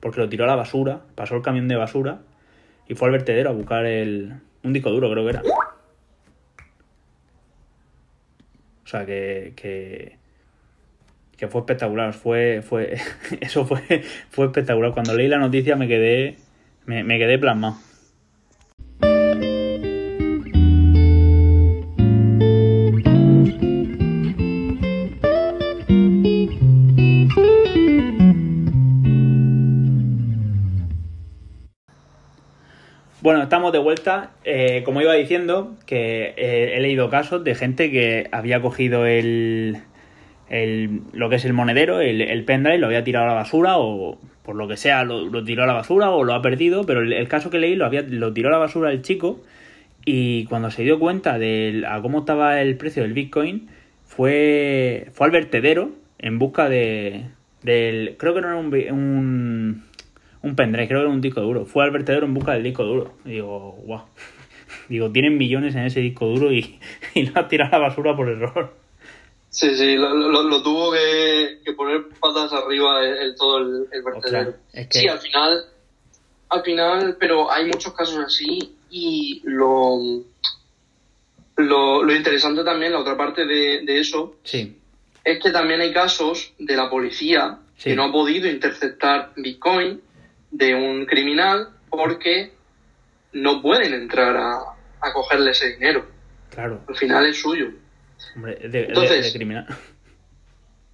porque 0.00 0.20
lo 0.20 0.28
tiró 0.28 0.44
a 0.44 0.48
la 0.48 0.56
basura, 0.56 1.00
pasó 1.14 1.36
el 1.36 1.42
camión 1.42 1.68
de 1.68 1.76
basura 1.76 2.20
y 2.88 2.94
fue 2.94 3.08
al 3.08 3.12
vertedero 3.12 3.50
a 3.50 3.52
buscar 3.52 3.86
el, 3.86 4.34
un 4.62 4.72
disco 4.72 4.90
duro, 4.90 5.10
creo 5.10 5.24
que 5.24 5.30
era. 5.30 5.42
O 8.84 8.86
sea, 8.90 9.06
que, 9.06 9.52
que, 9.56 10.16
que 11.36 11.48
fue 11.48 11.60
espectacular, 11.60 12.12
fue, 12.12 12.60
fue, 12.62 12.96
eso 13.40 13.64
fue, 13.64 14.02
fue 14.30 14.46
espectacular. 14.46 14.92
Cuando 14.92 15.14
leí 15.14 15.28
la 15.28 15.38
noticia 15.38 15.76
me 15.76 15.86
quedé, 15.88 16.36
me, 16.86 17.04
me 17.04 17.18
quedé 17.18 17.38
plasmado. 17.38 17.76
Bueno, 33.30 33.44
estamos 33.44 33.70
de 33.70 33.78
vuelta. 33.78 34.32
Eh, 34.42 34.82
como 34.84 35.00
iba 35.00 35.14
diciendo, 35.14 35.76
que 35.86 36.34
eh, 36.36 36.74
he 36.74 36.80
leído 36.80 37.10
casos 37.10 37.44
de 37.44 37.54
gente 37.54 37.88
que 37.92 38.28
había 38.32 38.60
cogido 38.60 39.06
el, 39.06 39.82
lo 41.12 41.30
que 41.30 41.36
es 41.36 41.44
el 41.44 41.52
monedero, 41.52 42.00
el, 42.00 42.44
pendrive, 42.44 42.78
lo 42.78 42.88
había 42.88 43.04
tirado 43.04 43.26
a 43.26 43.28
la 43.28 43.34
basura 43.34 43.78
o 43.78 44.18
por 44.42 44.56
lo 44.56 44.66
que 44.66 44.76
sea 44.76 45.04
lo, 45.04 45.44
tiró 45.44 45.62
a 45.62 45.68
la 45.68 45.74
basura 45.74 46.10
o 46.10 46.24
lo 46.24 46.34
ha 46.34 46.42
perdido, 46.42 46.84
pero 46.86 47.02
el, 47.02 47.28
caso 47.28 47.50
que 47.50 47.60
leí 47.60 47.76
lo, 47.76 47.86
había, 47.86 48.02
lo 48.02 48.32
tiró 48.32 48.48
a 48.48 48.50
la 48.50 48.58
basura 48.58 48.90
el 48.90 49.02
chico 49.02 49.40
y 50.04 50.46
cuando 50.46 50.72
se 50.72 50.82
dio 50.82 50.98
cuenta 50.98 51.38
de 51.38 51.84
a 51.88 52.02
cómo 52.02 52.18
estaba 52.18 52.60
el 52.60 52.76
precio 52.78 53.04
del 53.04 53.12
Bitcoin, 53.12 53.68
fue, 54.06 55.06
fue 55.12 55.26
al 55.26 55.30
vertedero 55.30 55.92
en 56.18 56.40
busca 56.40 56.68
de, 56.68 57.26
del... 57.62 58.16
Creo 58.18 58.34
que 58.34 58.40
no 58.40 58.48
era 58.48 58.56
un, 58.56 58.74
un, 58.92 59.84
un 60.42 60.56
pendrive, 60.56 60.88
creo 60.88 61.00
que 61.00 61.04
era 61.06 61.12
un 61.14 61.20
disco 61.20 61.40
duro. 61.40 61.66
Fue 61.66 61.84
al 61.84 61.90
vertedero 61.90 62.26
en 62.26 62.34
busca 62.34 62.52
del 62.52 62.62
disco 62.62 62.84
duro. 62.84 63.14
Y 63.24 63.30
digo, 63.32 63.72
guau. 63.84 64.04
Digo, 64.88 65.10
tienen 65.10 65.36
millones 65.38 65.74
en 65.74 65.82
ese 65.84 66.00
disco 66.00 66.26
duro 66.26 66.52
y, 66.52 66.78
y 67.14 67.22
lo 67.26 67.38
ha 67.40 67.48
tirado 67.48 67.74
a 67.76 67.78
la 67.78 67.88
basura 67.88 68.16
por 68.16 68.28
error. 68.28 68.74
Sí, 69.48 69.74
sí, 69.76 69.96
lo, 69.96 70.14
lo- 70.14 70.42
lo 70.44 70.62
tuvo 70.62 70.92
que, 70.92 71.58
que 71.64 71.72
poner 71.72 72.02
patas 72.20 72.52
arriba 72.52 73.04
el, 73.04 73.16
el- 73.18 73.34
todo 73.36 73.58
el, 73.58 73.86
el 73.92 74.02
vertedero. 74.02 74.54
Es 74.72 74.86
que- 74.88 74.98
Sí, 75.00 75.08
al 75.08 75.18
final, 75.18 75.64
al 76.50 76.62
final, 76.62 77.16
pero 77.18 77.50
hay 77.50 77.66
muchos 77.66 77.92
casos 77.94 78.16
así 78.24 78.76
y 78.90 79.40
lo, 79.44 79.98
lo, 81.56 82.02
lo 82.02 82.14
interesante 82.14 82.64
también, 82.64 82.92
la 82.92 83.00
otra 83.00 83.16
parte 83.16 83.44
de, 83.44 83.82
de 83.84 84.00
eso, 84.00 84.36
Sí, 84.44 84.76
es 85.24 85.42
que 85.42 85.50
también 85.50 85.80
hay 85.80 85.92
casos 85.92 86.52
de 86.58 86.76
la 86.76 86.88
policía 86.88 87.58
Sí. 87.76 87.90
que 87.90 87.96
no 87.96 88.04
ha 88.04 88.12
podido 88.12 88.46
interceptar 88.48 89.32
Bitcoin 89.36 90.00
de 90.50 90.74
un 90.74 91.06
criminal 91.06 91.68
porque 91.88 92.52
no 93.32 93.62
pueden 93.62 93.94
entrar 93.94 94.36
a, 94.36 94.58
a 95.00 95.12
cogerle 95.12 95.50
ese 95.52 95.70
dinero. 95.74 96.06
claro. 96.50 96.82
Al 96.88 96.96
final 96.96 97.26
es 97.26 97.40
suyo. 97.40 97.68
Hombre, 98.36 98.56
de- 98.68 98.84
Entonces- 98.86 99.32
de 99.32 99.38
criminal. 99.38 99.66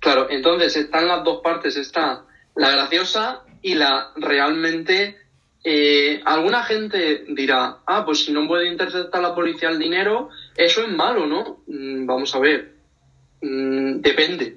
Claro, 0.01 0.29
entonces 0.31 0.77
están 0.77 1.09
las 1.09 1.25
dos 1.25 1.41
partes, 1.43 1.77
está 1.77 2.25
la 2.55 2.71
graciosa 2.71 3.43
y 3.63 3.75
la 3.75 4.13
realmente... 4.17 5.17
eh, 5.65 6.21
alguna 6.25 6.63
gente 6.63 7.25
dirá, 7.29 7.79
ah, 7.87 8.05
pues 8.05 8.25
si 8.25 8.33
no 8.33 8.47
puede 8.47 8.71
interceptar 8.71 9.21
la 9.21 9.35
policía 9.35 9.69
el 9.71 9.81
dinero, 9.81 10.29
eso 10.57 10.83
es 10.83 10.89
malo, 10.93 11.27
¿no? 11.27 11.59
Mm, 11.67 12.07
vamos 12.07 12.35
a 12.35 12.39
ver, 12.39 12.77
Mm, 13.43 14.01
depende. 14.01 14.57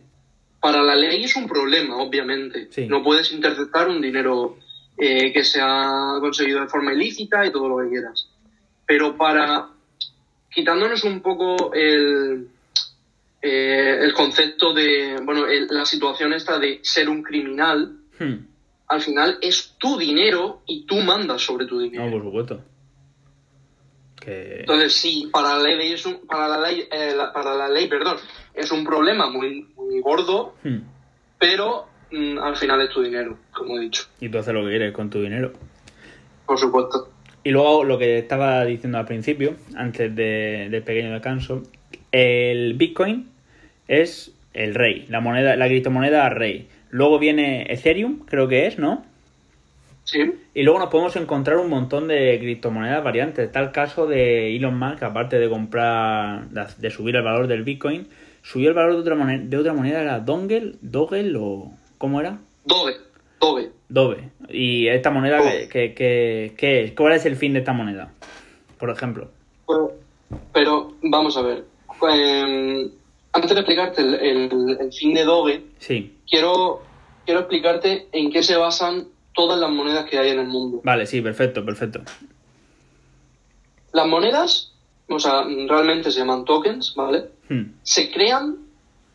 Para 0.61 0.81
la 0.81 0.95
ley 0.95 1.23
es 1.23 1.35
un 1.35 1.47
problema, 1.47 1.97
obviamente. 1.97 2.67
Sí. 2.71 2.87
No 2.87 3.03
puedes 3.03 3.31
interceptar 3.33 3.89
un 3.89 4.01
dinero 4.01 4.57
eh, 4.99 5.31
que 5.31 5.43
se 5.43 5.59
ha 5.61 6.17
conseguido 6.19 6.59
de 6.61 6.67
forma 6.67 6.93
ilícita 6.93 7.45
y 7.45 7.51
todo 7.51 7.69
lo 7.69 7.77
que 7.83 7.89
quieras. 7.89 8.27
Pero 8.85 9.15
para, 9.15 9.69
quitándonos 10.51 11.03
un 11.05 11.21
poco 11.21 11.73
el, 11.73 12.47
eh, 13.41 13.97
el 14.01 14.13
concepto 14.13 14.73
de, 14.73 15.19
bueno, 15.23 15.45
el- 15.47 15.67
la 15.69 15.85
situación 15.85 16.33
esta 16.33 16.59
de 16.59 16.79
ser 16.83 17.07
un 17.09 17.23
criminal, 17.23 17.95
Hmm. 18.19 18.45
al 18.87 19.01
final 19.01 19.37
es 19.41 19.75
tu 19.77 19.97
dinero 19.97 20.61
y 20.67 20.85
tú 20.85 20.97
mandas 20.97 21.41
sobre 21.41 21.65
tu 21.65 21.79
dinero. 21.79 22.05
No, 22.05 22.11
por 22.11 22.23
supuesto. 22.23 22.61
Que... 24.19 24.59
Entonces, 24.61 24.93
sí, 24.95 25.29
para 25.31 25.57
la 25.57 25.63
ley 25.63 25.93
es 25.93 26.05
un, 26.05 26.25
para 26.27 26.47
la 26.49 26.59
ley, 26.59 26.85
eh, 26.91 27.13
la- 27.15 27.31
para 27.31 27.55
la 27.55 27.69
ley, 27.69 27.87
perdón, 27.87 28.17
es 28.53 28.69
un 28.71 28.83
problema 28.83 29.29
muy, 29.29 29.65
muy 29.77 30.01
gordo, 30.01 30.55
Hmm. 30.63 30.79
pero 31.39 31.87
al 32.41 32.55
final 32.55 32.81
es 32.81 32.89
tu 32.89 33.01
dinero, 33.01 33.37
como 33.53 33.77
he 33.77 33.81
dicho, 33.81 34.03
Y 34.19 34.29
tú 34.29 34.37
haces 34.39 34.53
lo 34.53 34.63
que 34.63 34.69
quieres 34.69 34.93
con 34.93 35.09
tu 35.09 35.21
dinero. 35.21 35.51
por 36.45 36.57
supuesto. 36.57 37.09
Y 37.43 37.51
luego 37.51 37.83
lo 37.83 37.97
que 37.97 38.17
estaba 38.17 38.65
diciendo 38.65 38.97
al 38.97 39.05
principio, 39.05 39.55
antes 39.75 40.13
de- 40.15 40.67
del 40.69 40.83
pequeño 40.83 41.11
descanso, 41.13 41.63
el 42.11 42.73
Bitcoin 42.73 43.27
es 43.87 44.33
el 44.53 44.75
rey, 44.75 45.05
la 45.09 45.19
moneda, 45.21 45.55
la 45.55 45.67
criptomoneda 45.67 46.27
rey. 46.29 46.67
Luego 46.89 47.19
viene 47.19 47.71
Ethereum, 47.71 48.25
creo 48.25 48.47
que 48.47 48.65
es, 48.67 48.77
¿no? 48.79 49.05
Sí, 50.03 50.19
Y 50.55 50.63
luego 50.63 50.79
nos 50.79 50.89
podemos 50.89 51.15
encontrar 51.17 51.57
un 51.57 51.69
montón 51.69 52.07
de 52.07 52.39
criptomonedas 52.39 53.03
variantes. 53.03 53.45
Está 53.45 53.59
el 53.59 53.71
caso 53.71 54.07
de 54.07 54.55
Elon 54.55 54.77
Musk, 54.77 55.03
aparte 55.03 55.37
de 55.37 55.47
comprar, 55.47 56.49
de, 56.49 56.65
de 56.79 56.89
subir 56.89 57.15
el 57.15 57.21
valor 57.21 57.45
del 57.45 57.61
Bitcoin, 57.63 58.07
subió 58.41 58.69
el 58.69 58.73
valor 58.75 58.93
de 58.93 58.99
otra 59.01 59.13
moneda, 59.15 59.43
de 59.45 59.57
otra 59.57 59.73
moneda 59.73 60.01
era 60.01 60.19
Dongle, 60.19 60.73
Dogel 60.81 61.35
o 61.39 61.71
¿cómo 61.99 62.19
era? 62.19 62.39
Doge, 62.65 62.95
Doge. 63.39 63.69
Dove. 63.89 64.29
Y 64.49 64.87
esta 64.87 65.11
moneda, 65.11 65.37
Dove. 65.37 65.67
¿qué, 65.71 65.93
qué, 65.93 66.53
qué 66.57 66.83
es? 66.85 66.91
¿Cuál 66.93 67.13
es 67.13 67.25
el 67.27 67.35
fin 67.35 67.53
de 67.53 67.59
esta 67.59 67.73
moneda? 67.73 68.11
Por 68.79 68.89
ejemplo. 68.89 69.29
Pues, 69.67 69.79
Pero 70.53 70.93
vamos 71.03 71.37
a 71.37 71.41
ver, 71.43 71.65
eh, 72.11 72.89
antes 73.33 73.49
de 73.51 73.59
explicarte 73.59 74.01
el, 74.01 74.13
el- 74.15 74.77
el 74.79 74.93
fin 74.93 75.13
de 75.13 75.23
Doge, 75.23 75.61
Sí. 75.79 76.15
quiero, 76.29 76.81
quiero 77.25 77.41
explicarte 77.41 78.07
en 78.11 78.31
qué 78.31 78.41
se 78.43 78.55
basan 78.57 79.07
todas 79.33 79.59
las 79.59 79.69
monedas 79.71 80.05
que 80.09 80.17
hay 80.17 80.29
en 80.31 80.39
el 80.39 80.47
mundo. 80.47 80.81
Vale, 80.83 81.05
sí, 81.05 81.21
perfecto, 81.21 81.63
perfecto. 81.65 82.01
Las 83.91 84.07
monedas, 84.07 84.73
o 85.07 85.19
sea, 85.19 85.43
realmente 85.67 86.11
se 86.11 86.19
llaman 86.19 86.45
tokens, 86.45 86.93
¿vale? 86.95 87.25
Hmm. 87.49 87.71
Se 87.81 88.11
crean, 88.11 88.57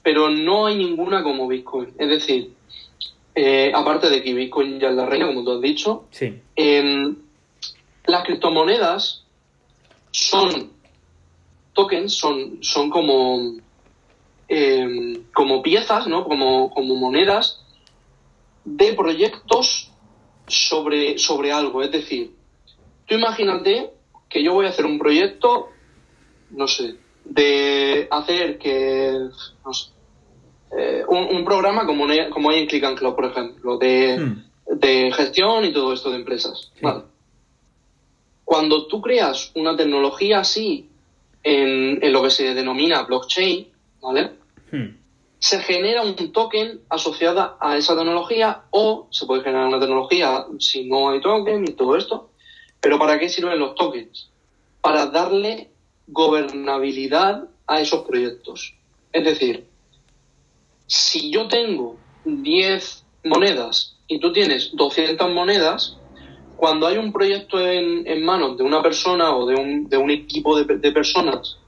pero 0.02 0.30
no 0.30 0.66
hay 0.66 0.76
ninguna 0.76 1.22
como 1.22 1.46
Bitcoin. 1.46 1.90
Es 1.98 2.08
decir, 2.08 2.53
eh, 3.34 3.72
aparte 3.74 4.10
de 4.10 4.22
que 4.22 4.32
Bitcoin 4.34 4.78
ya 4.78 4.88
es 4.88 4.94
la 4.94 5.06
reina, 5.06 5.26
como 5.26 5.42
tú 5.44 5.52
has 5.52 5.60
dicho, 5.60 6.04
Sí. 6.10 6.40
em, 6.56 7.16
las 8.06 8.24
criptomonedas 8.24 9.24
son 10.10 10.70
tokens, 11.72 12.12
son, 12.14 12.58
son 12.62 12.90
como, 12.90 13.56
em, 14.48 15.24
como 15.34 15.62
piezas, 15.62 16.06
¿no? 16.06 16.24
Como, 16.24 16.70
como 16.70 16.94
monedas 16.94 17.60
de 18.64 18.92
proyectos 18.92 19.90
sobre, 20.46 21.18
sobre 21.18 21.50
algo. 21.52 21.82
Es 21.82 21.90
decir, 21.90 22.32
tú 23.06 23.14
imagínate 23.16 23.90
que 24.28 24.42
yo 24.42 24.52
voy 24.54 24.66
a 24.66 24.70
hacer 24.70 24.86
un 24.86 24.98
proyecto, 24.98 25.68
no 26.50 26.68
sé, 26.68 26.94
de 27.24 28.06
hacer 28.10 28.58
que, 28.58 29.18
no 29.64 29.72
sé, 29.72 29.90
eh, 30.76 31.04
un, 31.08 31.36
un 31.36 31.44
programa 31.44 31.86
como, 31.86 32.06
ne- 32.06 32.30
como 32.30 32.50
hay 32.50 32.60
en 32.60 32.66
Click 32.66 32.84
and 32.84 32.98
Cloud, 32.98 33.14
por 33.14 33.24
ejemplo, 33.26 33.78
de, 33.78 34.18
Hmm. 34.18 34.44
de 34.80 35.12
gestión 35.12 35.64
y 35.64 35.72
todo 35.72 35.92
esto 35.92 36.10
de 36.10 36.16
empresas. 36.16 36.70
Sí. 36.74 36.80
Vale. 36.82 37.02
Cuando 38.44 38.86
tú 38.86 39.00
creas 39.00 39.50
una 39.54 39.76
tecnología 39.76 40.40
así 40.40 40.88
en, 41.42 42.02
en 42.02 42.12
lo 42.12 42.22
que 42.22 42.30
se 42.30 42.54
denomina 42.54 43.02
blockchain, 43.02 43.68
¿vale? 44.02 44.32
Hmm. 44.70 44.96
Se 45.38 45.58
genera 45.60 46.02
un 46.02 46.14
token 46.32 46.80
asociada 46.88 47.56
a 47.60 47.76
esa 47.76 47.94
tecnología 47.96 48.62
o 48.70 49.08
se 49.10 49.26
puede 49.26 49.42
generar 49.42 49.66
una 49.68 49.78
tecnología 49.80 50.46
si 50.58 50.84
no 50.88 51.10
hay 51.10 51.20
token 51.20 51.64
y 51.68 51.72
todo 51.72 51.96
esto. 51.96 52.30
Pero 52.80 52.98
¿para 52.98 53.18
qué 53.18 53.28
sirven 53.28 53.58
los 53.58 53.74
tokens? 53.74 54.30
Para 54.80 55.06
darle 55.06 55.70
gobernabilidad 56.06 57.44
a 57.66 57.80
esos 57.80 58.04
proyectos. 58.06 58.74
Es 59.12 59.24
decir, 59.24 59.66
si 60.94 61.32
yo 61.32 61.48
tengo 61.48 61.96
10 62.24 63.04
monedas 63.24 63.96
y 64.06 64.20
tú 64.20 64.32
tienes 64.32 64.70
200 64.74 65.28
monedas, 65.32 65.96
cuando 66.56 66.86
hay 66.86 66.98
un 66.98 67.12
proyecto 67.12 67.58
en, 67.58 68.06
en 68.06 68.24
manos 68.24 68.56
de 68.56 68.62
una 68.62 68.80
persona 68.80 69.34
o 69.34 69.44
de 69.44 69.56
un, 69.56 69.88
de 69.88 69.96
un 69.96 70.10
equipo 70.10 70.56
de, 70.56 70.76
de 70.76 70.92
personas, 70.92 71.58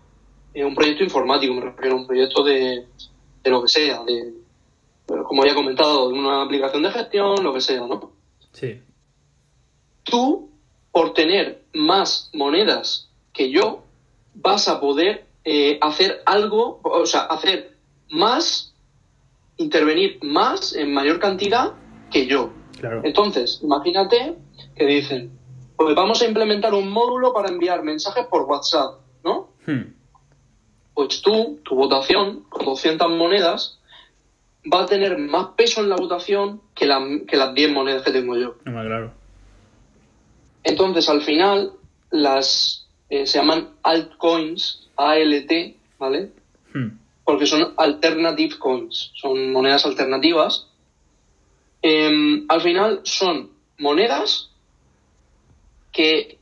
eh, 0.54 0.64
un 0.64 0.76
proyecto 0.76 1.02
informático, 1.02 1.52
me 1.54 1.60
refiero 1.60 1.96
a 1.96 1.98
un 1.98 2.06
proyecto 2.06 2.44
de, 2.44 2.86
de 3.42 3.50
lo 3.50 3.62
que 3.62 3.68
sea, 3.68 4.04
de, 4.04 4.32
como 5.24 5.44
ya 5.44 5.52
he 5.52 5.56
comentado, 5.56 6.08
de 6.08 6.14
una 6.14 6.42
aplicación 6.42 6.84
de 6.84 6.92
gestión, 6.92 7.42
lo 7.42 7.52
que 7.52 7.60
sea, 7.60 7.80
¿no? 7.80 8.12
Sí. 8.52 8.80
Tú, 10.04 10.50
por 10.92 11.14
tener 11.14 11.64
más 11.74 12.30
monedas 12.32 13.10
que 13.32 13.50
yo, 13.50 13.82
vas 14.34 14.68
a 14.68 14.78
poder 14.78 15.26
eh, 15.44 15.78
hacer 15.80 16.22
algo, 16.26 16.80
o 16.84 17.06
sea, 17.06 17.22
hacer 17.22 17.76
más, 18.08 18.72
intervenir 19.58 20.18
más 20.22 20.74
en 20.74 20.92
mayor 20.92 21.18
cantidad 21.18 21.72
que 22.10 22.26
yo. 22.26 22.50
Claro. 22.78 23.00
Entonces, 23.04 23.60
imagínate 23.62 24.36
que 24.76 24.86
dicen, 24.86 25.30
pues 25.76 25.94
vamos 25.94 26.20
a 26.22 26.26
implementar 26.26 26.74
un 26.74 26.90
módulo 26.90 27.32
para 27.32 27.48
enviar 27.48 27.82
mensajes 27.82 28.26
por 28.26 28.42
WhatsApp, 28.42 29.00
¿no? 29.24 29.48
Hmm. 29.66 29.92
Pues 30.94 31.20
tú, 31.22 31.60
tu 31.62 31.74
votación, 31.74 32.44
con 32.48 32.64
200 32.66 33.10
monedas, 33.10 33.78
va 34.72 34.82
a 34.82 34.86
tener 34.86 35.18
más 35.18 35.48
peso 35.56 35.80
en 35.82 35.88
la 35.90 35.96
votación 35.96 36.60
que, 36.74 36.86
la- 36.86 37.04
que 37.26 37.36
las 37.36 37.54
10 37.54 37.72
monedas 37.72 38.02
que 38.02 38.12
tengo 38.12 38.36
yo. 38.36 38.56
No 38.64 38.72
me 38.72 38.84
claro. 38.86 39.12
Entonces, 40.64 41.08
al 41.08 41.22
final, 41.22 41.72
las 42.10 42.86
eh, 43.08 43.26
se 43.26 43.38
llaman 43.38 43.68
altcoins, 43.82 44.88
ALT, 44.96 45.76
¿vale? 45.98 46.32
Hmm. 46.74 46.88
Porque 47.26 47.44
son 47.44 47.74
alternative 47.76 48.58
coins, 48.58 49.10
son 49.14 49.52
monedas 49.52 49.84
alternativas. 49.84 50.68
Em, 51.82 52.46
al 52.48 52.62
final 52.62 53.00
son 53.02 53.50
monedas 53.78 54.50
que 55.92 56.38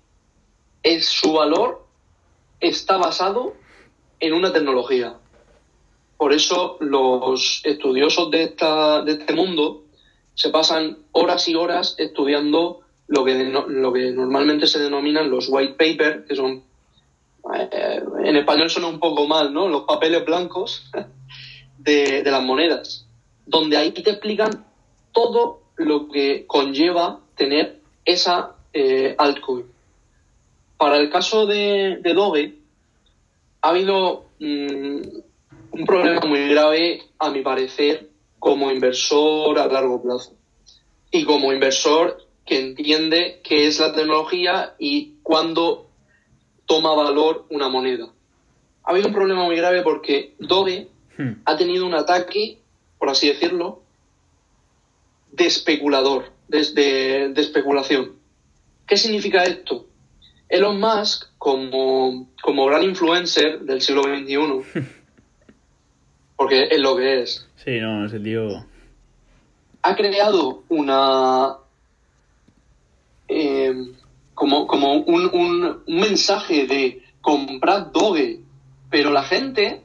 es 0.82 1.07
su 1.07 1.32
valor 1.32 1.85
está 2.61 2.97
basado 2.99 3.55
en 4.20 4.35
una 4.35 4.53
tecnología. 4.53 5.16
Por 6.16 6.32
eso 6.32 6.76
los 6.80 7.61
estudiosos 7.64 8.30
de, 8.30 8.45
esta, 8.45 9.03
de 9.03 9.12
este 9.12 9.35
mundo 9.35 9.85
se 10.35 10.51
pasan 10.51 10.99
horas 11.12 11.49
y 11.49 11.55
horas 11.55 11.95
estudiando 11.99 12.80
lo 13.07 13.24
que, 13.24 13.35
lo 13.68 13.93
que 13.93 14.11
normalmente 14.12 14.66
se 14.66 14.80
denominan 14.80 15.30
los 15.30 15.49
white 15.49 15.74
papers, 15.74 16.26
que 16.26 16.35
son, 16.35 16.64
eh, 17.62 18.02
en 18.24 18.36
español 18.36 18.70
suena 18.70 18.88
un 18.88 18.98
poco 18.98 19.26
mal, 19.26 19.52
¿no? 19.52 19.68
Los 19.68 19.82
papeles 19.82 20.24
blancos 20.24 20.90
de, 21.78 22.22
las 22.24 22.42
monedas, 22.42 23.07
donde 23.46 23.76
ahí 23.76 23.92
te 23.92 24.11
explican 24.11 24.64
todo 25.12 25.62
lo 25.76 26.09
que 26.09 26.46
conlleva 26.46 27.20
tener 27.36 27.80
esa 28.05 28.57
eh, 28.72 29.14
altcoin. 29.18 29.66
Para 30.76 30.96
el 30.98 31.11
caso 31.11 31.46
de, 31.46 32.00
Doge, 32.14 32.59
ha 33.62 33.68
habido 33.68 34.26
mm, 34.40 35.00
un 35.72 35.84
problema 35.86 36.20
muy 36.26 36.48
grave, 36.48 37.02
a 37.18 37.30
mi 37.30 37.42
parecer, 37.42 38.11
como 38.38 38.70
inversor 38.70 39.59
a 39.59 39.66
largo 39.66 40.02
plazo. 40.02 40.34
Y 41.11 41.24
como 41.24 41.52
inversor 41.52 42.24
que 42.44 42.61
entiende 42.61 43.40
qué 43.42 43.66
es 43.66 43.80
la 43.80 43.94
tecnología 43.94 44.74
y 44.78 45.14
cuándo 45.22 45.84
toma 46.67 46.95
valor 46.95 47.47
una 47.51 47.69
moneda. 47.69 48.09
Ha 48.85 48.91
habido 48.91 49.09
un 49.09 49.15
problema 49.15 49.45
muy 49.45 49.57
grave 49.57 49.83
porque 49.83 50.35
Doge 50.39 50.89
hmm. 51.17 51.33
ha 51.45 51.57
tenido 51.57 51.87
un 51.87 51.95
ataque, 51.95 52.59
por 52.99 53.11
así 53.11 53.29
decirlo, 53.29 53.83
de 55.33 55.47
especulador, 55.47 56.33
de, 56.49 57.31
de 57.35 57.41
especulación. 57.41 58.12
¿Qué 58.87 58.97
significa 58.97 59.45
esto? 59.45 59.87
Elon 60.49 60.79
Musk, 60.79 61.27
como, 61.39 62.29
como 62.43 62.67
gran 62.67 62.83
influencer 62.85 63.61
del 63.61 63.81
siglo 63.81 64.03
XXI, 64.03 64.81
porque 66.37 66.69
es 66.71 66.79
lo 66.79 66.97
que 66.97 67.23
es. 67.23 67.49
Sí, 67.65 67.81
no, 67.81 68.07
ese 68.07 68.21
tío. 68.21 68.65
Ha 69.83 69.97
creado 69.97 70.62
una. 70.69 71.57
Eh, 73.29 73.93
como 74.35 74.66
como 74.66 74.95
un, 74.95 75.30
un, 75.32 75.82
mensaje 75.87 76.66
de 76.66 77.03
comprar 77.20 77.93
Doge, 77.93 78.41
pero 78.91 79.11
la 79.11 79.22
gente 79.22 79.82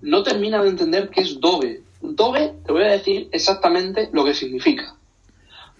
no 0.00 0.22
termina 0.22 0.62
de 0.62 0.70
entender 0.70 1.10
qué 1.10 1.22
es 1.22 1.40
Doge. 1.40 1.82
Doge, 2.00 2.54
te 2.64 2.72
voy 2.72 2.84
a 2.84 2.92
decir 2.92 3.28
exactamente 3.32 4.10
lo 4.12 4.24
que 4.24 4.34
significa. 4.34 4.96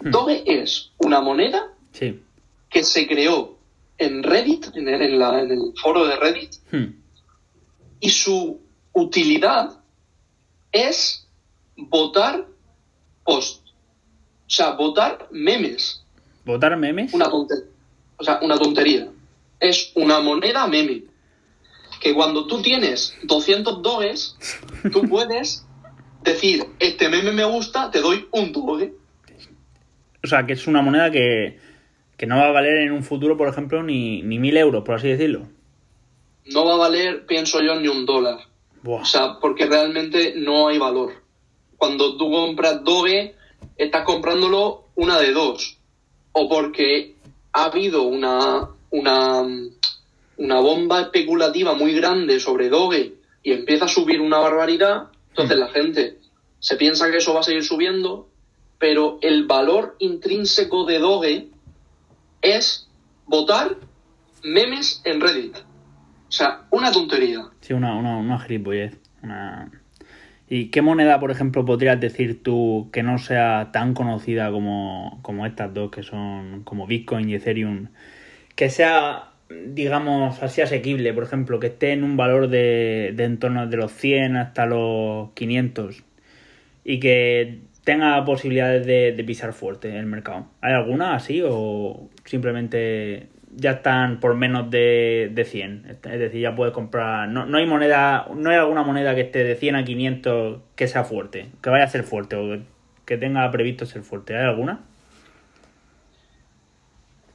Hmm. 0.01 0.11
Doge 0.11 0.43
es 0.47 0.93
una 0.99 1.21
moneda 1.21 1.73
que 1.93 2.85
se 2.85 3.07
creó 3.07 3.57
en 3.99 4.23
Reddit, 4.23 4.75
en 4.75 4.89
el, 4.89 5.23
en 5.23 5.51
el 5.51 5.73
foro 5.81 6.07
de 6.07 6.17
Reddit, 6.17 6.55
hmm. 6.73 6.95
y 8.01 8.11
su 8.11 8.61
utilidad 8.93 9.79
es 10.73 11.29
votar 11.77 12.47
post. 13.25 13.67
O 13.67 14.51
sea, 14.51 14.73
votar 14.73 15.29
memes. 15.31 16.05
¿Votar 16.45 16.77
memes? 16.77 17.15
Una 17.15 17.31
tontería. 17.31 17.74
O 18.17 18.25
sea, 18.25 18.39
una 18.43 18.59
tontería. 18.59 19.09
Es 19.61 19.93
una 19.95 20.21
moneda 20.21 20.67
meme. 20.67 21.05
Que 22.01 22.15
cuando 22.15 22.47
tú 22.47 22.61
tienes 22.61 23.17
200 23.23 23.83
doges, 23.83 24.37
tú 24.93 25.03
puedes 25.09 25.67
decir, 26.23 26.65
este 26.79 27.09
meme 27.09 27.33
me 27.33 27.45
gusta, 27.45 27.91
te 27.91 28.01
doy 28.01 28.27
un 28.33 28.53
doge. 28.53 28.93
O 30.23 30.27
sea, 30.27 30.47
que 30.47 30.55
es 30.55 30.67
una 30.67 30.83
moneda 30.83 31.11
que, 31.11 31.59
que 32.17 32.27
no 32.27 32.37
va 32.37 32.49
a 32.49 32.53
valer 32.53 32.79
en 32.79 32.93
un 32.93 33.03
futuro, 33.03 33.37
por 33.37 33.49
ejemplo, 33.49 33.83
ni, 33.83 34.23
ni 34.23 34.39
mil 34.39 34.57
euros, 34.57 34.85
por 34.85 34.97
así 34.97 35.09
decirlo. 35.09 35.49
No 36.47 36.65
va 36.65 36.75
a 36.75 36.79
valer, 36.79 37.27
pienso 37.27 37.61
yo, 37.63 37.79
ni 37.81 37.89
un 37.89 38.05
dólar. 38.05 38.39
O 38.87 39.05
sea, 39.05 39.39
porque 39.41 39.67
realmente 39.67 40.35
no 40.37 40.69
hay 40.69 40.79
valor. 40.79 41.13
Cuando 41.77 42.17
tú 42.17 42.31
compras 42.31 42.85
Doge, 42.85 43.35
estás 43.77 44.05
comprándolo 44.05 44.89
una 44.95 45.19
de 45.21 45.33
dos. 45.33 45.79
O 46.33 46.49
porque 46.49 47.14
ha 47.55 47.67
habido 47.67 48.03
una, 48.03 48.69
una, 48.91 49.43
una 50.37 50.61
bomba 50.61 51.03
especulativa 51.03 51.75
muy 51.75 51.95
grande 51.95 52.41
sobre 52.41 52.69
Doge 52.69 53.15
y 53.43 53.53
empieza 53.53 53.85
a 53.85 53.89
subir 53.89 54.21
una 54.21 54.39
barbaridad, 54.39 55.05
entonces 55.31 55.57
la 55.57 55.69
gente 55.69 56.19
se 56.59 56.77
piensa 56.77 57.11
que 57.11 57.19
eso 57.19 57.33
va 57.33 57.41
a 57.41 57.45
seguir 57.45 57.63
subiendo, 57.63 58.29
pero 58.79 59.19
el 59.23 59.47
valor 59.47 59.95
intrínseco 60.01 60.85
de 60.85 60.99
Doge 60.99 61.49
es 62.43 62.89
votar 63.27 63.77
memes 64.43 65.01
en 65.05 65.21
Reddit. 65.21 65.57
O 65.57 66.33
sea, 66.33 66.67
una 66.71 66.91
tontería. 66.91 67.45
Sí, 67.61 67.73
una, 67.73 67.95
una, 67.97 68.17
una 68.17 68.45
Una... 69.23 69.71
¿Y 70.55 70.67
qué 70.67 70.83
moneda, 70.83 71.19
por 71.19 71.33
ejemplo, 71.33 71.65
podrías 71.65 71.99
decir 71.99 72.45
tú 72.45 72.89
que 72.93 73.03
no 73.03 73.19
sea 73.19 73.71
tan 73.73 73.93
conocida 73.93 74.53
como, 74.53 75.19
como 75.23 75.47
estas 75.47 75.75
dos, 75.75 75.91
que 75.91 76.05
son 76.05 76.63
como 76.63 76.87
Bitcoin 76.87 77.29
y 77.29 77.35
Ethereum? 77.35 77.89
Que 78.55 78.71
sea, 78.71 79.33
digamos, 79.67 80.41
así 80.45 80.61
asequible, 80.61 81.13
por 81.13 81.25
ejemplo, 81.25 81.59
que 81.59 81.67
esté 81.67 81.91
en 81.91 82.05
un 82.05 82.17
valor 82.17 82.47
de, 82.49 83.13
de 83.17 83.25
en 83.25 83.39
torno 83.41 83.67
de 83.67 83.77
los 83.77 83.91
100 83.95 84.37
hasta 84.37 84.65
los 84.67 85.33
500 85.33 86.05
y 86.85 87.01
que 87.01 87.59
tenga 87.83 88.25
posibilidades 88.25 88.87
de, 88.87 89.11
de 89.11 89.25
pisar 89.25 89.55
fuerte 89.55 89.99
el 89.99 90.07
mercado. 90.07 90.47
¿Hay 90.61 90.73
alguna 90.73 91.17
así 91.17 91.43
o 91.45 92.11
simplemente 92.27 93.27
ya 93.57 93.73
están 93.73 94.21
por 94.21 94.35
menos 94.35 94.71
de, 94.71 95.31
de 95.33 95.45
100. 95.45 95.99
Es 96.05 96.19
decir, 96.19 96.41
ya 96.41 96.55
puedes 96.55 96.75
comprar. 96.75 97.29
No, 97.29 97.47
no 97.47 97.59
hay 97.59 97.67
moneda, 97.67 98.27
no 98.35 98.51
hay 98.51 98.57
alguna 98.57 98.83
moneda 98.83 99.15
que 99.15 99.23
esté 99.23 99.45
de 99.45 99.57
100 99.57 99.77
a 99.77 99.85
500 99.85 100.61
que 100.75 100.89
sea 100.89 101.05
fuerte, 101.05 101.51
que 101.63 101.71
vaya 101.71 101.85
a 101.85 101.89
ser 101.89 102.05
fuerte 102.05 102.37
o 102.37 102.63
que 103.05 103.17
tenga 103.17 103.51
previsto 103.51 103.87
ser 103.87 104.03
fuerte. 104.03 104.37
¿Hay 104.37 104.45
alguna? 104.45 104.81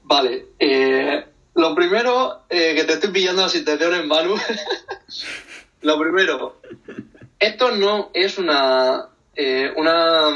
Vale. 0.03 0.47
Eh, 0.59 1.23
lo 1.55 1.75
primero, 1.75 2.43
eh, 2.49 2.73
que 2.75 2.83
te 2.83 2.93
estoy 2.93 3.11
pillando 3.11 3.43
la 3.43 3.49
situación 3.49 3.93
en 3.95 4.07
Manu. 4.07 4.35
lo 5.81 5.99
primero, 5.99 6.61
esto 7.39 7.75
no 7.75 8.11
es 8.13 8.37
una. 8.37 9.09
Eh, 9.35 9.71
una. 9.75 10.29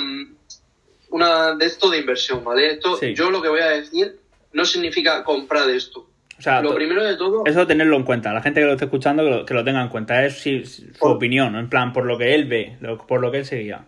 Una 1.10 1.54
de 1.54 1.68
esto 1.68 1.92
de 1.92 2.00
inversión, 2.00 2.44
¿vale? 2.44 2.72
Esto, 2.72 3.00
yo 3.00 3.30
lo 3.30 3.40
que 3.40 3.48
voy 3.48 3.60
a 3.60 3.68
decir 3.68 4.20
no 4.54 4.66
significa 4.66 5.24
comprar 5.24 5.70
esto. 5.70 6.08
O 6.38 6.42
sea, 6.42 6.62
lo 6.62 6.74
primero 6.74 7.04
de 7.04 7.16
todo. 7.16 7.44
Eso 7.46 7.68
tenerlo 7.68 7.96
en 7.96 8.04
cuenta. 8.04 8.34
La 8.34 8.42
gente 8.42 8.60
que 8.60 8.66
lo 8.66 8.74
esté 8.74 8.86
escuchando 8.86 9.46
que 9.46 9.54
lo, 9.54 9.64
tenga 9.64 9.82
en 9.82 9.90
cuenta. 9.90 10.26
Es 10.26 10.42
su 10.42 11.06
opinión, 11.06 11.56
en 11.56 11.70
plan, 11.70 11.94
por 11.94 12.06
lo 12.06 12.18
que 12.18 12.34
él 12.34 12.46
ve, 12.46 12.78
por 13.08 13.22
lo 13.22 13.32
que 13.32 13.40
él 13.40 13.46
seguía. 13.46 13.86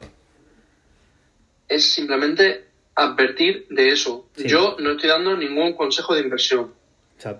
Es 1.68 1.92
simplemente 1.94 2.66
advertir 2.96 3.68
de 3.70 3.90
eso. 3.90 4.30
Yo 4.38 4.78
no 4.80 4.92
estoy 4.92 5.10
dando 5.10 5.36
ningún 5.36 5.74
consejo 5.74 6.16
de 6.16 6.22
inversión. 6.22 6.72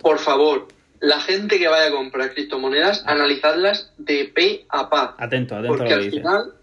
Por 0.02 0.20
favor, 0.20 0.68
la 1.00 1.20
gente 1.20 1.60
que 1.60 1.68
vaya 1.68 1.88
a 1.88 1.92
comprar 1.92 2.34
criptomonedas, 2.34 3.04
analizadlas 3.06 3.94
de 3.98 4.32
pe 4.34 4.66
a 4.70 4.90
pa. 4.90 5.16
Atento, 5.18 5.56
atento. 5.56 5.78
Porque 5.78 5.94
al 5.94 6.10
final, 6.10 6.54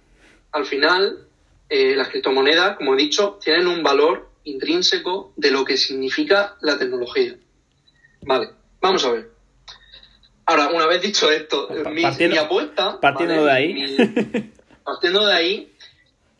al 0.51 0.67
final, 0.67 1.19
eh, 1.69 1.95
las 1.95 2.09
criptomonedas, 2.09 2.77
como 2.77 2.95
he 2.95 2.97
dicho, 2.97 3.39
tienen 3.43 3.69
un 3.69 3.83
valor 3.83 4.32
intrínseco 4.45 5.33
de 5.37 5.51
lo 5.51 5.65
que 5.65 5.77
significa 5.77 6.57
la 6.61 6.79
tecnología. 6.79 7.37
Vale, 8.23 8.51
vamos 8.81 9.05
a 9.05 9.13
ver. 9.13 9.31
Ahora, 10.45 10.69
una 10.69 10.87
vez 10.87 11.03
dicho 11.03 11.31
esto, 11.31 11.69
mi, 11.91 12.05
apuesta. 12.37 13.01
Partiendo 13.01 13.45
de 13.45 13.53
ahí. 13.53 14.53
partiendo 14.85 15.27
de 15.27 15.35
ahí, 15.35 15.73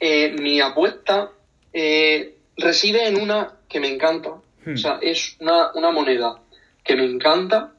eh, 0.01 0.35
mi 0.39 0.61
apuesta 0.61 1.31
eh, 1.73 2.37
reside 2.57 3.07
en 3.07 3.21
una 3.21 3.59
que 3.69 3.81
me 3.81 3.89
encanta. 3.89 4.31
O 4.31 4.43
hmm. 4.67 4.77
sea, 4.77 4.99
es 5.01 5.37
una, 5.41 5.91
moneda 5.91 6.41
que 6.85 6.97
me 6.97 7.05
encanta 7.05 7.73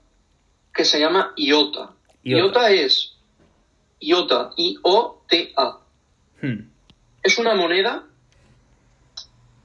que 0.74 0.86
se 0.86 1.00
llama 1.00 1.34
IOTA. 1.36 1.92
IOTA, 2.24 2.72
es 2.72 3.14
IOTA, 4.00 4.52
I-O-T-A. 4.58 5.80
Hmm. 6.42 6.70
Es 7.22 7.38
una 7.38 7.56
moneda 7.56 8.06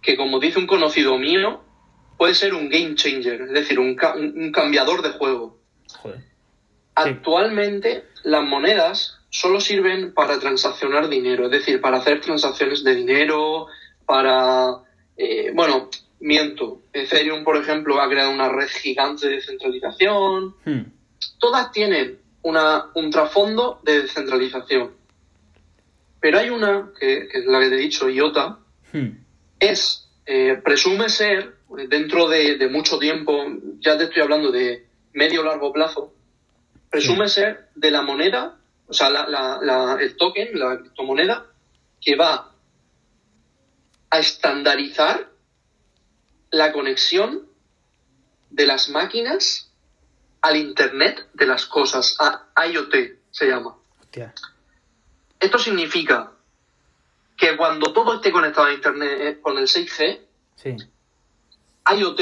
que 0.02 0.16
como 0.16 0.38
dice 0.38 0.58
un 0.58 0.66
conocido 0.66 1.18
mío, 1.18 1.62
puede 2.18 2.34
ser 2.34 2.52
un 2.52 2.68
game 2.68 2.94
changer, 2.94 3.42
es 3.42 3.52
decir, 3.52 3.78
un, 3.78 3.94
cambiador 4.52 5.02
de 5.02 5.10
juego. 5.10 5.58
Actualmente 6.94 8.04
las 8.24 8.42
monedas 8.42 9.20
solo 9.30 9.60
sirven 9.60 10.12
para 10.12 10.38
transaccionar 10.40 11.08
dinero, 11.08 11.46
es 11.46 11.52
decir, 11.52 11.80
para 11.80 11.98
hacer 11.98 12.20
transacciones 12.20 12.84
de 12.84 12.94
dinero, 12.94 13.66
para... 14.04 14.82
Eh, 15.16 15.52
bueno, 15.54 15.90
miento. 16.20 16.82
Ethereum, 16.92 17.44
por 17.44 17.56
ejemplo, 17.56 18.00
ha 18.00 18.08
creado 18.08 18.30
una 18.30 18.48
red 18.48 18.68
gigante 18.68 19.28
de 19.28 19.36
descentralización. 19.36 20.54
Hmm. 20.64 20.92
Todas 21.38 21.70
tienen 21.72 22.18
una, 22.42 22.86
un 22.94 23.10
trasfondo 23.10 23.80
de 23.84 24.02
descentralización. 24.02 24.92
Pero 26.20 26.38
hay 26.38 26.50
una, 26.50 26.90
que, 26.98 27.28
es 27.32 27.46
la 27.46 27.60
que 27.60 27.68
te 27.68 27.74
he 27.76 27.78
dicho, 27.78 28.08
IOTA, 28.08 28.58
hmm 28.92 29.27
es, 29.60 30.08
eh, 30.26 30.60
presume 30.64 31.08
ser, 31.08 31.56
dentro 31.88 32.28
de, 32.28 32.68
mucho 32.68 32.98
tiempo, 32.98 33.44
ya 33.80 33.96
te 33.98 34.04
estoy 34.04 34.22
hablando 34.22 34.50
de 34.50 34.86
medio 35.12 35.42
largo 35.42 35.72
plazo, 35.72 36.14
presume 36.90 37.28
ser 37.28 37.68
de 37.74 37.90
la 37.90 38.02
moneda, 38.02 38.56
o 38.86 38.92
sea, 38.92 39.10
la, 39.10 39.26
la- 39.28 39.58
la- 39.62 39.98
el 40.00 40.16
token, 40.16 40.58
la 40.58 40.78
criptomoneda, 40.78 41.46
que 42.00 42.16
va 42.16 42.52
a 44.10 44.18
estandarizar 44.18 45.28
la 46.50 46.72
conexión 46.72 47.46
de 48.50 48.64
las 48.66 48.88
máquinas 48.88 49.70
al 50.40 50.56
Internet 50.56 51.28
de 51.34 51.46
las 51.46 51.66
cosas, 51.66 52.16
a 52.18 52.66
IoT 52.66 52.94
se 53.30 53.46
llama. 53.46 53.76
Hostia. 54.00 54.32
Esto 55.38 55.58
significa 55.58 56.32
que 57.38 57.56
cuando 57.56 57.92
todo 57.92 58.14
esté 58.14 58.32
conectado 58.32 58.66
a 58.66 58.72
Internet 58.74 59.18
eh, 59.20 59.40
con 59.40 59.56
el 59.56 59.68
6G, 59.68 60.20
Sí. 60.56 60.74
IoT 61.96 62.20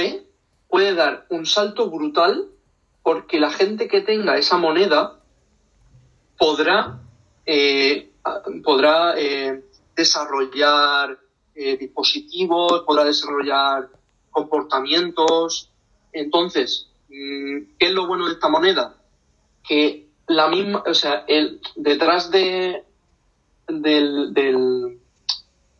puede 0.69 0.95
dar 0.95 1.27
un 1.31 1.47
salto 1.47 1.91
brutal 1.91 2.51
porque 3.03 3.41
la 3.41 3.51
gente 3.51 3.89
que 3.89 4.03
tenga 4.03 4.37
esa 4.37 4.59
moneda 4.59 5.21
podrá, 6.37 7.01
eh, 7.47 8.11
podrá 8.63 9.15
eh, 9.17 9.65
desarrollar 9.95 11.19
eh, 11.55 11.79
dispositivos, 11.79 12.83
podrá 12.83 13.05
desarrollar 13.05 13.89
comportamientos. 14.31 15.71
Entonces, 16.13 16.91
mm, 17.09 17.77
¿qué 17.79 17.87
es 17.87 17.93
lo 17.93 18.07
bueno 18.07 18.27
de 18.27 18.35
esta 18.35 18.51
moneda? 18.51 18.97
Que 19.67 20.09
la 20.27 20.49
misma, 20.49 20.83
o 20.87 20.93
sea, 20.93 21.25
el, 21.27 21.61
detrás 21.75 22.31
de 22.31 22.85
del, 23.69 24.35
del 24.35 25.01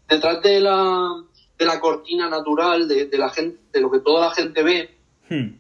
detrás 0.09 0.43
de 0.43 0.61
la 0.61 1.23
de 1.59 1.65
la 1.65 1.81
cortina 1.81 2.29
natural 2.29 2.87
de, 2.87 3.07
de 3.07 3.19
la 3.19 3.31
gente 3.31 3.59
de 3.73 3.81
lo 3.81 3.91
que 3.91 4.01
toda 4.01 4.29
la 4.29 4.35
gente 4.35 4.63
ve 4.63 4.97
Hmm. 5.29 5.57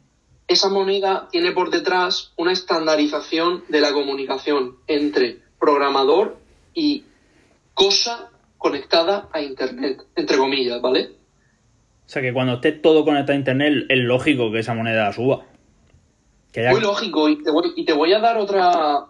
esa 0.46 0.68
moneda 0.68 1.26
tiene 1.32 1.50
por 1.50 1.70
detrás 1.70 2.32
una 2.36 2.52
estandarización 2.52 3.64
de 3.68 3.80
la 3.80 3.92
comunicación 3.92 4.76
entre 4.86 5.38
programador 5.58 6.36
y 6.72 7.02
cosa 7.74 8.30
conectada 8.58 9.28
a 9.32 9.40
internet 9.40 10.02
entre 10.14 10.36
comillas 10.36 10.80
vale 10.80 11.10
O 12.06 12.08
sea 12.08 12.22
que 12.22 12.32
cuando 12.32 12.54
esté 12.54 12.70
todo 12.72 13.04
conectado 13.04 13.32
a 13.32 13.40
internet 13.40 13.86
es 13.88 13.98
lógico 13.98 14.52
que 14.52 14.60
esa 14.60 14.72
moneda 14.74 15.12
suba. 15.12 15.44
Que 16.52 16.68
muy 16.70 16.80
lógico 16.80 17.28
y 17.28 17.42
te 17.42 17.50
voy, 17.50 17.72
y 17.74 17.84
te 17.84 17.92
voy 17.92 18.12
a 18.12 18.20
dar 18.20 18.36
otra 18.38 19.06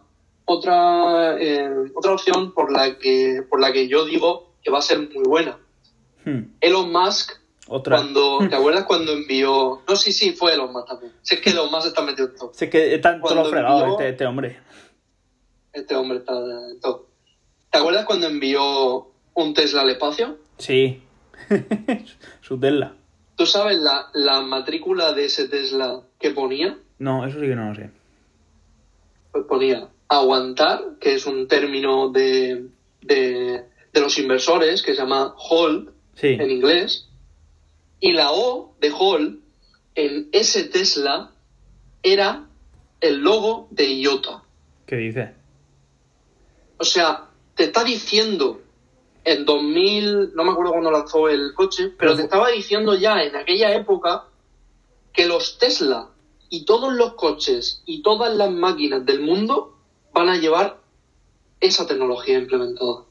otra 0.47 1.37
eh, 1.39 1.69
otra 1.95 2.13
opción 2.13 2.53
por 2.53 2.73
la 2.73 2.97
que 2.99 3.43
por 3.49 3.61
la 3.61 3.73
que 3.73 3.89
yo 3.89 4.07
digo 4.07 4.55
que 4.67 4.73
va 4.73 4.79
a 4.79 4.83
ser 4.83 4.99
muy 4.99 5.23
buena 5.25 5.57
Hmm. 6.25 6.57
Elon 6.61 6.91
Musk 6.91 7.35
Otra. 7.69 7.99
cuando 7.99 8.39
te 8.51 8.57
acuerdas 8.57 8.83
cuando 8.85 9.13
envió 9.13 9.83
no 9.89 9.95
sí 9.95 10.13
sí 10.13 10.33
fue 10.33 10.55
Elon 10.55 10.73
Musk 10.73 10.89
también 10.89 11.13
es 11.23 11.41
que 11.41 11.51
Elon 11.51 11.71
Musk 11.71 11.87
está 11.87 12.03
metido 12.03 12.27
en 12.31 12.35
todo 12.37 12.51
es 12.59 12.69
que 12.69 12.95
están 12.97 13.21
todos 13.21 13.37
los 13.37 13.49
Cuando 13.49 13.51
fregados 13.51 13.83
envió- 13.83 13.93
este, 13.93 14.09
este 14.09 14.27
hombre. 14.27 14.59
este 15.73 15.95
hombre 15.95 16.19
está 16.19 16.33
en 16.73 16.81
todo 16.81 17.07
¿te 17.71 17.79
acuerdas 17.79 18.05
cuando 18.07 18.27
envió 18.27 19.09
un 19.35 19.55
Tesla 19.55 19.83
al 19.83 19.91
espacio? 19.91 20.37
Sí. 20.59 21.01
Su 22.41 22.59
Tesla. 22.59 22.95
¿tú 23.37 23.47
sabes 23.47 23.79
la, 23.79 24.09
la 24.15 24.41
matrícula 24.41 25.13
de 25.13 25.27
ese 25.27 25.47
Tesla 25.49 26.01
que 26.19 26.31
ponía? 26.31 26.77
No, 26.99 27.25
eso 27.25 27.39
sí 27.39 27.47
que 27.47 27.55
no 27.55 27.69
lo 27.69 27.75
sé. 27.77 27.91
Pues 29.31 29.45
ponía 29.45 29.89
aguantar, 30.09 30.97
que 30.99 31.15
es 31.15 31.27
un 31.27 31.47
término 31.47 32.09
de, 32.09 32.67
de, 33.03 33.65
de 33.97 34.03
los 34.03 34.19
inversores 34.19 34.83
que 34.83 34.95
se 34.95 35.01
llama 35.01 35.35
hold 35.39 35.89
Sí. 36.17 36.29
en 36.29 36.51
inglés, 36.51 37.09
y 37.99 38.13
la 38.13 38.31
O 38.31 38.75
de 38.79 38.93
hold 38.93 39.41
en 39.95 40.29
ese 40.33 40.65
Tesla 40.65 41.33
era 42.03 42.47
el 43.01 43.21
logo 43.21 43.69
de 43.71 43.85
IOTA. 43.95 44.43
¿Qué 44.87 44.97
dice? 44.97 45.35
O 46.77 46.85
sea, 46.85 47.31
te 47.55 47.65
está 47.65 47.85
diciendo 47.85 48.61
en 49.25 49.47
2000, 49.47 50.35
no 50.35 50.45
me 50.45 50.51
acuerdo 50.51 50.73
cuándo 50.73 50.91
lanzó 50.91 51.31
el 51.31 51.55
coche, 51.55 51.91
pero 51.99 52.15
te 52.15 52.23
estaba 52.23 52.51
diciendo 52.51 52.95
ya 52.95 53.23
en 53.23 53.35
aquella 53.35 53.75
época 53.75 54.25
que 55.15 55.27
los 55.27 55.57
Tesla 55.59 56.11
y 56.51 56.67
todos 56.67 56.93
los 56.93 57.15
coches 57.15 57.83
y 57.87 58.03
todas 58.03 58.37
las 58.37 58.51
máquinas 58.51 59.07
del 59.07 59.21
mundo 59.21 59.79
van 60.13 60.29
a 60.29 60.37
llevar 60.37 60.81
esa 61.61 61.87
tecnología 61.87 62.37
implementada. 62.39 63.06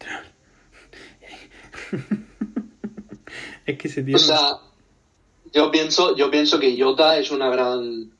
Es 3.66 3.78
que 3.78 3.88
ese 3.88 4.02
tío. 4.02 4.16
O 4.16 4.18
sea, 4.18 4.38
yo 5.52 5.70
pienso, 5.70 6.16
yo 6.16 6.30
pienso 6.30 6.58
que 6.58 6.70
IOTA 6.70 7.18
es 7.18 7.30
una 7.30 7.50
gran 7.50 8.10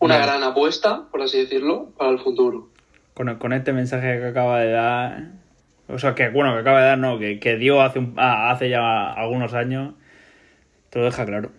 una 0.00 0.18
gran 0.18 0.42
apuesta, 0.44 1.08
por 1.10 1.22
así 1.22 1.38
decirlo, 1.38 1.90
para 1.96 2.10
el 2.10 2.18
futuro. 2.20 2.68
con, 3.14 3.34
con 3.38 3.52
este 3.52 3.72
mensaje 3.72 4.18
que 4.18 4.26
acaba 4.26 4.60
de 4.60 4.70
dar. 4.70 5.30
O 5.88 5.98
sea, 5.98 6.14
que 6.14 6.28
bueno, 6.28 6.52
que 6.54 6.60
acaba 6.60 6.80
de 6.82 6.86
dar, 6.86 6.98
no, 6.98 7.18
que, 7.18 7.40
que 7.40 7.56
dio 7.56 7.80
hace, 7.80 7.98
un- 7.98 8.14
ah, 8.18 8.50
hace 8.50 8.68
ya 8.68 9.10
algunos 9.12 9.54
años. 9.54 9.94
Te 10.90 10.98
lo 10.98 11.06
deja 11.06 11.24
claro. 11.26 11.50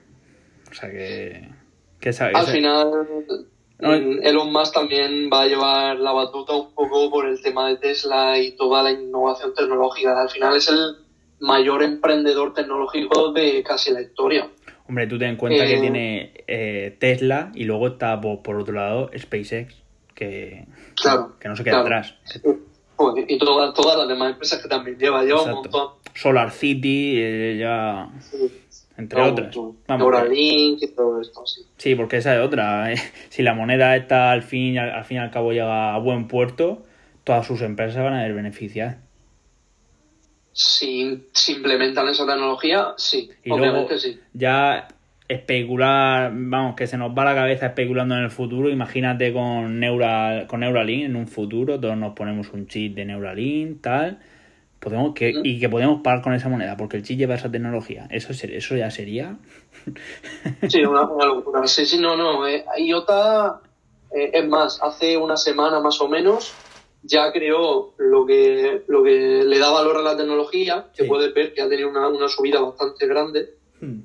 O 0.72 0.74
sea 0.76 0.90
que. 0.92 1.50
que 2.00 2.10
esa- 2.10 2.28
Al 2.28 2.44
esa- 2.44 2.52
final, 2.52 3.08
Elon 3.82 4.52
Musk 4.52 4.74
también 4.74 5.30
va 5.32 5.44
a 5.44 5.48
llevar 5.48 5.98
la 6.00 6.12
batuta 6.12 6.54
un 6.54 6.74
poco 6.74 7.10
por 7.10 7.28
el 7.28 7.42
tema 7.42 7.70
de 7.70 7.78
Tesla 7.78 8.38
y 8.38 8.52
toda 8.52 8.84
la 8.84 8.92
innovación 8.92 9.54
tecnológica. 9.54 10.22
Al 10.22 10.30
final 10.30 10.58
es 10.58 10.68
el 10.70 10.98
mayor 11.40 11.84
emprendedor 11.84 12.54
tecnológico 12.54 13.32
de 13.32 13.64
casi 13.64 13.92
la 13.94 14.02
historia. 14.02 14.50
Hombre, 14.88 15.08
tú 15.08 15.18
ten 15.18 15.30
en 15.30 15.36
cuenta 15.38 15.66
que 15.66 15.76
Eh, 15.78 15.80
tiene 15.82 16.34
eh, 16.48 16.98
Tesla 17.00 17.52
y 17.56 17.64
luego 17.64 17.88
está 17.88 18.20
por, 18.20 18.42
por 18.42 18.58
otro 18.58 18.74
lado 18.74 19.10
SpaceX, 19.18 19.76
que, 20.14 20.66
Claro, 21.02 21.38
que 21.40 21.48
no 21.48 21.56
se 21.56 21.64
queda 21.64 21.84
claro. 21.84 21.86
atrás. 21.86 22.16
Joder, 22.98 23.26
Y 23.32 23.38
todas, 23.38 23.74
todas 23.74 23.98
las 23.98 24.08
demás 24.10 24.32
empresas 24.34 24.62
que 24.62 24.68
también 24.68 24.98
lleva, 24.98 25.24
lleva 25.24 25.44
un 25.44 25.52
montón. 25.52 25.90
Solar 26.16 26.52
City, 26.52 27.14
eh, 27.18 27.58
ya. 27.58 28.10
Entre 29.00 29.20
un 29.20 29.28
otras. 29.30 29.56
montón. 29.56 29.78
Vamos, 29.88 30.12
Neuralink 30.12 30.84
y 30.84 30.88
todo 30.95 31.20
esto, 31.22 31.45
sí. 31.47 31.62
Sí, 31.78 31.95
porque 31.95 32.18
esa 32.18 32.36
es 32.36 32.41
otra. 32.45 32.91
eh. 32.93 32.97
Si 33.30 33.41
la 33.41 33.54
moneda 33.56 33.95
está 33.95 34.32
al 34.32 34.43
fin, 34.43 34.78
al, 34.78 34.91
al 34.91 35.06
fin 35.06 35.18
y 35.18 35.20
al 35.22 35.32
cabo 35.32 35.52
llega 35.52 35.95
a 35.95 35.97
buen 36.00 36.28
puerto, 36.28 36.84
todas 37.24 37.47
sus 37.47 37.62
empresas 37.62 38.04
van 38.04 38.14
a 38.14 38.24
ver 38.24 38.34
beneficiadas. 38.34 38.97
Si, 40.52 41.24
si 41.32 41.54
implementan 41.54 42.08
esa 42.10 42.26
tecnología, 42.26 42.88
sí, 42.97 43.30
Y 43.45 43.50
luego 43.50 43.64
obviamente 43.64 43.97
sí. 44.00 44.20
ya 44.34 44.88
especular, 45.28 46.32
vamos, 46.34 46.76
que 46.76 46.88
se 46.88 46.97
nos 46.97 47.12
va 47.18 47.24
la 47.24 47.36
cabeza 47.36 47.68
especulando 47.68 48.16
en 48.16 48.24
el 48.24 48.32
futuro. 48.32 48.70
Imagínate 48.70 49.32
con, 49.32 49.80
Neural, 49.80 50.47
con 50.47 50.62
Neuralink 50.62 51.06
en 51.06 51.16
un 51.16 51.28
futuro, 51.28 51.80
todos 51.80 51.95
nos 51.95 52.14
ponemos 52.14 52.52
un 52.52 52.68
chip 52.68 52.95
de 52.95 53.06
Neuralink, 53.06 53.82
tal. 53.82 54.20
Podemos 54.80 55.14
que, 55.14 55.32
Ujú. 55.32 55.42
y 55.44 55.60
que 55.60 55.68
podemos 55.70 56.02
pagar 56.02 56.22
con 56.22 56.34
esa 56.34 56.48
moneda, 56.50 56.78
porque 56.78 56.98
el 56.98 57.04
chip 57.04 57.18
lleva 57.20 57.36
esa 57.36 57.52
tecnología. 57.52 58.08
Eso, 58.10 58.34
ser- 58.34 58.54
eso 58.54 58.76
ya 58.76 58.90
sería. 58.90 59.38
Sí, 60.70 60.82
una, 60.86 61.04
una 61.04 61.26
locura. 61.26 61.68
Sí, 61.68 61.86
sí, 61.86 62.00
no, 62.00 62.16
no. 62.16 62.48
Eh, 62.48 62.64
IOTA, 62.78 63.62
eh, 64.16 64.32
es 64.34 64.48
más, 64.48 64.80
hace 64.82 65.18
una 65.18 65.36
semana 65.38 65.80
más 65.82 66.00
o 66.02 66.08
menos 66.08 66.54
ya 67.04 67.32
creó 67.32 67.94
lo 67.98 68.26
que, 68.26 68.84
lo 68.88 69.04
que 69.04 69.44
le 69.46 69.58
da 69.60 69.70
valor 69.70 69.98
a 69.98 70.02
la 70.02 70.18
tecnología, 70.18 70.88
que 70.96 71.04
Sí. 71.04 71.10
puedes 71.10 71.34
ver 71.34 71.54
que 71.54 71.62
ha 71.62 71.70
tenido 71.70 71.90
una, 71.90 72.08
una 72.10 72.28
subida 72.28 72.60
bastante 72.62 73.08
grande. 73.08 73.54
Hmm. 73.80 74.00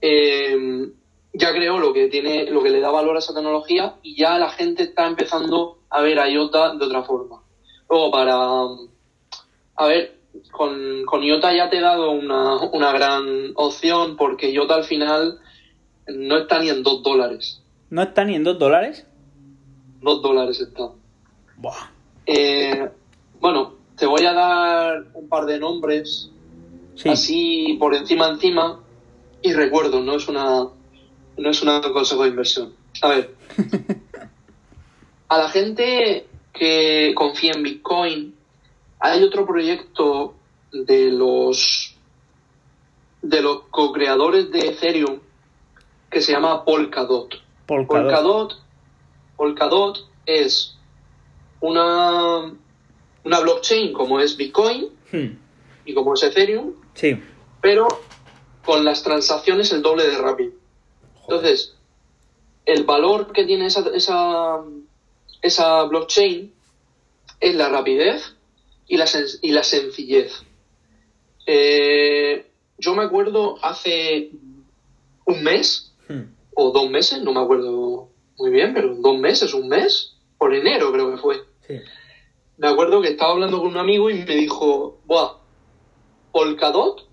Eh, 0.00 0.88
ya 1.34 1.52
creó 1.52 1.78
lo 1.78 1.92
que 1.92 2.08
tiene, 2.08 2.50
lo 2.50 2.62
que 2.62 2.70
le 2.70 2.80
da 2.80 2.90
valor 2.90 3.16
a 3.16 3.18
esa 3.18 3.34
tecnología 3.34 3.94
y 4.02 4.16
ya 4.16 4.38
la 4.38 4.48
gente 4.50 4.82
está 4.82 5.06
empezando 5.06 5.78
a 5.90 6.00
ver 6.00 6.18
a 6.18 6.28
IOTA 6.28 6.74
de 6.76 6.84
otra 6.86 7.02
forma. 7.02 7.42
Luego 7.88 8.10
para 8.10 8.34
a 9.80 9.86
ver, 9.86 10.17
con, 10.50 11.04
con 11.04 11.22
IOTA 11.22 11.54
ya 11.54 11.70
te 11.70 11.78
he 11.78 11.80
dado 11.80 12.10
una, 12.10 12.56
una 12.72 12.92
gran 12.92 13.52
opción 13.54 14.16
porque 14.16 14.50
IOTA 14.50 14.74
al 14.76 14.84
final 14.84 15.38
no 16.08 16.38
está 16.38 16.58
ni 16.60 16.70
en 16.70 16.82
2 16.82 17.02
dólares. 17.02 17.62
¿No 17.90 18.02
está 18.02 18.24
ni 18.24 18.34
en 18.34 18.44
dos 18.44 18.58
dólares? 18.58 19.06
2 20.00 20.22
dólares 20.22 20.60
está. 20.60 20.90
Buah. 21.56 21.90
Eh, 22.26 22.88
bueno, 23.40 23.74
te 23.96 24.06
voy 24.06 24.24
a 24.26 24.32
dar 24.32 25.04
un 25.14 25.28
par 25.28 25.46
de 25.46 25.58
nombres 25.58 26.30
Sí. 26.98 27.08
así 27.10 27.76
por 27.78 27.94
encima 27.94 28.28
encima 28.28 28.80
y 29.40 29.52
recuerdo, 29.52 30.00
no 30.00 30.16
es 30.16 30.26
una 30.28 30.66
no 31.36 31.50
es 31.50 31.62
un 31.62 31.80
consejo 31.92 32.24
de 32.24 32.30
inversión. 32.30 32.72
A 33.02 33.08
ver, 33.08 33.34
a 35.28 35.38
la 35.38 35.48
gente 35.48 36.26
que 36.52 37.12
confía 37.14 37.52
en 37.54 37.62
Bitcoin, 37.62 38.34
hay 39.00 39.22
otro 39.22 39.46
proyecto 39.46 40.34
de 40.72 41.10
los 41.12 41.94
de 43.22 43.42
los 43.42 43.62
co-creadores 43.70 44.50
de 44.50 44.60
Ethereum 44.68 45.18
que 46.10 46.20
se 46.20 46.32
llama 46.32 46.64
Polkadot. 46.64 47.34
Polkadot. 47.66 48.02
Polkadot, 48.04 48.54
Polkadot 49.36 49.98
es 50.24 50.76
una, 51.60 52.52
una 53.24 53.40
blockchain 53.40 53.92
como 53.92 54.20
es 54.20 54.36
Bitcoin 54.36 54.88
Hmm. 55.10 55.38
y 55.86 55.94
como 55.94 56.12
es 56.14 56.22
Ethereum, 56.22 56.74
Sí. 56.94 57.18
pero 57.62 57.88
con 58.64 58.84
las 58.84 59.02
transacciones 59.02 59.72
el 59.72 59.80
doble 59.80 60.06
de 60.06 60.18
rápido. 60.18 60.52
Entonces, 61.22 61.74
el 62.66 62.84
valor 62.84 63.32
que 63.32 63.44
tiene 63.46 63.66
esa, 63.66 63.88
esa, 63.94 64.58
esa 65.40 65.82
blockchain 65.84 66.52
es 67.40 67.54
la 67.54 67.70
rapidez 67.70 68.34
y 68.88 68.96
la, 68.96 69.06
y 69.42 69.52
la 69.52 69.62
sencillez. 69.62 70.32
Eh, 71.46 72.50
yo 72.78 72.94
me 72.94 73.04
acuerdo 73.04 73.56
hace 73.62 74.30
un 75.24 75.42
mes 75.42 75.88
Hmm. 76.08 76.22
o 76.54 76.70
dos 76.72 76.90
meses, 76.90 77.20
no 77.22 77.32
me 77.32 77.40
acuerdo 77.40 78.08
muy 78.38 78.50
bien, 78.50 78.72
pero 78.72 78.94
dos 78.96 79.18
meses, 79.18 79.52
un 79.52 79.68
mes, 79.68 80.14
por 80.38 80.54
enero 80.54 80.90
creo 80.90 81.10
que 81.10 81.18
fue. 81.18 81.36
Sí. 81.66 81.74
Me 82.56 82.68
acuerdo 82.68 83.02
que 83.02 83.08
estaba 83.08 83.32
hablando 83.32 83.58
con 83.58 83.68
un 83.68 83.76
amigo 83.76 84.10
y 84.10 84.14
me 84.14 84.34
dijo, 84.34 84.98
Buah, 85.04 85.34
Polkadot, 86.32 87.06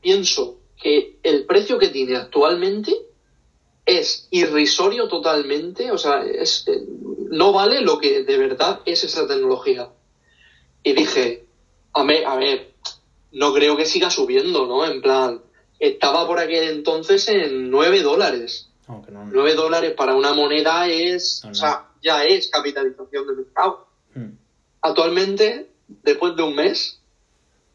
pienso 0.00 0.58
que 0.82 1.18
el 1.22 1.44
precio 1.44 1.78
que 1.78 1.88
tiene 1.88 2.16
actualmente 2.16 2.96
es 3.84 4.26
irrisorio 4.30 5.08
totalmente, 5.08 5.90
o 5.90 5.98
sea, 5.98 6.22
es, 6.22 6.66
eh, 6.66 6.80
no 7.30 7.52
vale 7.52 7.82
lo 7.82 7.98
que 7.98 8.24
de 8.24 8.38
verdad 8.38 8.80
es 8.86 9.04
esa 9.04 9.26
tecnología. 9.28 9.90
Y 10.82 10.92
dije, 10.92 11.46
a 11.92 12.04
ver, 12.04 12.24
a 12.26 12.36
ver, 12.36 12.72
no 13.32 13.52
creo 13.52 13.76
que 13.76 13.86
siga 13.86 14.10
subiendo, 14.10 14.66
¿no? 14.66 14.84
En 14.84 15.00
plan, 15.00 15.42
estaba 15.78 16.26
por 16.26 16.38
aquel 16.38 16.68
entonces 16.68 17.28
en 17.28 17.70
9 17.70 18.02
dólares. 18.02 18.68
No. 18.88 19.04
9 19.08 19.54
dólares 19.54 19.94
para 19.96 20.14
una 20.14 20.34
moneda 20.34 20.88
es, 20.88 21.42
No, 21.44 21.50
o 21.50 21.54
sea, 21.54 21.88
ya 22.02 22.24
es 22.24 22.48
capitalización 22.48 23.26
de 23.26 23.34
mercado. 23.34 23.86
Hmm. 24.14 24.30
Actualmente, 24.80 25.70
después 26.02 26.34
de 26.36 26.42
un 26.42 26.56
mes, 26.56 27.00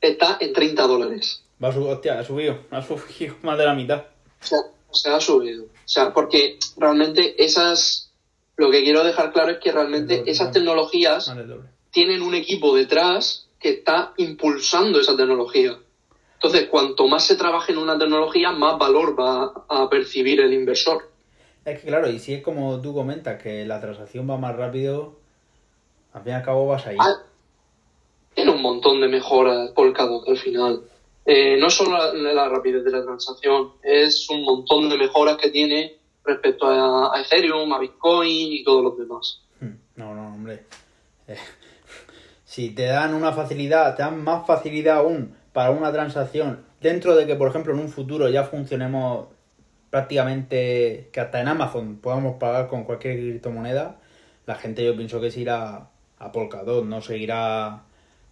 está 0.01 0.37
en 0.39 0.53
30 0.53 0.87
dólares. 0.87 1.43
Va 1.63 1.69
a 1.69 1.73
subir, 1.73 1.89
hostia, 1.89 2.19
ha 2.19 2.23
subido. 2.23 2.59
Ha 2.71 2.81
subido 2.81 3.35
más 3.43 3.57
de 3.57 3.65
la 3.65 3.73
mitad. 3.73 4.05
O 4.41 4.45
sea, 4.45 4.59
se 4.91 5.09
ha 5.09 5.19
subido. 5.19 5.65
O 5.65 5.87
sea, 5.87 6.13
porque 6.13 6.59
realmente 6.77 7.43
esas, 7.43 8.11
lo 8.57 8.71
que 8.71 8.83
quiero 8.83 9.03
dejar 9.03 9.31
claro 9.31 9.51
es 9.51 9.59
que 9.59 9.71
realmente 9.71 10.23
esas 10.25 10.47
¿no? 10.47 10.53
tecnologías 10.53 11.27
Más 11.27 11.37
del 11.37 11.47
doble. 11.47 11.69
Tienen 11.95 12.21
un 12.21 12.35
equipo 12.35 12.75
detrás 12.75 13.47
que 13.57 13.69
está 13.69 14.11
impulsando 14.17 14.99
esa 14.99 15.15
tecnología. 15.15 15.79
Entonces, 16.33 16.67
cuanto 16.69 17.07
más 17.07 17.25
se 17.25 17.37
trabaje 17.37 17.71
en 17.71 17.77
una 17.77 17.97
tecnología, 17.97 18.51
más 18.51 18.77
valor 18.77 19.17
va 19.17 19.63
a 19.69 19.89
percibir 19.89 20.41
el 20.41 20.51
inversor. 20.51 21.09
Es 21.63 21.79
que 21.79 21.87
claro, 21.87 22.09
y 22.09 22.19
si 22.19 22.33
es 22.33 22.43
como 22.43 22.81
tú 22.81 22.93
comentas, 22.93 23.41
que 23.41 23.65
la 23.65 23.79
transacción 23.79 24.29
va 24.29 24.35
más 24.37 24.57
rápido, 24.57 25.15
al 26.11 26.23
fin 26.23 26.33
y 26.33 26.35
al 26.35 26.43
cabo 26.43 26.67
vas 26.67 26.85
ahí. 26.85 26.97
Ah, 26.99 27.23
tiene 28.33 28.51
un 28.51 28.61
montón 28.61 28.99
de 28.99 29.07
mejoras 29.07 29.71
Polkadot 29.71 30.27
al 30.27 30.37
final. 30.37 30.81
Eh, 31.25 31.55
no 31.57 31.69
solo 31.69 31.91
la, 31.97 32.33
la 32.33 32.49
rapidez 32.49 32.83
de 32.83 32.91
la 32.91 33.05
transacción, 33.05 33.71
es 33.81 34.29
un 34.29 34.43
montón 34.43 34.89
de 34.89 34.97
mejoras 34.97 35.37
que 35.37 35.49
tiene 35.49 35.95
respecto 36.25 36.67
a, 36.67 37.15
a 37.15 37.21
Ethereum, 37.21 37.71
a 37.71 37.79
Bitcoin 37.79 38.51
y 38.51 38.65
todos 38.65 38.83
los 38.83 38.97
demás. 38.97 39.41
Hmm. 39.61 39.77
No, 39.95 40.13
no, 40.13 40.27
hombre. 40.27 40.65
Eh, 41.27 41.37
si 42.55 42.69
te 42.69 42.85
dan 42.85 43.13
una 43.13 43.33
facilidad, 43.33 43.97
te 43.97 44.03
dan 44.03 44.23
más 44.23 44.47
facilidad 44.47 44.99
aún 44.99 45.35
para 45.51 45.71
una 45.71 45.91
transacción, 45.91 46.63
dentro 46.79 47.13
de 47.13 47.27
que, 47.27 47.35
por 47.35 47.49
ejemplo, 47.49 47.73
en 47.73 47.79
un 47.79 47.89
futuro 47.89 48.29
ya 48.29 48.45
funcionemos 48.45 49.27
prácticamente, 49.89 51.09
que 51.11 51.19
hasta 51.19 51.41
en 51.41 51.49
Amazon 51.49 51.97
podamos 51.97 52.37
pagar 52.37 52.69
con 52.69 52.85
cualquier 52.85 53.17
criptomoneda, 53.17 53.99
la 54.45 54.55
gente 54.55 54.85
yo 54.85 54.95
pienso 54.95 55.19
que 55.19 55.31
se 55.31 55.41
irá 55.41 55.89
a 56.17 56.31
Polkadot, 56.31 56.85
no 56.85 57.01
seguirá 57.01 57.83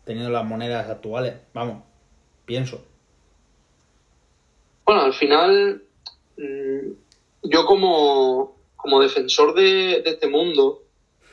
teniendo 0.06 0.32
las 0.32 0.46
monedas 0.46 0.90
actuales. 0.90 1.34
Vamos, 1.54 1.84
pienso. 2.46 2.82
Bueno, 4.86 5.02
al 5.02 5.14
final, 5.14 5.84
mm, 6.38 6.92
yo 7.44 7.66
como, 7.66 8.56
como 8.78 9.02
defensor 9.02 9.54
de, 9.54 9.98
este 10.06 10.30
mundo, 10.30 10.84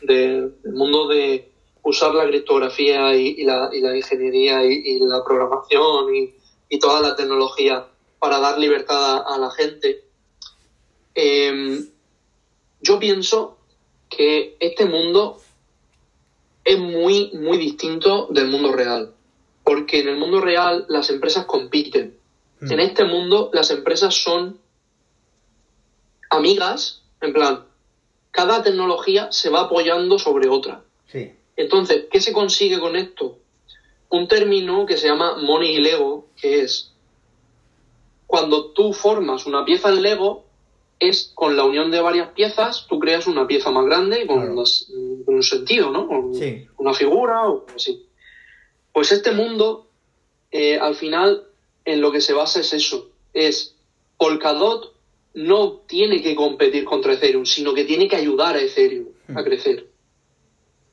de- 0.02 0.50
del 0.64 0.72
mundo 0.72 1.06
de 1.06 1.49
usar 1.82 2.14
la 2.14 2.26
criptografía 2.26 3.14
y, 3.14 3.34
y 3.38 3.44
la, 3.44 3.70
y 3.72 3.80
la 3.80 3.96
ingeniería 3.96 4.64
y, 4.64 4.72
y 4.72 4.98
la 5.00 5.22
programación 5.24 6.14
y, 6.14 6.34
toda 6.78 7.00
la 7.00 7.16
tecnología 7.16 7.84
para 8.20 8.38
dar 8.38 8.56
libertad 8.56 9.16
a, 9.16 9.34
a 9.34 9.38
la 9.38 9.50
gente, 9.50 10.04
em, 11.14 11.84
yo 12.80 12.98
pienso 13.00 13.58
que 14.08 14.56
este 14.60 14.86
mundo 14.86 15.40
es 16.64 16.78
muy, 16.78 17.32
muy 17.32 17.58
distinto 17.58 18.28
del 18.30 18.48
mundo 18.48 18.72
real. 18.72 19.14
Porque 19.64 20.00
en 20.00 20.08
el 20.08 20.16
mundo 20.16 20.40
real 20.40 20.84
las 20.88 21.10
empresas 21.10 21.44
compiten. 21.46 22.16
Hmm. 22.60 22.72
En 22.72 22.80
este 22.80 23.04
mundo 23.04 23.50
las 23.52 23.70
empresas 23.70 24.14
son 24.14 24.60
amigas, 26.30 27.02
en 27.20 27.32
plan, 27.32 27.64
cada 28.30 28.62
tecnología 28.62 29.32
se 29.32 29.50
va 29.50 29.62
apoyando 29.62 30.18
sobre 30.18 30.48
otra. 30.48 30.84
Entonces, 31.60 32.04
¿qué 32.10 32.20
se 32.20 32.32
consigue 32.32 32.78
con 32.80 32.96
esto? 32.96 33.36
Un 34.08 34.26
término 34.28 34.86
que 34.86 34.96
se 34.96 35.06
llama 35.08 35.36
money 35.36 35.78
Lego, 35.78 36.26
que 36.40 36.62
es 36.62 36.92
cuando 38.26 38.70
tú 38.72 38.92
formas 38.94 39.44
una 39.44 39.64
pieza 39.64 39.90
en 39.90 40.00
Lego, 40.02 40.44
es 40.98 41.32
con 41.34 41.56
la 41.56 41.64
unión 41.64 41.90
de 41.90 42.00
varias 42.00 42.28
piezas, 42.32 42.86
tú 42.88 42.98
creas 42.98 43.26
una 43.26 43.46
pieza 43.46 43.70
más 43.70 43.84
grande 43.84 44.22
y 44.22 44.26
con, 44.26 44.38
Claro. 44.38 44.52
unas- 44.54 44.86
con 45.26 45.34
un 45.34 45.42
sentido, 45.42 45.90
¿no? 45.90 46.06
Con 46.06 46.34
Sí. 46.34 46.66
una 46.78 46.94
figura 46.94 47.42
o 47.42 47.44
algo 47.64 47.66
así. 47.76 48.06
Pues 48.92 49.12
este 49.12 49.30
mundo, 49.32 49.86
eh, 50.50 50.78
al 50.78 50.94
final, 50.94 51.44
en 51.84 52.00
lo 52.00 52.10
que 52.10 52.20
se 52.22 52.32
basa 52.32 52.60
es 52.60 52.72
eso. 52.72 53.10
Es 53.34 53.76
Polkadot 54.16 54.94
no 55.34 55.72
tiene 55.86 56.22
que 56.22 56.34
competir 56.34 56.84
contra 56.84 57.12
Ethereum, 57.14 57.44
sino 57.44 57.74
que 57.74 57.84
tiene 57.84 58.08
que 58.08 58.16
ayudar 58.16 58.56
a 58.56 58.60
Ethereum 58.62 59.08
a 59.28 59.40
Hmm. 59.40 59.44
crecer. 59.44 59.89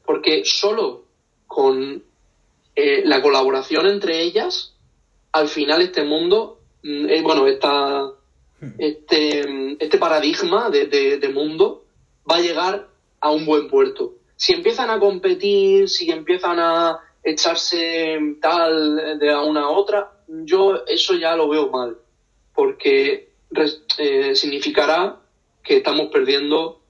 Porque 0.07 0.43
solo 0.45 1.03
con 1.45 2.01
eh, 2.75 3.01
la 3.05 3.21
colaboración 3.21 3.85
entre 3.87 4.21
ellas, 4.21 4.73
al 5.33 5.47
final 5.49 5.81
este 5.81 6.03
mundo, 6.03 6.59
mm, 6.83 7.09
eh, 7.09 7.21
bueno, 7.21 7.45
esta, 7.47 8.11
Hmm. 8.59 8.71
este, 8.79 9.45
mm, 9.47 9.75
este 9.79 9.97
paradigma 9.99 10.71
de, 10.71 10.87
de- 10.87 11.17
de 11.19 11.29
mundo 11.29 11.83
va 12.29 12.37
a 12.37 12.41
llegar 12.41 12.87
a 13.19 13.29
un 13.31 13.45
buen 13.45 13.67
puerto. 13.67 14.13
Si 14.35 14.53
empiezan 14.53 14.89
a 14.89 14.97
competir, 14.99 15.87
si 15.89 16.09
empiezan 16.09 16.57
a 16.59 16.97
echarse 17.23 18.17
tal 18.41 19.19
de 19.19 19.29
a 19.29 19.41
una 19.41 19.61
a 19.65 19.69
otra, 19.69 20.11
yo 20.27 20.85
eso 20.87 21.13
ya 21.15 21.35
lo 21.35 21.49
veo 21.49 21.69
mal, 21.69 21.97
porque 22.55 23.29
eh, 23.99 24.33
significará 24.35 25.19
que 25.63 25.77
estamos 25.77 26.07
perdiendo 26.07 26.81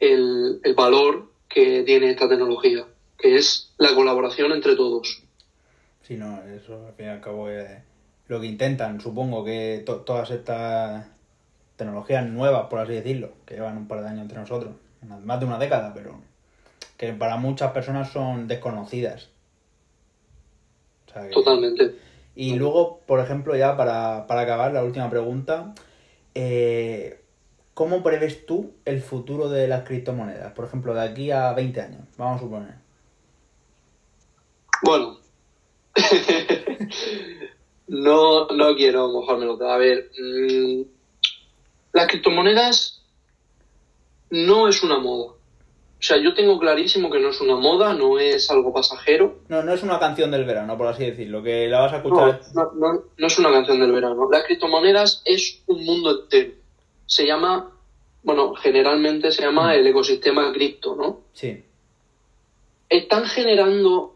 el, 0.00 0.60
el 0.62 0.74
valor 0.74 1.29
que 1.50 1.82
tiene 1.82 2.10
esta 2.10 2.28
tecnología, 2.28 2.86
que 3.18 3.36
es 3.36 3.74
la 3.76 3.94
colaboración 3.94 4.52
entre 4.52 4.74
todos. 4.76 5.22
Sí, 6.02 6.16
no, 6.16 6.42
eso 6.44 6.86
al 6.86 6.94
fin 6.94 7.06
y 7.06 7.08
al 7.10 7.20
cabo 7.20 7.50
es 7.50 7.68
lo 8.28 8.40
que 8.40 8.46
intentan, 8.46 9.00
supongo 9.00 9.44
que 9.44 9.82
to- 9.84 10.00
todas 10.02 10.30
estas 10.30 11.04
tecnologías 11.76 12.26
nuevas, 12.26 12.66
por 12.68 12.78
así 12.78 12.92
decirlo, 12.92 13.32
que 13.44 13.54
llevan 13.54 13.76
un 13.76 13.88
par 13.88 14.00
de 14.02 14.08
años 14.08 14.22
entre 14.22 14.38
nosotros, 14.38 14.74
más 15.24 15.40
de 15.40 15.46
una 15.46 15.58
década, 15.58 15.92
pero 15.92 16.20
que 16.96 17.12
para 17.12 17.36
muchas 17.36 17.72
personas 17.72 18.10
son 18.12 18.46
desconocidas. 18.48 19.28
O 21.08 21.12
sea 21.12 21.22
que- 21.28 21.34
Totalmente. 21.34 21.94
Y 22.36 22.54
luego, 22.54 23.00
por 23.06 23.20
ejemplo, 23.20 23.56
ya 23.56 23.76
para, 23.76 24.26
para 24.26 24.42
acabar, 24.42 24.72
la 24.72 24.84
última 24.84 25.10
pregunta, 25.10 25.74
eh, 26.34 27.19
¿cómo 27.80 28.02
prevés 28.02 28.44
tú 28.44 28.74
el 28.84 29.00
futuro 29.00 29.48
de 29.48 29.66
las 29.66 29.84
criptomonedas? 29.88 30.52
Por 30.52 30.66
ejemplo, 30.66 30.92
de 30.92 31.00
aquí 31.00 31.30
a 31.30 31.54
20 31.54 31.80
años, 31.80 32.02
vamos 32.18 32.36
a 32.36 32.44
suponer. 32.44 32.74
Bueno, 34.82 35.16
no, 37.88 38.46
no 38.48 38.76
quiero 38.76 39.08
dedos. 39.08 39.72
A 39.72 39.78
ver, 39.78 40.10
mm, 40.20 40.82
las 41.94 42.06
criptomonedas 42.08 43.02
no 44.28 44.68
es 44.68 44.82
una 44.82 44.98
moda. 44.98 45.32
O 45.32 46.02
sea, 46.02 46.18
yo 46.22 46.34
tengo 46.34 46.58
clarísimo 46.58 47.10
que 47.10 47.18
no 47.18 47.30
es 47.30 47.40
una 47.40 47.56
moda, 47.56 47.94
no 47.94 48.18
es 48.18 48.50
algo 48.50 48.74
pasajero. 48.74 49.38
No, 49.48 49.62
no 49.62 49.72
es 49.72 49.82
una 49.82 49.98
canción 49.98 50.30
del 50.30 50.44
verano, 50.44 50.76
por 50.76 50.86
así 50.88 51.06
decirlo, 51.06 51.42
que 51.42 51.66
la 51.66 51.80
vas 51.80 51.94
a 51.94 51.98
No, 51.98 52.02
escuchar. 52.02 52.40
no, 52.54 52.72
no- 52.74 53.02
no 53.16 53.26
es 53.26 53.38
una 53.38 53.50
canción 53.50 53.80
del 53.80 53.92
verano. 53.92 54.28
Las 54.30 54.44
criptomonedas 54.44 55.22
es 55.24 55.62
un 55.66 55.82
mundo 55.86 56.22
entero. 56.22 56.59
Se 57.10 57.26
llama, 57.26 57.72
bueno, 58.22 58.54
generalmente 58.54 59.32
se 59.32 59.42
llama 59.42 59.74
el 59.74 59.84
ecosistema 59.84 60.52
cripto, 60.52 60.94
¿no? 60.94 61.22
Sí, 61.32 61.64
están 62.88 63.24
generando 63.26 64.14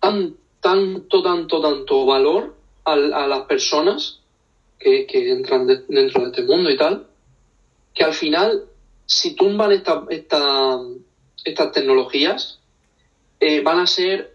tan, 0.00 0.34
tanto, 0.60 1.22
tanto, 1.22 1.62
tanto 1.62 2.04
valor 2.04 2.54
al- 2.84 3.14
a, 3.14 3.26
las 3.26 3.46
personas 3.46 4.20
que, 4.78 5.06
que 5.06 5.30
entran 5.30 5.66
de- 5.66 5.84
dentro 5.88 6.22
de 6.24 6.28
este 6.28 6.42
mundo 6.42 6.68
y 6.70 6.76
tal, 6.76 7.06
que 7.94 8.04
al 8.04 8.12
final, 8.12 8.64
si 9.06 9.34
tumban 9.34 9.72
esta, 9.72 10.04
esta- 10.10 10.78
estas 11.42 11.72
tecnologías, 11.72 12.58
eh, 13.40 13.62
van 13.62 13.78
a 13.78 13.86
ser 13.86 14.34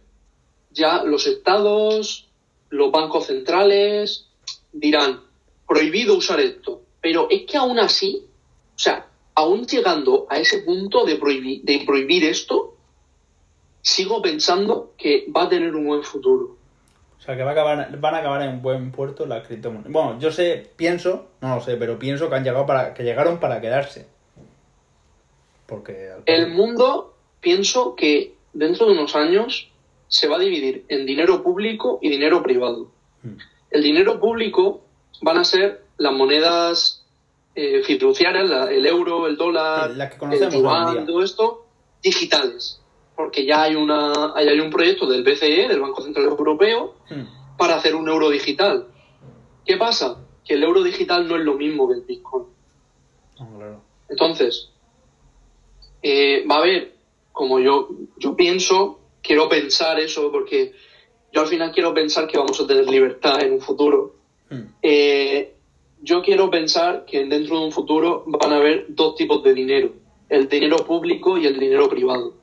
ya 0.71 1.03
los 1.03 1.27
estados, 1.27 2.27
los 2.69 2.91
bancos 2.91 3.27
centrales, 3.27 4.25
dirán, 4.71 5.21
prohibido 5.67 6.15
usar 6.15 6.39
esto. 6.39 6.81
Pero 7.01 7.27
es 7.29 7.45
que 7.45 7.57
aún 7.57 7.79
así, 7.79 8.25
o 8.75 8.79
sea, 8.79 9.07
aún 9.35 9.65
llegando 9.65 10.27
a 10.29 10.37
ese 10.37 10.59
punto 10.59 11.05
de 11.05 11.15
prohibir, 11.15 11.63
de 11.63 11.83
prohibir 11.85 12.25
esto, 12.25 12.75
sigo 13.81 14.21
pensando 14.21 14.93
que 14.97 15.25
va 15.35 15.43
a 15.43 15.49
tener 15.49 15.75
un 15.75 15.87
buen 15.87 16.03
futuro. 16.03 16.57
O 17.17 17.23
sea, 17.23 17.35
que 17.35 17.43
va 17.43 17.49
a 17.49 17.53
acabar, 17.53 17.99
van 17.99 18.15
a 18.15 18.17
acabar 18.17 18.41
en 18.41 18.61
buen 18.61 18.91
puerto 18.91 19.25
las 19.25 19.45
criptomonedas. 19.45 19.91
Bueno, 19.91 20.19
yo 20.19 20.31
sé, 20.31 20.71
pienso, 20.75 21.27
no 21.41 21.55
lo 21.55 21.61
sé, 21.61 21.77
pero 21.77 21.99
pienso 21.99 22.29
que 22.29 22.35
han 22.35 22.43
llegado 22.43 22.65
para, 22.65 22.93
que 22.93 23.03
llegaron 23.03 23.39
para 23.39 23.61
quedarse. 23.61 24.07
Porque 25.67 26.11
el 26.25 26.49
mundo, 26.49 27.15
pienso 27.39 27.95
que 27.95 28.35
dentro 28.53 28.87
de 28.87 28.93
unos 28.93 29.15
años 29.15 29.71
se 30.07 30.27
va 30.27 30.37
a 30.37 30.39
dividir 30.39 30.83
en 30.89 31.05
dinero 31.05 31.43
público 31.43 31.99
y 32.01 32.09
dinero 32.09 32.41
privado. 32.41 32.91
Hmm. 33.21 33.37
El 33.69 33.83
dinero 33.83 34.19
público 34.19 34.81
van 35.21 35.37
a 35.37 35.43
ser 35.43 35.83
las 36.01 36.13
monedas 36.13 37.05
eh, 37.53 37.83
fiduciarias, 37.83 38.69
el 38.71 38.85
euro, 38.87 39.27
el 39.27 39.37
dólar, 39.37 39.91
el 39.91 40.49
yuan, 40.51 41.05
todo 41.05 41.21
esto, 41.21 41.67
digitales. 42.01 42.81
Porque 43.15 43.45
ya 43.45 43.61
hay, 43.61 43.75
una, 43.75 44.33
hay 44.33 44.59
un 44.59 44.71
proyecto 44.71 45.05
del 45.05 45.23
BCE, 45.23 45.67
del 45.67 45.79
Banco 45.79 46.01
Central 46.01 46.25
Europeo, 46.25 46.95
hmm. 47.07 47.55
para 47.55 47.75
hacer 47.75 47.93
un 47.93 48.09
euro 48.09 48.31
digital. 48.31 48.87
¿Qué 49.63 49.77
pasa? 49.77 50.17
Que 50.43 50.55
el 50.55 50.63
euro 50.63 50.81
digital 50.81 51.27
no 51.27 51.35
es 51.35 51.43
lo 51.43 51.53
mismo 51.53 51.87
que 51.87 51.93
el 51.93 52.01
Bitcoin. 52.01 52.45
Ah, 53.39 53.77
Entonces, 54.09 54.71
eh, 56.01 56.43
va 56.49 56.55
a 56.55 56.59
haber, 56.59 56.95
como 57.31 57.59
yo, 57.59 57.89
yo 58.17 58.35
pienso, 58.35 59.01
quiero 59.21 59.47
pensar 59.47 59.99
eso, 59.99 60.31
porque 60.31 60.73
yo 61.31 61.41
al 61.41 61.47
final 61.47 61.71
quiero 61.71 61.93
pensar 61.93 62.25
que 62.27 62.39
vamos 62.39 62.59
a 62.59 62.65
tener 62.65 62.89
libertad 62.89 63.39
en 63.43 63.53
un 63.53 63.61
futuro. 63.61 64.15
Hmm. 64.49 64.63
Eh, 64.81 65.57
yo 66.01 66.21
quiero 66.23 66.49
pensar 66.49 67.05
que 67.05 67.25
dentro 67.25 67.59
de 67.59 67.65
un 67.65 67.71
futuro 67.71 68.23
van 68.25 68.53
a 68.53 68.57
haber 68.57 68.85
dos 68.89 69.15
tipos 69.15 69.43
de 69.43 69.53
dinero, 69.53 69.93
el 70.29 70.49
dinero 70.49 70.77
público 70.77 71.37
y 71.37 71.45
el 71.45 71.59
dinero 71.59 71.87
privado. 71.87 72.33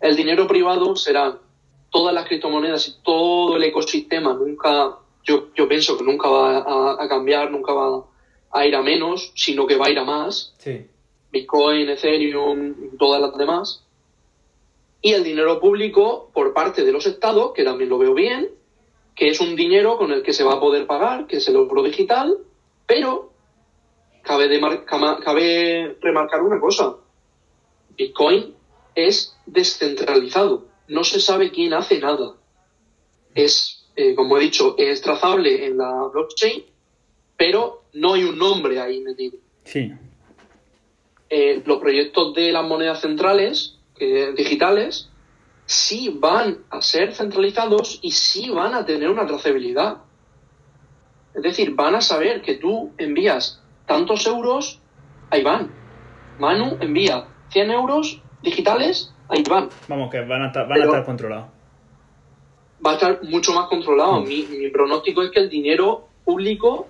El 0.00 0.14
dinero 0.14 0.46
privado 0.46 0.94
será 0.94 1.38
todas 1.90 2.14
las 2.14 2.26
criptomonedas 2.26 2.88
y 2.88 3.02
todo 3.02 3.56
el 3.56 3.64
ecosistema, 3.64 4.34
nunca, 4.34 4.98
yo, 5.24 5.48
yo 5.54 5.66
pienso 5.66 5.96
que 5.96 6.04
nunca 6.04 6.28
va 6.28 7.02
a, 7.02 7.08
cambiar, 7.08 7.50
nunca 7.50 7.72
va 7.72 8.04
a 8.50 8.66
ir 8.66 8.76
a 8.76 8.82
menos, 8.82 9.32
sino 9.34 9.66
que 9.66 9.76
va 9.76 9.86
a 9.86 9.90
ir 9.90 9.98
a 9.98 10.04
más. 10.04 10.54
Bitcoin, 11.32 11.88
Ethereum, 11.88 12.96
todas 12.98 13.20
las 13.20 13.36
demás. 13.36 13.84
Y 15.00 15.12
el 15.12 15.24
dinero 15.24 15.60
público 15.60 16.30
por 16.34 16.52
parte 16.52 16.84
de 16.84 16.92
los 16.92 17.06
estados, 17.06 17.52
que 17.54 17.64
también 17.64 17.88
lo 17.88 17.98
veo 17.98 18.14
bien, 18.14 18.50
que 19.14 19.28
es 19.28 19.40
un 19.40 19.56
dinero 19.56 19.96
con 19.96 20.12
el 20.12 20.22
que 20.22 20.32
se 20.32 20.44
va 20.44 20.54
a 20.54 20.60
poder 20.60 20.86
pagar, 20.86 21.26
que 21.26 21.38
es 21.38 21.48
el 21.48 21.56
oro 21.56 21.82
digital, 21.82 22.38
pero 22.88 23.32
cabe, 24.22 24.60
cabe 25.22 25.98
remarcar 26.00 26.42
una 26.42 26.58
cosa. 26.58 26.96
Bitcoin 27.96 28.54
es 28.94 29.36
descentralizado. 29.44 30.66
No 30.88 31.04
se 31.04 31.20
sabe 31.20 31.50
quién 31.50 31.74
hace 31.74 32.00
nada. 32.00 32.34
Es, 33.34 33.86
eh, 33.94 34.14
como 34.14 34.38
he 34.38 34.40
dicho, 34.40 34.74
es 34.78 35.02
trazable 35.02 35.66
en 35.66 35.76
la 35.76 36.08
blockchain, 36.10 36.64
pero 37.36 37.84
no 37.92 38.14
hay 38.14 38.24
un 38.24 38.38
nombre 38.38 38.80
ahí 38.80 39.00
metido. 39.00 39.38
Sí. 39.64 39.92
Eh, 41.28 41.62
los 41.66 41.78
proyectos 41.78 42.34
de 42.34 42.52
las 42.52 42.66
monedas 42.66 43.02
centrales, 43.02 43.74
digitales, 44.36 45.10
sí 45.66 46.16
van 46.18 46.64
a 46.70 46.80
ser 46.80 47.14
centralizados 47.14 47.98
y 48.00 48.12
sí 48.12 48.48
van 48.48 48.74
a 48.74 48.86
tener 48.86 49.10
una 49.10 49.26
trazabilidad. 49.26 49.98
Es 51.38 51.44
decir, 51.44 51.76
van 51.76 51.94
a 51.94 52.00
saber 52.00 52.42
que 52.42 52.54
tú 52.56 52.90
envías 52.98 53.62
tantos 53.86 54.26
euros 54.26 54.80
a 55.30 55.38
Iván. 55.38 55.70
Manu 56.40 56.76
envía 56.80 57.28
100 57.50 57.70
euros 57.70 58.20
digitales 58.42 59.14
a 59.28 59.38
Iván. 59.38 59.68
Vamos, 59.86 60.10
que 60.10 60.20
van 60.22 60.42
a 60.42 60.46
estar, 60.48 60.66
van 60.66 60.80
a 60.80 60.84
estar 60.84 61.04
controlados. 61.04 61.46
Va 62.84 62.90
a 62.90 62.94
estar 62.94 63.22
mucho 63.22 63.52
más 63.52 63.68
controlado. 63.68 64.22
Mm. 64.22 64.26
Mi, 64.26 64.68
pronóstico 64.70 65.22
es 65.22 65.30
que 65.30 65.38
el 65.38 65.48
dinero 65.48 66.08
público, 66.24 66.88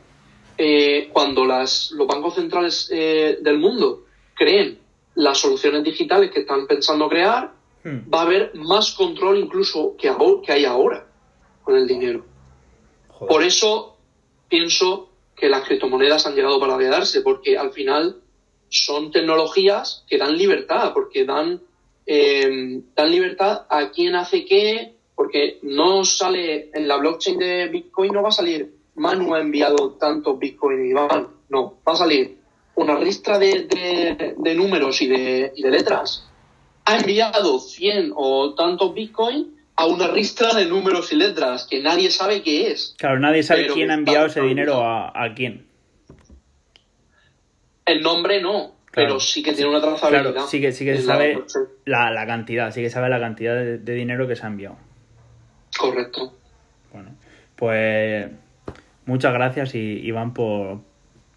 eh, 0.56 1.10
cuando 1.12 1.44
las, 1.44 1.90
los 1.90 2.06
bancos 2.06 2.34
centrales 2.34 2.88
eh, 2.90 3.40
del 3.42 3.58
mundo 3.58 4.04
creen 4.32 4.78
las 5.14 5.36
soluciones 5.36 5.84
digitales 5.84 6.30
que 6.30 6.40
están 6.40 6.66
pensando 6.66 7.06
crear, 7.10 7.52
mm. 7.84 8.10
va 8.12 8.20
a 8.20 8.22
haber 8.22 8.54
más 8.54 8.92
control 8.92 9.36
incluso 9.36 9.94
que, 9.98 10.10
que 10.42 10.52
hay 10.52 10.64
ahora 10.64 11.06
con 11.62 11.76
el 11.76 11.86
dinero. 11.86 12.24
Por 13.28 13.42
eso 13.42 13.97
pienso 14.48 15.10
que 15.36 15.48
las 15.48 15.64
criptomonedas 15.64 16.26
han 16.26 16.34
llegado 16.34 16.58
para 16.58 16.78
quedarse, 16.78 17.20
porque 17.22 17.56
al 17.56 17.72
final 17.72 18.20
son 18.68 19.10
tecnologías 19.10 20.04
que 20.08 20.18
dan 20.18 20.36
libertad, 20.36 20.92
porque 20.92 21.24
dan, 21.24 21.62
em, 22.06 22.82
dan 22.94 23.10
libertad 23.10 23.66
a 23.68 23.90
quien 23.90 24.16
hace 24.16 24.44
qué, 24.44 24.94
porque 25.14 25.58
no 25.62 26.04
sale 26.04 26.70
en 26.72 26.88
la 26.88 26.96
blockchain 26.96 27.38
de 27.38 27.68
Bitcoin, 27.68 28.12
no 28.12 28.22
va 28.22 28.28
a 28.28 28.32
salir 28.32 28.78
Manu 28.98 29.34
ha 29.34 29.40
enviado 29.40 29.92
tantos 29.92 30.38
Bitcoin 30.38 30.90
y 30.90 30.92
van, 30.92 31.28
no, 31.48 31.78
va 31.86 31.92
a 31.92 31.96
salir 31.96 32.38
una 32.74 32.96
ristra 32.96 33.38
de, 33.38 34.34
de, 34.36 34.54
números 34.54 35.00
y 35.02 35.06
de, 35.06 35.52
y 35.54 35.62
de 35.62 35.70
letras. 35.70 36.28
Ha 36.84 36.98
enviado 36.98 37.58
100 37.58 38.12
o 38.14 38.54
tantos 38.54 38.94
Bitcoin 38.94 39.57
a 39.78 39.86
una 39.86 40.08
ristra 40.08 40.54
de 40.54 40.66
números 40.66 41.12
y 41.12 41.16
letras 41.16 41.64
que 41.70 41.80
nadie 41.80 42.10
sabe 42.10 42.42
qué 42.42 42.72
es. 42.72 42.96
Claro, 42.98 43.20
nadie 43.20 43.44
sabe 43.44 43.68
quién 43.68 43.92
ha 43.92 43.94
enviado 43.94 44.26
ese 44.26 44.40
dinero 44.40 44.82
a, 44.82 45.32
quién. 45.36 45.68
El 47.86 48.02
nombre 48.02 48.42
no, 48.42 48.74
pero 48.92 49.20
sí 49.20 49.40
que 49.40 49.52
tiene 49.52 49.70
una 49.70 49.80
trazabilidad. 49.80 50.32
Claro, 50.32 50.48
sí 50.48 50.60
que, 50.60 50.72
sí 50.72 50.84
que 50.84 50.98
sabe 50.98 51.44
la, 51.84 52.26
cantidad, 52.26 52.72
sí 52.72 52.82
que 52.82 52.90
sabe 52.90 53.08
la 53.08 53.20
cantidad 53.20 53.54
de, 53.54 53.94
dinero 53.94 54.26
que 54.26 54.34
se 54.34 54.44
ha 54.44 54.48
enviado. 54.48 54.76
Correcto. 55.78 56.34
Bueno, 56.92 57.10
pues 57.54 58.32
muchas 59.06 59.32
gracias 59.32 59.76
Iván 59.76 60.34
por, 60.34 60.80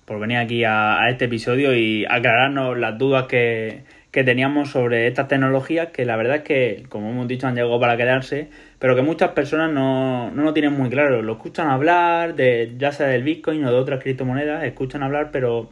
por 0.06 0.20
venir 0.20 0.38
aquí 0.38 0.64
a 0.64 0.98
este 1.12 1.26
episodio 1.26 1.76
y 1.78 2.06
aclararnos 2.06 2.76
las 2.76 2.98
dudas 2.98 3.28
que, 3.28 3.84
que 4.12 4.26
teníamos 4.26 4.70
sobre 4.70 5.08
estas 5.08 5.30
tecnologías 5.30 5.90
que 5.90 6.06
la 6.06 6.18
verdad 6.18 6.38
es 6.38 6.44
que, 6.44 6.84
como 6.90 7.10
hemos 7.10 7.28
dicho, 7.28 7.48
han 7.48 7.56
llegado 7.56 7.80
para 7.80 7.96
quedarse, 7.96 8.50
pero 8.78 8.96
que 8.96 9.02
muchas 9.02 9.32
personas 9.32 9.72
no, 9.72 10.32
no 10.32 10.44
lo 10.44 10.54
tienen 10.54 10.74
muy 10.74 10.90
claro. 10.90 11.22
Lo 11.22 11.34
escuchan 11.34 11.70
hablar, 11.70 12.36
de, 12.36 12.74
ya 12.78 12.92
sea 12.92 13.08
del 13.08 13.24
Bitcoin 13.24 13.64
o 13.64 13.72
de 13.72 13.78
otras 13.78 14.02
criptomonedas, 14.04 14.66
escuchan 14.66 15.02
hablar, 15.02 15.30
pero 15.32 15.70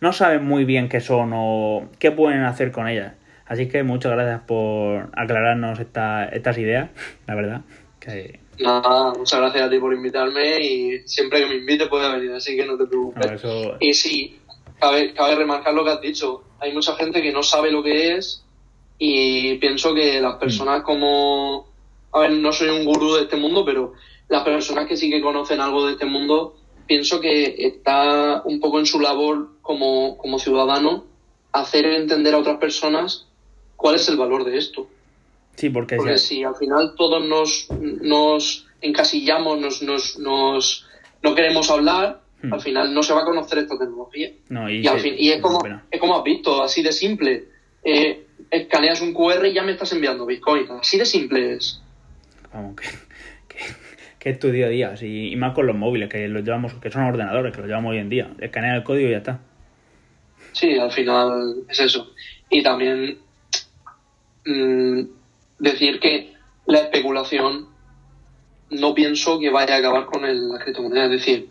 no 0.00 0.12
saben 0.12 0.44
muy 0.44 0.64
bien 0.64 0.88
qué 0.88 1.00
son 1.00 1.30
o 1.32 1.88
qué 2.00 2.10
pueden 2.10 2.42
hacer 2.42 2.72
con 2.72 2.88
ellas. 2.88 3.12
Así 3.46 3.68
que 3.68 3.82
muchas 3.82 4.12
gracias 4.12 4.40
por 4.46 5.10
aclararnos 5.12 5.78
estas 5.78 6.58
ideas, 6.58 6.90
la 7.26 7.34
verdad. 7.34 7.60
Que... 8.00 8.40
Nada, 8.58 9.12
muchas 9.16 9.40
gracias 9.40 9.64
a 9.64 9.70
ti 9.70 9.78
por 9.78 9.94
invitarme 9.94 10.60
y 10.60 10.98
siempre 11.06 11.40
que 11.40 11.46
me 11.46 11.54
invite 11.56 11.86
puede 11.86 12.12
venir, 12.12 12.32
así 12.32 12.56
que 12.56 12.66
no 12.66 12.76
te 12.76 12.86
preocupes. 12.86 13.42
Y 13.80 13.94
sí, 13.94 14.39
cabe, 14.80 15.14
cabe 15.14 15.36
remarcar 15.36 15.74
lo 15.74 15.84
que 15.84 15.90
has 15.90 16.00
dicho 16.00 16.44
hay 16.60 16.72
mucha 16.72 16.94
gente 16.94 17.22
que 17.22 17.32
no 17.32 17.42
sabe 17.42 17.72
lo 17.72 17.82
que 17.82 18.16
es 18.16 18.44
y 18.98 19.56
pienso 19.56 19.94
que 19.94 20.20
las 20.20 20.36
personas 20.36 20.82
como, 20.82 21.66
a 22.12 22.20
ver, 22.20 22.32
no 22.32 22.52
soy 22.52 22.68
un 22.68 22.84
gurú 22.84 23.14
de 23.14 23.22
este 23.22 23.36
mundo, 23.36 23.64
pero 23.64 23.94
las 24.28 24.44
personas 24.44 24.86
que 24.86 24.96
sí 24.96 25.10
que 25.10 25.22
conocen 25.22 25.60
algo 25.60 25.86
de 25.86 25.92
este 25.92 26.04
mundo, 26.04 26.54
pienso 26.86 27.18
que 27.18 27.66
está 27.66 28.42
un 28.44 28.60
poco 28.60 28.78
en 28.78 28.84
su 28.84 29.00
labor 29.00 29.48
como, 29.62 30.18
como 30.18 30.38
ciudadano 30.38 31.04
hacer 31.52 31.86
entender 31.86 32.34
a 32.34 32.38
otras 32.38 32.58
personas 32.58 33.26
cuál 33.74 33.94
es 33.94 34.06
el 34.10 34.18
valor 34.18 34.44
de 34.44 34.58
esto. 34.58 34.86
Sí, 35.56 35.70
porque, 35.70 35.96
porque 35.96 36.18
si 36.18 36.44
al 36.44 36.54
final 36.56 36.94
todos 36.94 37.26
nos, 37.26 37.68
nos 38.02 38.66
encasillamos, 38.82 39.58
nos, 39.58 39.82
nos, 39.82 40.18
nos, 40.18 40.86
no 41.22 41.34
queremos 41.34 41.70
hablar, 41.70 42.20
Hmm. 42.42 42.54
Al 42.54 42.60
final 42.60 42.94
no 42.94 43.02
se 43.02 43.12
va 43.12 43.22
a 43.22 43.24
conocer 43.24 43.58
esta 43.58 43.78
tecnología. 43.78 44.30
y, 44.70 44.86
al 44.86 45.00
fin, 45.00 45.14
y 45.16 45.30
es, 45.30 45.42
como, 45.42 45.60
es 45.90 46.00
como 46.00 46.16
has 46.16 46.24
visto, 46.24 46.62
así 46.62 46.82
de 46.82 46.92
simple. 46.92 47.44
Eh, 47.84 48.26
escaneas 48.50 49.00
un 49.00 49.12
QR 49.12 49.46
y 49.46 49.52
ya 49.52 49.62
me 49.62 49.72
estás 49.72 49.92
enviando 49.92 50.26
Bitcoin. 50.26 50.66
Así 50.70 50.98
de 50.98 51.04
simple 51.04 51.54
es. 51.54 51.82
Vamos, 52.52 52.76
que, 54.18 54.30
es 54.30 54.38
tu 54.38 54.50
día 54.50 54.66
a 54.66 54.68
día. 54.68 54.94
y 55.00 55.34
más 55.36 55.54
con 55.54 55.66
los 55.66 55.76
móviles, 55.76 56.08
que 56.08 56.28
los 56.28 56.44
llevamos, 56.44 56.74
que 56.74 56.90
son 56.90 57.04
ordenadores, 57.04 57.52
que 57.52 57.60
los 57.60 57.68
llevamos 57.68 57.92
hoy 57.92 57.98
en 57.98 58.08
día. 58.08 58.30
Escanea 58.38 58.76
el 58.76 58.84
código 58.84 59.08
y 59.08 59.12
ya 59.12 59.18
está. 59.18 59.40
Sí, 60.52 60.78
al 60.78 60.90
final 60.90 61.64
es 61.68 61.80
eso. 61.80 62.12
Y 62.48 62.62
también 62.62 63.18
mm, 64.44 65.02
decir 65.58 66.00
que 66.00 66.32
la 66.66 66.80
especulación 66.80 67.68
no 68.70 68.94
pienso 68.94 69.38
que 69.38 69.50
vaya 69.50 69.76
a 69.76 69.78
acabar 69.78 70.06
con 70.06 70.24
el, 70.24 70.48
la 70.48 70.58
criptomoneda. 70.58 71.04
Es 71.04 71.10
decir, 71.10 71.48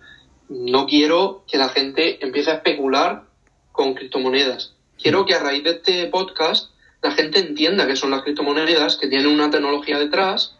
no 0.50 0.86
quiero 0.88 1.44
que 1.48 1.58
la 1.58 1.70
gente 1.70 2.24
empiece 2.24 2.52
a 2.52 2.56
especular 2.56 3.24
con 3.72 3.94
criptomonedas. 3.94 4.74
Quiero 5.02 5.26
que 5.26 5.36
a 5.36 5.40
raíz 5.40 5.64
de 5.64 5.72
este 5.72 6.08
podcast 6.08 6.72
la 7.02 7.12
gente 7.12 7.40
entienda 7.40 7.88
que 7.88 7.96
son 7.96 8.12
las 8.12 8.24
criptomonedas, 8.24 8.98
que 8.98 9.08
tienen 9.08 9.28
una 9.28 9.50
tecnología 9.50 9.98
detrás 9.98 10.58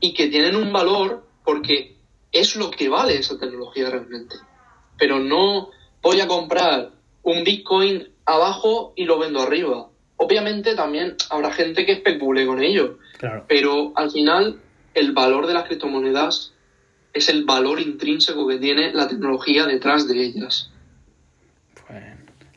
y 0.00 0.14
que 0.14 0.26
tienen 0.28 0.56
un 0.56 0.72
valor 0.72 1.24
porque 1.44 1.96
es 2.32 2.56
lo 2.56 2.70
que 2.70 2.88
vale 2.88 3.16
esa 3.16 3.38
tecnología 3.38 3.88
realmente. 3.88 4.36
Pero 4.98 5.20
no 5.20 5.70
voy 6.02 6.20
a 6.20 6.26
comprar 6.26 6.90
un 7.22 7.44
Bitcoin 7.44 8.08
abajo 8.24 8.92
y 8.96 9.04
lo 9.04 9.18
vendo 9.18 9.40
arriba. 9.42 9.88
Obviamente 10.16 10.74
también 10.74 11.16
habrá 11.30 11.52
gente 11.52 11.84
que 11.86 11.92
especule 11.92 12.46
con 12.46 12.62
ello, 12.62 12.98
Claro. 13.18 13.44
pero 13.48 13.92
al 13.94 14.10
final 14.10 14.60
el 14.94 15.12
valor 15.12 15.46
de 15.46 15.54
las 15.54 15.64
criptomonedas 15.64 16.52
es 17.16 17.28
el 17.28 17.44
valor 17.44 17.80
intrínseco 17.80 18.46
que 18.46 18.58
tiene 18.58 18.92
la 18.92 19.08
tecnología 19.08 19.66
detrás 19.66 20.06
de 20.08 20.22
ellas. 20.22 20.70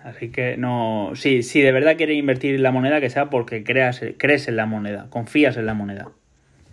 Así 0.03 0.31
que 0.31 0.55
no. 0.57 1.11
Sí, 1.15 1.43
si 1.43 1.61
de 1.61 1.71
verdad 1.71 1.97
quieres 1.97 2.17
invertir 2.17 2.55
en 2.55 2.63
la 2.63 2.71
moneda, 2.71 3.01
que 3.01 3.09
sea 3.09 3.29
porque 3.29 3.63
creas, 3.63 4.01
crees 4.17 4.47
en 4.47 4.55
la 4.55 4.65
moneda, 4.65 5.07
confías 5.09 5.57
en 5.57 5.65
la 5.65 5.73
moneda. 5.73 6.09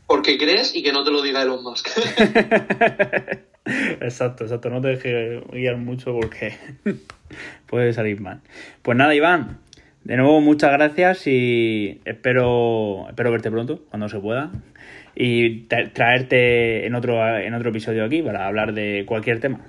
Porque 0.06 0.38
crees 0.38 0.74
y 0.76 0.82
que 0.82 0.92
no 0.92 1.02
te 1.02 1.10
lo 1.10 1.22
diga 1.22 1.42
Elon 1.42 1.62
Musk. 1.64 1.88
exacto, 4.00 4.44
exacto. 4.44 4.70
No 4.70 4.80
te 4.80 4.88
dejes 4.88 5.42
guiar 5.50 5.76
mucho 5.76 6.12
porque 6.12 6.56
puede 7.66 7.92
salir 7.92 8.20
mal. 8.20 8.40
Pues 8.82 8.96
nada, 8.96 9.14
Iván. 9.14 9.58
De 10.04 10.16
nuevo, 10.16 10.40
muchas 10.40 10.70
gracias 10.70 11.26
y 11.26 12.00
espero, 12.04 13.06
espero 13.08 13.32
verte 13.32 13.50
pronto, 13.50 13.80
cuando 13.90 14.08
se 14.08 14.20
pueda. 14.20 14.52
Y 15.18 15.66
tra- 15.66 15.90
traerte 15.92 16.86
en 16.86 16.94
otro, 16.94 17.26
en 17.38 17.54
otro 17.54 17.70
episodio 17.70 18.04
aquí 18.04 18.22
para 18.22 18.46
hablar 18.46 18.74
de 18.74 19.04
cualquier 19.06 19.40
tema. 19.40 19.60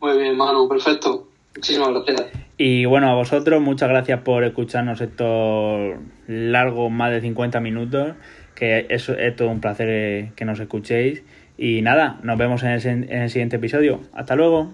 Muy 0.00 0.18
bien, 0.18 0.36
Manu, 0.36 0.68
perfecto. 0.68 1.28
Muchísimas 1.54 1.90
gracias. 1.90 2.32
Y 2.56 2.86
bueno, 2.86 3.10
a 3.10 3.14
vosotros, 3.14 3.60
muchas 3.60 3.88
gracias 3.90 4.20
por 4.22 4.44
escucharnos 4.44 5.00
estos 5.00 5.96
largos, 6.26 6.90
más 6.90 7.10
de 7.12 7.20
50 7.20 7.60
minutos. 7.60 8.14
Que 8.54 8.86
es, 8.88 9.08
es 9.08 9.36
todo 9.36 9.48
un 9.48 9.60
placer 9.60 9.88
eh, 9.90 10.32
que 10.36 10.44
nos 10.44 10.58
escuchéis. 10.60 11.22
Y 11.58 11.82
nada, 11.82 12.18
nos 12.22 12.38
vemos 12.38 12.62
en 12.62 12.70
el, 12.70 12.86
en 12.86 13.22
el 13.22 13.30
siguiente 13.30 13.56
episodio. 13.56 14.00
Hasta 14.14 14.34
luego. 14.36 14.72